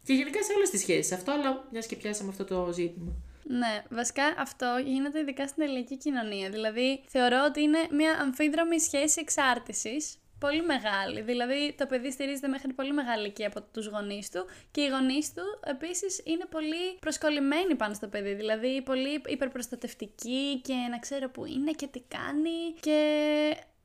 Και 0.04 0.14
γενικά 0.14 0.44
σε 0.44 0.54
όλες 0.54 0.70
τις 0.70 0.80
σχέσεις 0.80 1.12
αυτό, 1.12 1.32
αλλά 1.32 1.68
μιας 1.72 1.86
και 1.86 1.96
πιάσαμε 1.96 2.30
αυτό 2.30 2.44
το 2.44 2.72
ζήτημα. 2.74 3.12
Ναι, 3.44 3.84
βασικά 3.90 4.24
αυτό 4.38 4.82
γίνεται 4.86 5.20
ειδικά 5.20 5.48
στην 5.48 5.64
ελληνική 5.64 5.98
κοινωνία. 5.98 6.50
Δηλαδή, 6.50 7.04
θεωρώ 7.08 7.44
ότι 7.48 7.62
είναι 7.62 7.88
μια 7.92 8.18
αμφίδρομη 8.22 8.80
σχέση 8.80 9.22
εξάρτησης. 9.22 10.21
Πολύ 10.42 10.62
μεγάλη. 10.62 11.22
Δηλαδή, 11.22 11.76
το 11.78 11.86
παιδί 11.86 12.12
στηρίζεται 12.12 12.48
μέχρι 12.48 12.74
πολύ 12.74 12.94
μεγάλη 12.94 13.22
ηλικία 13.22 13.48
από 13.48 13.62
τους 13.62 13.88
γονείς 13.88 14.30
του 14.30 14.46
και 14.72 14.82
οι 14.82 14.88
γονείς 14.88 15.34
του 15.34 15.44
επίσης 15.66 16.22
είναι 16.24 16.46
πολύ 16.50 16.98
προσκολλημένοι 17.00 17.76
πάνω 17.76 17.94
στο 17.94 18.08
παιδί. 18.08 18.34
Δηλαδή, 18.34 18.82
πολύ 18.82 19.22
υπερπροστατευτικοί 19.26 20.62
και 20.64 20.74
να 20.90 21.00
ξέρω 21.00 21.30
που 21.30 21.46
είναι 21.46 21.72
και 21.72 21.88
τι 21.88 22.02
κάνει. 22.08 22.74
Και 22.80 23.00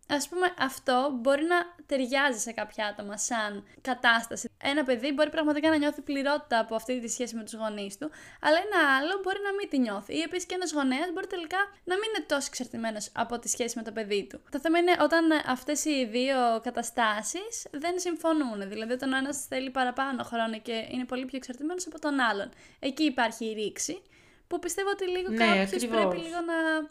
Α 0.08 0.28
πούμε, 0.28 0.54
αυτό 0.58 1.10
μπορεί 1.20 1.44
να 1.44 1.56
ταιριάζει 1.86 2.38
σε 2.38 2.52
κάποια 2.52 2.86
άτομα 2.86 3.16
σαν 3.16 3.64
κατάσταση. 3.80 4.50
Ένα 4.62 4.84
παιδί 4.84 5.12
μπορεί 5.12 5.30
πραγματικά 5.30 5.68
να 5.68 5.76
νιώθει 5.76 6.00
πληρότητα 6.00 6.58
από 6.58 6.74
αυτή 6.74 7.00
τη 7.00 7.08
σχέση 7.08 7.36
με 7.36 7.42
τους 7.42 7.54
γονείς 7.54 7.98
του, 7.98 8.10
αλλά 8.40 8.56
ένα 8.66 8.96
άλλο 8.96 9.20
μπορεί 9.22 9.38
να 9.44 9.52
μην 9.54 9.68
τη 9.68 9.78
νιώθει. 9.78 10.14
Ή 10.16 10.20
επίσης 10.20 10.46
και 10.46 10.54
ένας 10.54 10.72
γονέας 10.72 11.12
μπορεί 11.12 11.26
τελικά 11.26 11.56
να 11.84 11.94
μην 11.94 12.04
είναι 12.16 12.24
τόσο 12.28 12.46
εξαρτημένος 12.50 13.10
από 13.14 13.38
τη 13.38 13.48
σχέση 13.48 13.76
με 13.78 13.82
το 13.82 13.92
παιδί 13.92 14.26
του. 14.30 14.40
Το 14.50 14.60
θέμα 14.60 14.78
είναι 14.78 14.94
όταν 15.00 15.24
αυτές 15.46 15.84
οι 15.84 16.04
δύο 16.06 16.60
καταστάσεις 16.62 17.66
δεν 17.70 17.98
συμφωνούν. 17.98 18.68
Δηλαδή, 18.68 18.92
όταν 18.92 19.12
ο 19.12 19.16
ένας 19.16 19.46
θέλει 19.48 19.70
παραπάνω 19.70 20.22
χρόνο 20.22 20.58
και 20.60 20.86
είναι 20.90 21.04
πολύ 21.04 21.24
πιο 21.24 21.36
εξαρτημένος 21.36 21.86
από 21.86 21.98
τον 22.00 22.20
άλλον. 22.20 22.50
Εκεί 22.78 23.04
υπάρχει 23.04 23.44
η 23.44 23.52
ρήξη. 23.52 24.02
Που 24.48 24.58
πιστεύω 24.58 24.90
ότι 24.90 25.08
λίγο 25.08 25.28
Ναι, 25.30 25.46
κάποιος 25.46 25.72
ακριβώς. 25.72 25.96
πρέπει 26.00 26.16
λίγο 26.16 26.40
να 26.40 26.88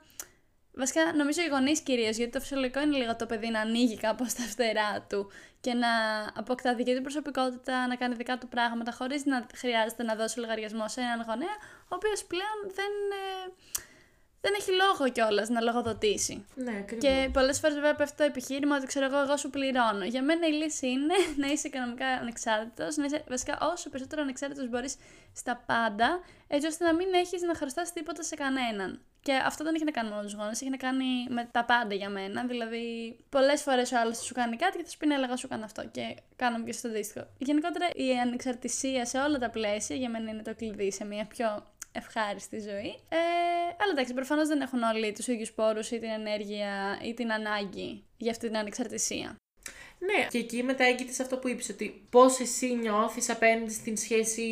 Βασικά, 0.77 1.13
νομίζω 1.13 1.41
οι 1.41 1.47
γονείς 1.47 1.79
κυρίως, 1.79 2.17
γιατί 2.17 2.31
το 2.31 2.39
φυσιολογικό 2.39 2.81
είναι 2.81 2.97
λίγο 2.97 3.15
το 3.15 3.25
παιδί 3.25 3.49
να 3.49 3.59
ανοίγει 3.59 3.97
κάπως 3.97 4.33
τα 4.33 4.43
φτερά 4.43 5.05
του 5.09 5.31
και 5.61 5.73
να 5.73 5.88
αποκτά 6.35 6.75
δική 6.75 6.95
του 6.95 7.01
προσωπικότητα, 7.01 7.88
να 7.88 7.95
κάνει 7.95 8.15
δικά 8.15 8.38
του 8.38 8.47
πράγματα, 8.47 8.91
χωρίς 8.91 9.25
να 9.25 9.45
χρειάζεται 9.55 10.03
να 10.03 10.15
δώσει 10.15 10.39
λογαριασμό 10.39 10.88
σε 10.88 11.01
έναν 11.01 11.25
γονέα, 11.27 11.55
ο 11.91 11.95
οποίος 11.95 12.23
πλέον 12.23 12.57
δεν, 12.63 12.93
ε, 13.23 13.51
δεν 14.41 14.53
έχει 14.59 14.71
λόγο 14.71 15.11
κιόλας 15.11 15.49
να 15.49 15.61
λογοδοτήσει. 15.61 16.45
Ναι, 16.55 16.77
ακριβώς. 16.79 17.03
Και 17.03 17.29
πολλές 17.33 17.59
φορές 17.59 17.75
βέβαια 17.75 17.95
πέφτει 17.95 18.15
το 18.15 18.23
επιχείρημα 18.23 18.75
ότι 18.75 18.85
ξέρω 18.85 19.05
εγώ, 19.05 19.17
εγώ 19.17 19.38
σου 19.38 19.49
πληρώνω. 19.49 20.05
Για 20.05 20.23
μένα 20.23 20.47
η 20.47 20.51
λύση 20.51 20.88
είναι 20.88 21.15
να 21.41 21.47
είσαι 21.47 21.67
οικονομικά 21.67 22.07
ανεξάρτητος, 22.07 22.95
να 22.95 23.05
είσαι 23.05 23.23
βασικά 23.29 23.57
όσο 23.73 23.89
περισσότερο 23.89 24.21
ανεξάρτητος 24.21 24.69
μπορείς 24.69 24.95
στα 25.35 25.63
πάντα, 25.65 26.19
έτσι 26.47 26.67
ώστε 26.67 26.85
να 26.85 26.93
μην 26.93 27.13
έχεις 27.13 27.41
να 27.41 27.55
χρωστάς 27.55 27.93
τίποτα 27.93 28.23
σε 28.23 28.35
κανέναν. 28.35 29.01
Και 29.25 29.33
αυτό 29.45 29.63
δεν 29.63 29.75
έχει 29.75 29.83
να 29.83 29.91
κάνει 29.91 30.09
μόνο 30.09 30.21
με 30.21 30.27
τους 30.27 30.35
γονεί, 30.35 30.51
έχει 30.53 30.69
να 30.69 30.77
κάνει 30.77 31.05
με 31.29 31.49
τα 31.51 31.65
πάντα 31.65 31.95
για 31.95 32.09
μένα. 32.09 32.45
Δηλαδή, 32.45 33.17
πολλές 33.29 33.61
φορές 33.61 33.91
ο 33.91 33.99
άλλος 33.99 34.17
σου 34.17 34.33
κάνει 34.33 34.55
κάτι 34.55 34.77
και 34.77 34.83
θα 34.83 34.89
σου 34.89 34.97
πει 34.97 35.07
ναι, 35.07 35.13
έλεγα 35.13 35.35
σου 35.35 35.47
κάνω 35.47 35.63
αυτό. 35.65 35.88
Και 35.91 36.15
κάνουμε 36.35 36.65
και 36.65 36.71
στο 36.71 36.88
αντίστοιχο. 36.88 37.27
Γενικότερα, 37.38 37.85
η 37.95 38.19
ανεξαρτησία 38.19 39.05
σε 39.05 39.17
όλα 39.17 39.38
τα 39.38 39.49
πλαίσια 39.49 39.95
για 39.95 40.09
μένα 40.09 40.31
είναι 40.31 40.41
το 40.41 40.55
κλειδί 40.55 40.91
σε 40.91 41.05
μια 41.05 41.25
πιο 41.25 41.65
ευχάριστη 41.91 42.59
ζωή. 42.59 42.99
Ε, 43.09 43.17
αλλά 43.81 43.91
εντάξει, 43.91 44.13
προφανώς 44.13 44.47
δεν 44.47 44.61
έχουν 44.61 44.81
όλοι 44.83 45.13
τους 45.13 45.27
ίδιους 45.27 45.51
πόρους 45.51 45.91
ή 45.91 45.99
την 45.99 46.09
ενέργεια 46.09 46.99
ή 47.03 47.13
την 47.13 47.31
ανάγκη 47.31 48.03
για 48.17 48.31
αυτή 48.31 48.47
την 48.47 48.57
ανεξαρτησία. 48.57 49.35
Ναι, 49.99 50.27
και 50.29 50.38
εκεί 50.38 50.63
μετά 50.63 50.83
έγκυται 50.83 51.11
σε 51.11 51.21
αυτό 51.21 51.38
που 51.38 51.47
είπες, 51.47 51.69
ότι 51.69 52.05
πώς 52.09 52.39
εσύ 52.39 52.75
νιώθεις 52.75 53.29
απέναντι 53.29 53.71
στην 53.71 53.97
σχέση 53.97 54.43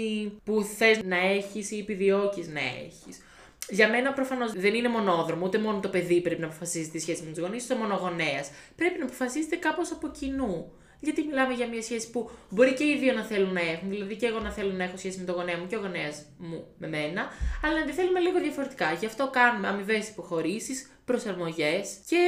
που 0.44 0.64
θες 0.64 1.04
να 1.04 1.18
έχεις 1.18 1.72
ή 1.72 1.78
επιδιώκεις 1.78 2.48
να 2.48 2.60
έχεις. 2.60 3.22
Για 3.70 3.90
μένα 3.90 4.14
προφανώς 4.14 4.52
δεν 4.52 4.74
είναι 4.74 4.90
μονόδρομο, 4.90 5.46
ούτε 5.46 5.58
μόνο 5.58 5.80
το 5.80 5.90
παιδί 5.90 6.22
πρέπει 6.22 6.42
να 6.42 6.48
αποφασίζει 6.48 6.90
τη 6.90 7.00
σχέση 7.00 7.24
με 7.24 7.30
τους 7.30 7.40
γονείς, 7.40 7.64
ούτε 7.64 7.76
μόνο 7.76 7.94
ο 7.94 7.98
γονέας. 7.98 8.52
Πρέπει 8.76 9.00
να 9.00 9.06
αποφασίσετε 9.06 9.56
κάπως 9.56 9.92
από 9.92 10.08
κοινού. 10.08 10.72
Γιατί 11.00 11.24
μιλάμε 11.24 11.54
για 11.54 11.68
μια 11.68 11.82
σχέση 11.82 12.10
που 12.10 12.30
μπορεί 12.50 12.74
και 12.74 12.84
οι 12.84 12.98
δύο 12.98 13.14
να 13.14 13.24
θέλουν 13.24 13.54
να 13.54 13.62
έχουν, 13.62 13.90
δηλαδή 13.90 14.16
και 14.16 14.26
εγώ 14.26 14.40
να 14.40 14.52
θέλω 14.52 14.72
να 14.72 14.84
έχω 14.84 14.98
σχέση 14.98 15.20
με 15.20 15.26
τον 15.26 15.36
γονέα 15.36 15.58
μου 15.58 15.68
και 15.68 15.76
ο 15.76 15.80
γονέας 15.80 16.26
μου 16.38 16.66
με 16.78 16.88
μένα, 16.88 17.28
αλλά 17.64 17.80
να 17.80 17.86
τη 17.86 17.92
θέλουμε 17.92 18.20
λίγο 18.20 18.40
διαφορετικά. 18.40 18.92
Γι' 18.92 19.06
αυτό 19.06 19.30
κάνουμε 19.30 19.68
αμοιβές 19.68 20.10
υποχωρήσεις, 20.10 20.92
προσαρμογές 21.06 21.98
και 22.08 22.20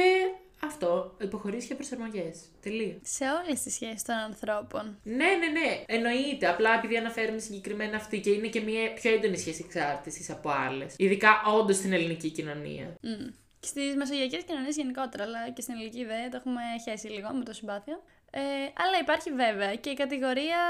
αυτό, 0.66 1.16
υποχωρήσει 1.20 1.66
και 1.66 1.74
προσαρμογές. 1.74 2.40
Τελεία. 2.60 2.96
Σε 3.02 3.24
όλες 3.24 3.62
τις 3.62 3.74
σχέσεις 3.74 4.02
των 4.02 4.14
ανθρώπων. 4.14 4.98
Ναι, 5.02 5.14
ναι, 5.14 5.48
ναι. 5.58 5.84
Εννοείται. 5.86 6.48
Απλά 6.48 6.74
επειδή 6.74 6.96
αναφέρουμε 6.96 7.38
συγκεκριμένα 7.38 7.96
αυτή 7.96 8.20
και 8.20 8.30
είναι 8.30 8.46
και 8.48 8.60
μια 8.60 8.92
πιο 8.92 9.12
έντονη 9.12 9.38
σχέση 9.38 9.62
εξάρτησης 9.64 10.30
από 10.30 10.50
άλλες. 10.50 10.94
Ειδικά 10.98 11.30
όντως 11.58 11.76
στην 11.76 11.92
ελληνική 11.92 12.30
κοινωνία. 12.30 12.94
Mm. 13.02 13.32
Και 13.60 13.66
στις 13.66 13.94
μεσογειακές 13.96 14.42
κοινωνίες 14.42 14.76
γενικότερα, 14.76 15.24
αλλά 15.24 15.50
και 15.50 15.60
στην 15.60 15.74
ελληνική 15.74 15.98
ιδέα 15.98 16.28
το 16.28 16.36
έχουμε 16.36 16.60
χέσει 16.84 17.08
λίγο 17.08 17.28
με 17.32 17.44
το 17.44 17.52
συμπάθεια. 17.52 18.00
Ε, 18.30 18.40
αλλά 18.84 18.96
υπάρχει 19.00 19.30
βέβαια 19.30 19.74
και 19.74 19.90
η 19.90 19.94
κατηγορία 19.94 20.60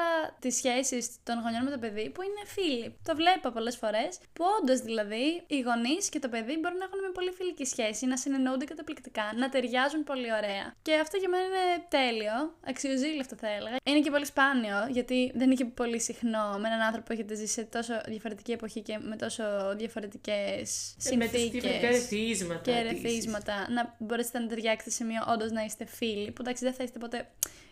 της 0.40 0.54
σχέσης 0.56 1.04
των 1.22 1.34
γονιών 1.42 1.64
με 1.64 1.70
το 1.70 1.78
παιδί 1.78 2.10
που 2.14 2.22
είναι 2.22 2.42
φίλοι. 2.54 2.96
Το 3.08 3.14
βλέπω 3.16 3.50
πολλές 3.50 3.76
φορές 3.76 4.18
που 4.32 4.44
όντως 4.60 4.80
δηλαδή 4.80 5.42
οι 5.46 5.60
γονείς 5.60 6.08
και 6.08 6.18
το 6.18 6.28
παιδί 6.28 6.54
μπορεί 6.60 6.76
να 6.82 6.84
έχουν 6.88 6.98
μια 7.04 7.12
πολύ 7.18 7.30
φιλική 7.38 7.64
σχέση, 7.64 8.06
να 8.06 8.16
συνεννοούνται 8.16 8.64
καταπληκτικά, 8.64 9.32
να 9.36 9.48
ταιριάζουν 9.48 10.04
πολύ 10.04 10.32
ωραία. 10.32 10.74
Και 10.82 10.94
αυτό 10.94 11.16
για 11.16 11.28
μένα 11.28 11.44
είναι 11.44 11.84
τέλειο, 11.88 12.36
αξιοζήλευτο 12.70 13.36
θα 13.36 13.48
έλεγα. 13.56 13.76
Είναι 13.84 14.00
και 14.00 14.10
πολύ 14.10 14.26
σπάνιο 14.26 14.78
γιατί 14.90 15.32
δεν 15.34 15.46
είναι 15.46 15.54
και 15.54 15.64
πολύ 15.64 16.00
συχνό 16.00 16.46
με 16.60 16.66
έναν 16.68 16.80
άνθρωπο 16.80 17.06
που 17.06 17.12
έχετε 17.12 17.34
ζήσει 17.34 17.52
σε 17.52 17.62
τόσο 17.64 17.92
διαφορετική 18.06 18.52
εποχή 18.52 18.80
και 18.80 18.98
με 18.98 19.16
τόσο 19.16 19.44
διαφορετικές 19.76 20.96
Ε, 21.10 21.16
Με 21.16 21.26
τις 21.26 21.40
συνθήκες 21.40 21.62
διαφορετικά 21.62 21.88
ρεθίσματα. 21.88 22.60
και 22.62 22.70
επίσης. 22.70 23.02
ερεθίσματα, 23.04 23.66
να 23.70 23.94
μπορέσετε 23.98 24.38
να 24.38 24.46
ταιριάξετε 24.46 24.90
σε 24.90 24.96
σημείο 24.96 25.22
όντως 25.28 25.50
να 25.50 25.62
είστε 25.64 25.84
φίλοι. 25.86 26.30
Που 26.30 26.42
εντάξει, 26.42 26.64
δεν 26.64 26.74
θα 26.74 26.82
είστε 26.82 26.98
ποτέ 26.98 27.28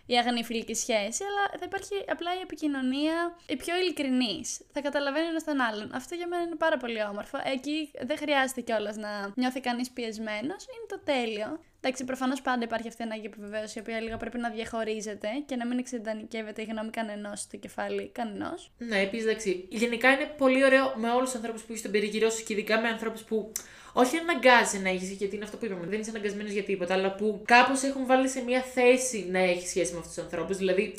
η 0.07 0.15
αγνή 0.17 0.45
φιλική 0.45 0.75
σχέση, 0.75 1.25
αλλά 1.25 1.59
θα 1.59 1.65
υπάρχει 1.65 1.95
απλά 2.09 2.35
η 2.35 2.41
επικοινωνία 2.43 3.37
η 3.47 3.57
πιο 3.57 3.77
ειλικρινής. 3.77 4.61
Θα 4.73 4.81
καταλαβαίνει 4.81 5.27
ένας 5.27 5.45
τον 5.45 5.61
άλλον. 5.61 5.95
Αυτό 5.95 6.15
για 6.15 6.27
μένα 6.27 6.43
είναι 6.43 6.57
πάρα 6.57 6.77
πολύ 6.77 7.03
όμορφο. 7.03 7.39
Εκεί 7.45 7.91
δεν 8.01 8.17
χρειάζεται 8.17 8.61
κιόλας 8.61 8.97
να 8.97 9.33
νιώθει 9.35 9.61
κανείς 9.61 9.91
πιεσμένος. 9.91 10.63
Είναι 10.65 10.87
το 10.89 11.01
τέλειο. 11.05 11.59
Εντάξει, 11.87 12.05
προφανώς 12.05 12.41
πάντα 12.43 12.65
υπάρχει 12.65 12.89
αυτή 12.89 13.03
η 13.03 13.05
ανάγκη 13.05 13.27
επιβεβαίωσης, 13.27 13.75
η 13.75 13.79
οποία 13.79 14.01
λίγο 14.01 14.17
πρέπει 14.17 14.39
να 14.39 14.51
διαχωρίζεται 14.51 15.29
και 15.47 15.57
να 15.57 15.67
μην 15.67 15.79
εξεντανικεύεται 15.79 16.63
η 16.63 16.65
γνώμη 16.65 16.91
κανενός 16.91 17.41
στο 17.41 17.57
κεφάλι 17.57 18.11
κανενός. 18.13 18.71
Ναι, 18.79 19.01
επίσης 19.01 19.27
εντάξει. 19.27 19.67
Γενικά 19.69 20.11
είναι 20.11 20.35
πολύ 20.39 20.65
ωραίο 20.65 20.95
με 20.97 21.11
όλους 21.11 21.25
τους 21.25 21.35
ανθρώπους 21.35 21.61
που 21.61 21.67
έχεις 21.69 21.81
στον 21.81 21.93
περιγυρό 21.93 22.31
σου 22.31 22.45
και 22.45 22.53
ειδικά 22.53 22.81
με 22.81 22.89
ανθρώπους 22.89 23.23
που 23.23 23.53
όχι 23.93 24.17
αναγκάζει 24.17 24.79
να 24.79 24.89
έχεις, 24.89 25.11
γιατί 25.11 25.35
είναι 25.35 25.45
αυτό 25.45 25.57
που 25.57 25.65
είπαμε, 25.65 25.87
δεν 25.87 26.01
είσαι 26.01 26.11
αναγκασμένος 26.11 26.53
για 26.53 26.63
τίποτα, 26.63 26.95
αλλά 26.95 27.15
που 27.15 27.43
κάπως 27.45 27.83
έχουν 27.83 28.07
βάλει 28.07 28.29
σε 28.29 28.41
μια 28.43 28.63
θέση 28.63 29.27
να 29.31 29.39
έχεις 29.39 29.69
σχέση 29.69 29.93
με 29.93 29.99
αυτούς 29.99 30.15
τους 30.15 30.25
ανθρώπους. 30.25 30.57
Δηλαδή, 30.57 30.95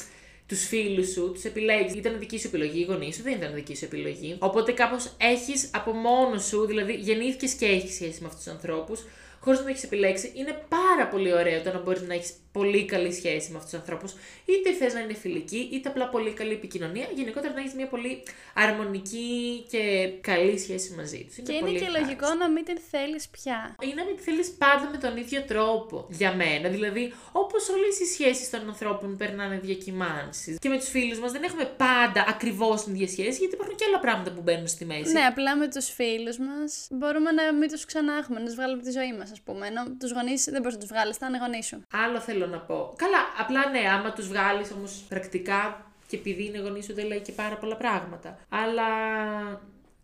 τους 0.47 0.67
φίλους 0.67 1.11
σου, 1.11 1.31
τους 1.33 1.43
επιλέγεις. 1.43 1.93
Ήταν 1.93 2.19
δική 2.19 2.39
σου 2.39 2.47
επιλογή, 2.47 2.79
οι 2.79 2.83
γονείς 2.83 3.15
σου 3.15 3.23
δεν 3.23 3.33
ήταν 3.33 3.53
δική 3.53 3.75
σου 3.75 3.85
επιλογή. 3.85 4.35
Οπότε 4.39 4.71
κάπως 4.71 5.11
έχεις 5.17 5.69
από 5.73 5.91
μόνος 5.91 6.45
σου, 6.45 6.65
δηλαδή 6.65 6.93
γεννήθηκες 6.93 7.53
και 7.53 7.65
έχεις 7.65 7.93
σχέση 7.93 8.21
με 8.21 8.27
αυτούς 8.27 8.43
τους 8.43 8.53
ανθρώπους, 8.53 9.03
χωρί 9.45 9.57
να 9.57 9.63
το 9.63 9.69
έχεις 9.69 9.83
επιλέξει. 9.83 10.31
Είναι 10.35 10.53
πάρα 10.69 11.07
πολύ 11.11 11.33
ωραίο 11.33 11.61
το 11.61 11.71
να 11.71 11.79
μπορείς 11.79 12.01
να 12.01 12.13
έχεις 12.13 12.33
πολύ 12.51 12.85
καλή 12.85 13.13
σχέση 13.13 13.51
με 13.51 13.57
αυτούς 13.57 13.71
τους 13.71 13.79
ανθρώπους. 13.79 14.11
Είτε 14.45 14.71
θες 14.79 14.93
να 14.93 14.99
είναι 14.99 15.13
φιλική, 15.13 15.69
είτε 15.73 15.89
απλά 15.89 16.05
πολύ 16.09 16.31
καλή 16.31 16.51
επικοινωνία. 16.51 17.07
Γενικότερα 17.15 17.53
να 17.53 17.59
έχεις 17.59 17.73
μια 17.73 17.87
πολύ 17.87 18.23
αρμονική 18.53 19.65
και 19.71 20.11
καλή 20.21 20.59
σχέση 20.59 20.93
μαζί 20.93 21.25
τους. 21.27 21.35
Και 21.35 21.53
είναι 21.53 21.79
και 21.79 21.89
λογικό 21.99 22.33
να 22.33 22.49
μην 22.49 22.63
την 22.65 22.77
θέλεις 22.91 23.27
πια. 23.27 23.75
Ή 23.81 23.93
να 23.95 24.03
μην 24.05 24.15
τη 24.15 24.21
θέλεις 24.21 24.49
πάντα 24.63 24.89
με 24.91 24.97
τον 24.97 25.17
ίδιο 25.17 25.41
τρόπο. 25.41 26.07
Για 26.09 26.33
μένα. 26.35 26.69
Δηλαδή, 26.69 27.13
όπως 27.31 27.69
όλες 27.69 27.99
οι 27.99 28.05
σχέσεις 28.05 28.49
των 28.49 28.67
ανθρώπων 28.67 29.17
περνάνε 29.17 29.59
διακυμάνσεις. 29.63 30.57
Και 30.59 30.69
με 30.69 30.77
τους 30.77 30.89
φίλους 30.89 31.19
μας 31.19 31.31
δεν 31.31 31.43
έχουμε 31.43 31.65
πάντα 31.65 32.25
ακριβώς 32.27 32.83
την 32.83 32.93
ίδια 32.93 33.07
σχέση, 33.07 33.37
γιατί 33.39 33.53
υπάρχουν 33.53 33.75
και 33.75 33.85
άλλα 33.87 33.99
πράγματα 33.99 34.31
που 34.31 34.41
μπαίνουν 34.41 34.67
στη 34.67 34.85
μέση. 34.85 35.11
Ναι, 35.11 35.21
απλά 35.21 35.55
με 35.55 35.67
τους 35.67 35.89
φίλους 35.89 36.37
μας 36.37 36.87
μπορούμε 36.89 37.31
να 37.31 37.53
μην 37.53 37.69
τους 37.69 37.85
ξανά 37.85 38.13
έχουμε, 38.13 38.39
να 38.39 38.45
τους 38.45 38.55
βγάλουμε 38.55 38.77
από 38.77 38.87
τη 38.89 38.91
ζωή 38.99 39.13
μας, 39.17 39.31
α 39.31 39.34
πούμε. 39.41 39.67
Ενώ 39.67 39.83
τους 39.99 40.11
γονείς 40.11 40.43
δεν 40.43 40.61
μπορείς 40.61 40.75
να 40.75 40.81
τους 40.81 40.89
βγάλεις, 40.89 41.17
θα 41.17 41.27
είναι 41.27 41.37
γονείς 41.37 41.65
σου. 41.65 41.81
Άλλο 41.93 42.19
θέλω 42.19 42.47
να 42.47 42.59
πω. 42.59 42.93
Καλά, 42.95 43.17
απλά 43.39 43.69
ναι, 43.69 43.89
άμα 43.89 44.13
τους 44.13 44.27
βγάλεις 44.27 44.71
όμως 44.71 45.05
πρακτικά 45.09 45.85
και 46.07 46.15
επειδή 46.15 46.45
είναι 46.45 46.59
γονείς 46.59 46.85
σου 46.85 46.93
δεν 46.93 47.05
λέει 47.05 47.21
και 47.21 47.31
πάρα 47.31 47.55
πολλά 47.55 47.75
πράγματα. 47.75 48.37
Αλλά 48.49 48.83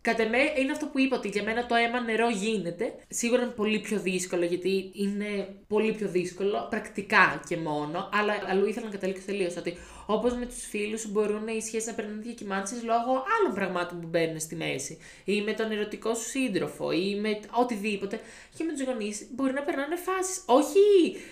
Κατά 0.02 0.28
με 0.28 0.38
είναι 0.58 0.72
αυτό 0.72 0.86
που 0.86 0.98
είπα 0.98 1.16
ότι 1.16 1.28
για 1.28 1.42
μένα 1.42 1.66
το 1.66 1.74
αίμα 1.74 2.00
νερό 2.00 2.28
γίνεται. 2.28 2.94
Σίγουρα 3.08 3.42
είναι 3.42 3.50
πολύ 3.50 3.80
πιο 3.80 3.98
δύσκολο 3.98 4.44
γιατί 4.44 4.90
είναι 4.94 5.54
πολύ 5.68 5.92
πιο 5.92 6.08
δύσκολο, 6.08 6.66
πρακτικά 6.70 7.42
και 7.48 7.56
μόνο. 7.56 8.08
Αλλά 8.12 8.34
αλλού 8.48 8.66
ήθελα 8.66 8.86
να 8.86 8.92
καταλήξω 8.92 9.26
τελείως 9.26 9.56
ότι 9.56 9.76
όπως 10.06 10.34
με 10.34 10.46
τους 10.46 10.66
φίλους 10.66 11.10
μπορούν 11.10 11.48
οι 11.48 11.62
σχέσεις 11.62 11.86
να 11.86 11.94
περνάνε 11.94 12.22
διακυμάνσεις 12.22 12.82
λόγω 12.82 13.24
άλλων 13.38 13.54
πραγμάτων 13.54 14.00
που 14.00 14.06
μπαίνουν 14.06 14.40
στη 14.40 14.54
μέση. 14.54 14.98
Ή 15.24 15.42
με 15.42 15.52
τον 15.52 15.70
ερωτικό 15.70 16.14
σου 16.14 16.28
σύντροφο 16.28 16.92
ή 16.92 17.18
με 17.20 17.40
οτιδήποτε. 17.50 18.20
Και 18.56 18.64
με 18.64 18.72
τους 18.72 18.82
γονείς 18.82 19.26
μπορεί 19.34 19.52
να 19.52 19.62
περνάνε 19.62 19.96
φάσεις. 19.96 20.42
Όχι 20.46 20.80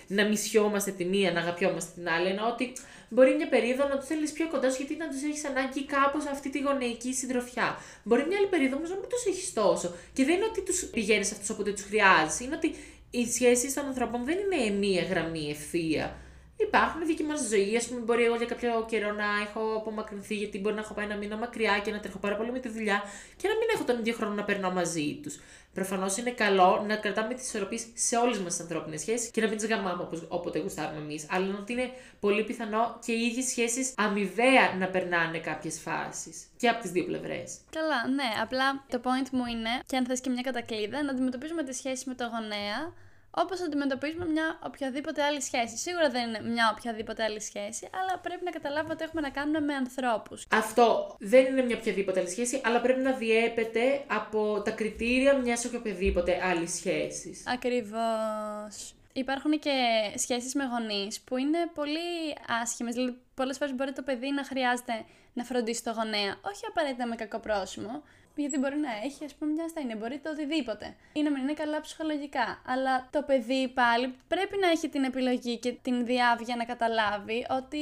να 0.07 0.27
μισιόμαστε 0.27 0.91
τη 0.91 1.05
μία, 1.05 1.31
να 1.31 1.39
αγαπιόμαστε 1.39 1.91
την 1.95 2.09
άλλη, 2.09 2.27
ενώ 2.27 2.47
ότι 2.47 2.73
Μπορεί 3.13 3.35
μια 3.35 3.49
περίοδο 3.49 3.87
να 3.87 3.97
τους 3.97 4.07
θέλεις 4.07 4.31
πιο 4.31 4.47
κοντά 4.49 4.69
σου 4.69 4.77
γιατί 4.77 4.95
να 4.95 5.09
τους 5.09 5.23
έχεις 5.23 5.45
ανάγκη 5.45 5.85
κάπως 5.85 6.25
αυτή 6.25 6.49
τη 6.49 6.59
γονεϊκή 6.59 7.13
συντροφιά. 7.13 7.77
Μπορεί 8.03 8.25
μια 8.27 8.37
άλλη 8.37 8.47
περίοδο 8.47 8.75
όμως 8.75 8.89
να 8.89 8.95
μην 8.95 9.09
τους 9.09 9.25
έχεις 9.25 9.53
τόσο. 9.53 9.93
Και 10.13 10.25
δεν 10.25 10.35
είναι 10.35 10.45
ότι 10.45 10.61
τους 10.61 10.85
πηγαίνεις 10.85 11.31
αυτούς 11.31 11.49
όποτε 11.49 11.71
τους 11.71 11.83
χρειάζεσαι. 11.83 12.43
Είναι 12.43 12.55
ότι 12.55 12.75
οι 13.11 13.25
σχέσεις 13.25 13.73
των 13.73 13.85
ανθρώπων 13.85 14.25
δεν 14.25 14.37
είναι 14.37 14.77
μία 14.77 15.03
γραμμή 15.03 15.49
ευθεία. 15.49 16.20
Υπάρχουν 16.67 17.05
δική 17.05 17.23
μας 17.23 17.47
ζωή. 17.49 17.77
Α 17.77 17.81
πούμε, 17.87 17.99
μπορεί 17.99 18.23
εγώ 18.23 18.35
για 18.35 18.45
κάποιο 18.45 18.85
καιρό 18.87 19.11
να 19.11 19.25
έχω 19.47 19.75
απομακρυνθεί, 19.75 20.35
γιατί 20.35 20.59
μπορεί 20.59 20.75
να 20.75 20.81
έχω 20.81 20.93
πάει 20.93 21.05
ένα 21.05 21.15
μήνα 21.15 21.37
μακριά 21.37 21.79
και 21.83 21.91
να 21.91 21.99
τρέχω 21.99 22.17
πάρα 22.17 22.35
πολύ 22.35 22.51
με 22.51 22.59
τη 22.59 22.69
δουλειά 22.69 23.03
και 23.37 23.47
να 23.47 23.53
μην 23.53 23.67
έχω 23.73 23.83
τον 23.83 23.99
ίδιο 23.99 24.13
χρόνο 24.13 24.33
να 24.33 24.43
περνάω 24.43 24.71
μαζί 24.71 25.19
τους. 25.23 25.39
Προφανώς 25.73 26.17
είναι 26.17 26.31
καλό 26.31 26.83
να 26.87 26.95
κρατάμε 26.95 27.33
τις 27.33 27.47
ισορροπίες 27.47 27.85
σε 27.93 28.17
όλες 28.17 28.37
μας 28.37 28.51
τις 28.51 28.61
ανθρώπινες 28.61 29.01
σχέσεις 29.01 29.29
και 29.31 29.41
να 29.41 29.47
μην 29.47 29.57
τις 29.57 29.67
γαμάμε 29.67 30.07
όποτε 30.27 30.59
γουστάρουμε 30.59 31.01
εμείς. 31.01 31.25
Αλλά 31.29 31.57
ότι 31.59 31.73
είναι 31.73 31.91
πολύ 32.19 32.43
πιθανό 32.43 32.99
και 33.05 33.11
οι 33.11 33.25
ίδιες 33.25 33.45
σχέσεις 33.45 33.93
αμοιβαία 33.97 34.75
να 34.79 34.87
περνάνε 34.87 35.39
κάποιες 35.39 35.79
φάσεις. 35.79 36.43
Και 36.57 36.67
από 36.67 36.81
τις 36.81 36.91
δύο 36.91 37.05
πλευρές. 37.05 37.57
Καλά, 37.71 38.07
ναι. 38.07 38.29
Απλά 38.41 38.85
το 38.89 39.01
point 39.03 39.29
μου 39.31 39.45
είναι, 39.45 39.69
και 39.85 39.97
αν 39.97 40.05
θες 40.05 40.21
και 40.21 40.29
μια 40.29 40.41
κατακλείδα, 40.41 41.03
να 41.03 41.11
αντιμετωπίζουμε 41.11 41.63
τη 41.63 41.73
σχέση 41.73 42.03
με 42.07 42.15
το 42.15 42.23
γονέα 42.33 42.93
Όπως 43.31 43.61
αντιμετωπίζουμε 43.61 44.25
μια 44.25 44.59
οποιαδήποτε 44.65 45.23
άλλη 45.23 45.41
σχέση. 45.41 45.77
Σίγουρα 45.77 46.09
δεν 46.09 46.27
είναι 46.27 46.41
μια 46.41 46.75
οποιαδήποτε 46.77 47.23
άλλη 47.23 47.41
σχέση, 47.41 47.89
αλλά 48.01 48.19
πρέπει 48.19 48.43
να 48.43 48.51
καταλάβουμε 48.51 48.93
ότι 48.93 49.03
έχουμε 49.03 49.21
να 49.21 49.29
κάνουμε 49.29 49.59
με 49.59 49.73
ανθρώπους. 49.73 50.45
Αυτό 50.51 51.15
δεν 51.19 51.45
είναι 51.45 51.61
μια 51.61 51.77
οποιαδήποτε 51.77 52.19
άλλη 52.19 52.29
σχέση, 52.29 52.61
αλλά 52.65 52.81
πρέπει 52.81 53.01
να 53.01 53.11
διέπεται 53.11 54.03
από 54.07 54.61
τα 54.65 54.71
κριτήρια 54.71 55.37
μιας 55.37 55.65
οποιαδήποτε 55.65 56.39
άλλη 56.43 56.67
σχέσης. 56.67 57.43
Ακριβώς. 57.47 58.93
Υπάρχουν 59.13 59.59
και 59.59 59.71
σχέσεις 60.15 60.55
με 60.55 60.63
γονείς 60.65 61.21
που 61.21 61.37
είναι 61.37 61.57
πολύ 61.73 62.35
άσχημες. 62.61 62.93
Δηλαδή, 62.93 63.17
πολλές 63.33 63.57
φορές 63.57 63.75
μπορεί 63.75 63.91
το 63.93 64.01
παιδί 64.01 64.31
να 64.31 64.43
χρειάζεται 64.43 65.05
να 65.33 65.43
φροντίσει 65.43 65.83
το 65.83 65.91
γονέα. 65.91 66.35
Όχι 66.41 66.65
απαραίτητα 66.69 67.05
με 67.07 67.15
κακό 67.15 67.39
πρόσημο, 67.39 68.03
γιατί 68.35 68.57
μπορεί 68.57 68.77
να 68.77 68.89
έχει, 69.05 69.25
ας 69.25 69.33
πούμε, 69.33 69.51
μια 69.51 69.63
ασθένεια, 69.63 69.95
μπορεί 69.95 70.19
το 70.19 70.29
οτιδήποτε. 70.29 70.95
Ή 71.13 71.21
να 71.21 71.31
μην 71.31 71.41
είναι 71.41 71.53
καλά 71.53 71.81
ψυχολογικά. 71.81 72.61
Αλλά 72.65 73.07
το 73.11 73.21
παιδί 73.21 73.67
πάλι 73.67 74.15
πρέπει 74.27 74.57
να 74.57 74.69
έχει 74.69 74.89
την 74.89 75.03
επιλογή 75.03 75.57
και 75.57 75.71
την 75.81 76.05
διάβια 76.05 76.55
να 76.55 76.65
καταλάβει 76.65 77.45
ότι 77.49 77.79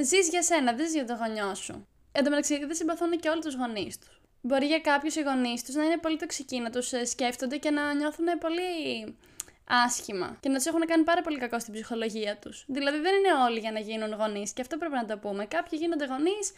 ζεις 0.00 0.28
για 0.28 0.42
σένα, 0.42 0.72
δεν 0.72 0.84
ζεις 0.86 0.94
για 0.94 1.06
το 1.06 1.14
γονιό 1.14 1.54
σου. 1.54 1.86
Εν 2.12 2.24
τω 2.24 2.30
μεταξύ, 2.30 2.58
δεν 2.58 2.74
συμπαθούν 2.74 3.10
και 3.20 3.28
όλοι 3.28 3.40
τους 3.40 3.54
γονείς 3.54 3.98
τους. 3.98 4.20
Μπορεί 4.40 4.66
για 4.66 4.80
κάποιους 4.80 5.16
οι 5.16 5.22
γονείς 5.22 5.64
τους 5.64 5.74
να 5.74 5.84
είναι 5.84 5.96
πολύ 5.96 6.16
τοξικοί, 6.16 6.60
να 6.60 6.70
τους 6.70 6.92
ε, 6.92 7.04
σκέφτονται 7.04 7.56
και 7.56 7.70
να 7.70 7.94
νιώθουν 7.94 8.26
πολύ 8.40 9.16
άσχημα 9.68 10.36
και 10.40 10.48
να 10.48 10.54
τους 10.54 10.66
έχουν 10.66 10.80
κάνει 10.86 11.04
πάρα 11.04 11.22
πολύ 11.22 11.38
κακό 11.38 11.58
στην 11.58 11.72
ψυχολογία 11.72 12.36
τους. 12.36 12.64
Δηλαδή 12.66 12.98
δεν 12.98 13.14
είναι 13.14 13.32
όλοι 13.46 13.58
για 13.58 13.72
να 13.72 13.78
γίνουν 13.78 14.12
γονείς 14.12 14.52
και 14.52 14.60
αυτό 14.60 14.76
πρέπει 14.76 14.94
να 14.94 15.04
το 15.04 15.18
πούμε. 15.18 15.46
Κάποιοι 15.46 15.78
γίνονται 15.82 16.06
γονείς 16.06 16.52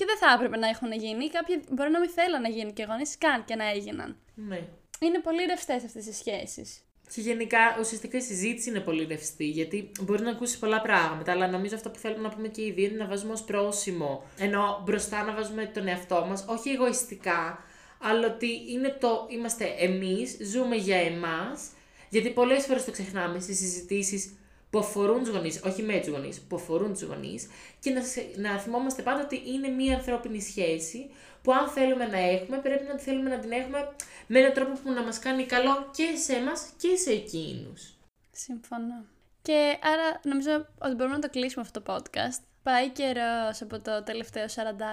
και 0.00 0.06
δεν 0.06 0.18
θα 0.18 0.32
έπρεπε 0.34 0.56
να 0.56 0.68
έχουν 0.68 0.92
γίνει. 0.92 1.28
Κάποιοι 1.28 1.62
μπορεί 1.70 1.90
να 1.90 2.00
μην 2.00 2.10
θέλουν 2.10 2.40
να 2.40 2.48
γίνουν 2.48 2.72
και 2.72 2.84
γονείς 2.88 3.18
καν 3.18 3.44
και 3.44 3.54
να 3.54 3.70
έγιναν. 3.70 4.16
Ναι. 4.34 4.60
Είναι 5.00 5.18
πολύ 5.18 5.44
ρευστές 5.44 5.84
αυτές 5.84 6.06
οι 6.06 6.12
σχέσεις. 6.12 6.80
Και 7.14 7.20
γενικά 7.20 7.58
ουσιαστικά 7.80 8.18
η 8.18 8.20
συζήτηση 8.20 8.68
είναι 8.68 8.80
πολύ 8.80 9.04
ρευστή, 9.04 9.44
γιατί 9.44 9.90
μπορεί 10.00 10.22
να 10.22 10.30
ακούσεις 10.30 10.58
πολλά 10.58 10.80
πράγματα, 10.80 11.32
αλλά 11.32 11.48
νομίζω 11.48 11.74
αυτό 11.74 11.90
που 11.90 11.98
θέλουμε 11.98 12.22
να 12.22 12.28
πούμε 12.34 12.48
και 12.48 12.62
οι 12.62 12.72
δύο 12.72 12.84
είναι 12.84 12.96
να 12.96 13.06
βάζουμε 13.06 13.32
ως 13.32 13.42
πρόσημο. 13.42 14.22
Ενώ 14.38 14.82
μπροστά 14.84 15.24
να 15.24 15.32
βάζουμε 15.32 15.66
τον 15.66 15.88
εαυτό 15.88 16.26
μας, 16.28 16.44
όχι 16.48 16.70
εγωιστικά, 16.70 17.64
αλλά 17.98 18.26
ότι 18.26 18.72
είναι 18.72 18.96
το 19.00 19.26
είμαστε 19.30 19.74
εμείς, 19.78 20.36
ζούμε 20.52 20.76
για 20.76 20.96
εμάς. 20.96 21.70
Γιατί 22.08 22.30
πολλές 22.30 22.64
φορές 22.64 22.84
το 22.84 22.90
ξεχνάμε 22.90 23.40
στις 23.40 23.58
συζητήσεις 23.58 24.34
που 24.70 24.78
αφορούν 24.78 25.18
τους 25.18 25.28
γονείς, 25.28 25.60
όχι 25.64 25.82
με 25.82 25.98
τους 25.98 26.08
γονείς, 26.08 26.40
που 26.40 26.56
αφορούν 26.56 26.92
τους 26.92 27.02
γονείς, 27.02 27.48
και 27.80 27.90
να, 27.90 28.00
να 28.36 28.58
θυμόμαστε 28.58 29.02
πάντα 29.02 29.22
ότι 29.22 29.42
είναι 29.46 29.68
μία 29.68 29.96
ανθρώπινη 29.96 30.40
σχέση 30.40 31.10
που 31.42 31.52
αν 31.52 31.68
θέλουμε 31.68 32.06
να 32.06 32.18
έχουμε, 32.18 32.58
πρέπει 32.58 32.84
να 32.84 32.98
θέλουμε 32.98 33.30
να 33.30 33.38
την 33.38 33.52
έχουμε 33.52 33.92
με 34.26 34.38
έναν 34.38 34.52
τρόπο 34.52 34.72
που 34.82 34.92
να 34.92 35.02
μας 35.02 35.18
κάνει 35.18 35.44
καλό 35.44 35.90
και 35.92 36.16
σε 36.16 36.32
εμάς 36.32 36.68
και 36.76 36.96
σε 36.96 37.10
εκείνους. 37.10 37.94
Συμφωνώ. 38.32 39.04
Και 39.42 39.78
άρα 39.82 40.20
νομίζω 40.22 40.66
ότι 40.78 40.94
μπορούμε 40.94 41.14
να 41.14 41.20
το 41.20 41.30
κλείσουμε 41.30 41.64
αυτό 41.66 41.82
το 41.82 41.94
podcast. 41.94 42.49
Πάει 42.62 42.88
καιρός 42.90 43.62
από 43.62 43.80
το 43.80 44.02
τελευταίο 44.02 44.44
40 44.44 44.48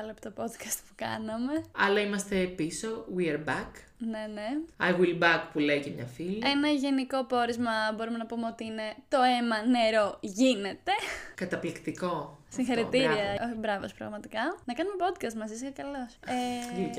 λεπτό 0.05 0.33
podcast 0.37 0.79
που 0.87 0.93
κάναμε. 0.95 1.63
Αλλά 1.71 1.99
είμαστε 1.99 2.45
πίσω. 2.45 3.05
We 3.17 3.21
are 3.21 3.49
back. 3.49 3.71
Ναι, 3.97 4.27
ναι. 4.33 4.47
I 4.79 4.99
will 4.99 5.23
back 5.23 5.41
που 5.51 5.59
λέει 5.59 5.79
και 5.79 5.89
μια 5.89 6.05
φίλη. 6.05 6.41
Ένα 6.43 6.67
γενικό 6.67 7.25
πόρισμα 7.25 7.71
μπορούμε 7.95 8.17
να 8.17 8.25
πούμε 8.25 8.47
ότι 8.47 8.65
είναι 8.65 8.95
το 9.07 9.17
αίμα 9.21 9.65
νερό 9.65 10.17
γίνεται. 10.21 10.91
Καταπληκτικό. 11.35 12.37
Συγχαρητήρια. 12.49 13.35
Μπράβο. 13.37 13.55
Μπράβος, 13.59 13.93
πραγματικά. 13.93 14.39
Να 14.65 14.73
κάνουμε 14.73 14.95
podcast 14.99 15.33
μαζί, 15.33 15.53
είσαι 15.53 15.69
καλός. 15.69 16.17
Ε... 16.25 16.79
μου. 16.79 16.91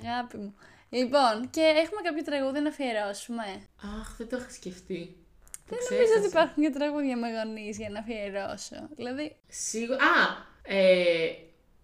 Αγάπη 0.00 0.36
μου. 0.36 0.54
Λοιπόν, 0.88 1.50
και 1.50 1.60
έχουμε 1.60 2.00
κάποιο 2.02 2.22
τραγούδι 2.22 2.60
να 2.60 2.68
αφιερώσουμε; 2.68 3.44
Αχ, 4.00 4.16
δεν 4.16 4.28
το 4.28 4.36
είχα 4.36 4.50
σκεφτεί. 4.50 5.16
Δεν 5.68 5.78
νομίζω 5.90 6.12
ότι 6.18 6.26
υπάρχουν 6.26 6.62
και 6.62 6.70
τραγούδια 6.70 7.16
με 7.16 7.28
γονεί 7.30 7.70
για 7.70 7.88
να 7.90 7.98
αφιερώσω. 7.98 8.88
Δηλαδή. 8.96 9.36
Σίγουρα. 9.48 9.96
Α! 9.96 10.44
Ε, 10.62 11.32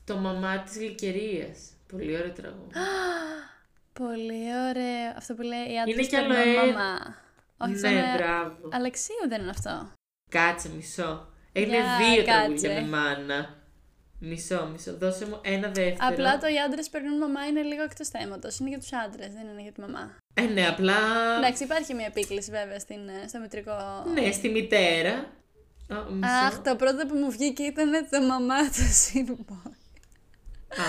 το 0.05 0.17
μαμά 0.17 0.59
της 0.59 0.81
Λυκερία. 0.81 1.55
Πολύ 1.89 2.17
ωραίο 2.17 2.33
τραγούδι. 2.33 2.73
Πολύ 3.93 4.45
ωραίο. 4.69 5.13
Αυτό 5.17 5.35
που 5.35 5.43
λέει 5.43 5.73
η 5.73 5.79
άντρας 5.81 5.97
Είναι 5.97 6.07
κι 6.07 6.17
άλλο 6.17 6.35
ε... 6.35 6.55
μαμά. 6.55 7.17
Όχι, 7.57 7.73
ναι, 7.73 7.89
είναι... 7.89 8.15
μπράβο. 8.17 8.69
Αλεξίου 8.73 9.29
δεν 9.29 9.41
είναι 9.41 9.51
αυτό. 9.51 9.93
Κάτσε 10.31 10.71
μισό. 10.77 11.29
Είναι 11.53 11.79
δύο 11.99 12.23
τραγούδια 12.23 12.75
με 12.75 12.89
μάνα. 12.89 13.62
Μισό, 14.25 14.69
μισό. 14.73 14.97
Δώσε 14.99 15.27
μου 15.27 15.39
ένα 15.43 15.69
δεύτερο. 15.69 15.97
Απλά 16.01 16.39
το 16.39 16.47
οι 16.47 16.59
άντρες 16.67 16.89
περνούν 16.89 17.19
μαμά 17.19 17.47
είναι 17.47 17.63
λίγο 17.63 17.83
εκτός 17.83 18.09
θέματος. 18.09 18.59
Είναι 18.59 18.69
για 18.69 18.79
τους 18.79 18.93
άντρες, 18.93 19.33
δεν 19.33 19.47
είναι 19.53 19.63
για 19.63 19.73
τη 19.73 19.81
μαμά. 19.81 20.17
Ε, 20.35 20.43
ναι, 20.43 20.67
απλά. 20.67 20.97
Εντάξει, 21.39 21.65
υπάρχει 21.65 21.95
μια 21.95 22.07
επίκληση 22.07 22.51
βέβαια 22.51 22.79
στην, 22.79 23.09
ε, 23.09 23.29
στο 23.29 23.39
μητρικό. 23.39 23.73
Ναι, 24.15 24.33
στη 24.33 24.49
μητέρα. 24.49 25.27
Αχ, 26.47 26.59
το 26.59 26.77
πρώτο 26.77 27.07
που 27.07 27.15
μου 27.15 27.31
βγήκε 27.31 27.63
ήταν 27.63 27.91
το 28.11 28.21
μαμά 28.23 28.63
του 28.65 28.87
σύνπο. 28.91 29.63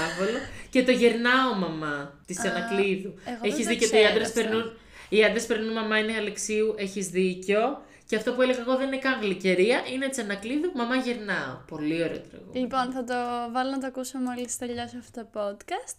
Άβολο. 0.06 0.38
Και 0.69 0.84
το 0.84 0.91
γερνάω 0.91 1.54
μαμά 1.54 2.19
της 2.26 2.46
Ανακλείδου. 2.46 3.13
Έχεις 3.41 3.65
δίκιο 3.67 3.88
ότι 3.88 4.00
οι 4.00 4.06
άντρες 4.06 4.32
περνούν. 4.32 4.78
Οι 5.10 5.24
άντρες 5.24 5.46
περνούν 5.46 5.74
μαμά 5.74 6.00
είναι 6.00 6.13
Αλεξίου, 6.13 6.76
έχεις 6.78 7.08
δίκιο. 7.08 7.82
Και 8.13 8.19
αυτό 8.19 8.34
που 8.34 8.41
έλεγα 8.41 8.60
εγώ 8.60 8.76
δεν 8.78 8.88
είναι 8.88 8.97
καν 8.97 9.21
γλυκερία, 9.21 9.84
είναι 9.93 10.08
τσανακλείδου, 10.10 10.71
μαμά 10.73 10.95
γερνάω. 10.95 11.56
Πολύ 11.67 12.04
ωραίο 12.04 12.21
τραγούδι. 12.30 12.60
Λοιπόν, 12.60 12.91
θα 12.91 13.04
το 13.04 13.13
βάλω 13.52 13.69
να 13.69 13.80
το 13.80 13.88
ακούσω 13.88 14.17
μόλις 14.19 14.58
τελειώσει 14.58 14.97
αυτό 14.99 15.21
το 15.21 15.39
podcast. 15.39 15.97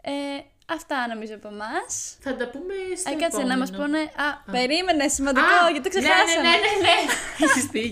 Ε, 0.00 0.12
αυτά 0.66 1.08
νομίζω 1.08 1.34
από 1.34 1.48
εμάς. 1.48 2.16
Θα 2.20 2.36
τα 2.36 2.48
πούμε 2.48 2.74
στο 2.96 3.12
ε, 3.12 3.16
κάτσε 3.16 3.42
να 3.42 3.58
μας 3.58 3.70
πούνε. 3.70 3.98
Α, 3.98 4.26
α, 4.28 4.50
περίμενε, 4.50 5.08
σημαντικό, 5.08 5.54
α, 5.66 5.70
γιατί 5.70 5.90
το 5.90 5.98
ξεχάσαμε. 5.98 6.48
Ναι, 6.48 6.56
ναι, 6.64 6.72
ναι, 6.86 6.96
ναι. 7.72 7.80
ναι. 7.80 7.90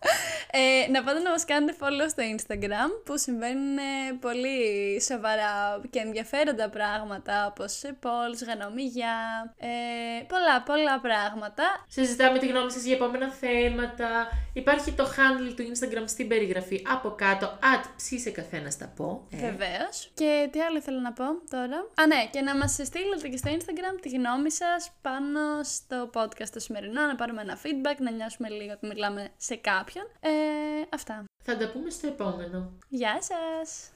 Έχει 0.00 0.16
δίκιο. 0.16 0.38
Ε, 0.50 0.90
να 0.90 1.02
πάτε 1.02 1.18
να 1.18 1.30
μας 1.30 1.44
κάνετε 1.44 1.76
follow 1.80 2.06
στο 2.08 2.22
Instagram 2.34 2.90
που 3.04 3.18
συμβαίνουν 3.18 3.78
ε, 3.78 3.82
πολύ 4.20 4.58
σοβαρά 5.02 5.80
και 5.90 5.98
ενδιαφέροντα 5.98 6.68
πράγματα 6.68 7.46
όπως 7.46 7.72
σε 7.72 7.98
polls, 8.02 8.40
γανομίγια, 8.46 9.14
ε, 9.58 9.68
πολλά 10.26 10.62
πολλά 10.62 11.00
πράγματα. 11.00 11.64
Συζητάμε 11.88 12.38
τη 12.38 12.46
γνώμη 12.46 12.70
σας 12.70 12.82
για 12.82 12.94
επόμενα 12.94 13.30
θέματα. 13.30 14.28
Υπάρχει 14.52 14.92
το 14.92 15.04
handle 15.04 15.52
του 15.56 15.62
Instagram 15.72 16.04
στην 16.04 16.28
περιγραφή 16.28 16.86
από 16.92 17.10
κάτω. 17.10 17.58
At 17.60 17.84
ψήσε 17.96 18.30
καθένα 18.30 18.70
τα 18.78 18.86
πω. 18.96 19.26
Ε. 19.30 19.36
Βεβαίως. 19.36 20.10
Και 20.14 20.48
τι 20.52 20.60
άλλο 20.60 20.80
θέλω 20.80 21.00
να 21.00 21.12
πω 21.12 21.24
τώρα; 21.50 21.78
Α, 22.00 22.06
ναι, 22.06 22.28
και 22.30 22.40
να 22.40 22.56
μας 22.56 22.72
στείλετε 22.72 23.28
και 23.28 23.36
στο 23.36 23.50
Instagram 23.50 23.98
τη 24.00 24.08
γνώμη 24.08 24.50
σας 24.50 24.92
πάνω 25.02 25.40
στο 25.62 26.10
podcast 26.14 26.48
το 26.52 26.60
σημερινό, 26.60 27.02
να 27.02 27.14
πάρουμε 27.14 27.40
ένα 27.40 27.58
feedback, 27.62 27.96
να 27.98 28.10
νιώσουμε 28.10 28.48
λίγο 28.48 28.72
ότι 28.72 28.86
μιλάμε 28.86 29.28
σε 29.36 29.54
κάποιον. 29.88 30.06
Ε, 30.20 30.86
αυτά. 30.92 31.24
Θα 31.44 31.56
τα 31.56 31.70
πούμε 31.70 31.90
στο 31.90 32.06
επόμενο. 32.06 32.72
Γεια 32.88 33.18
σας! 33.22 33.90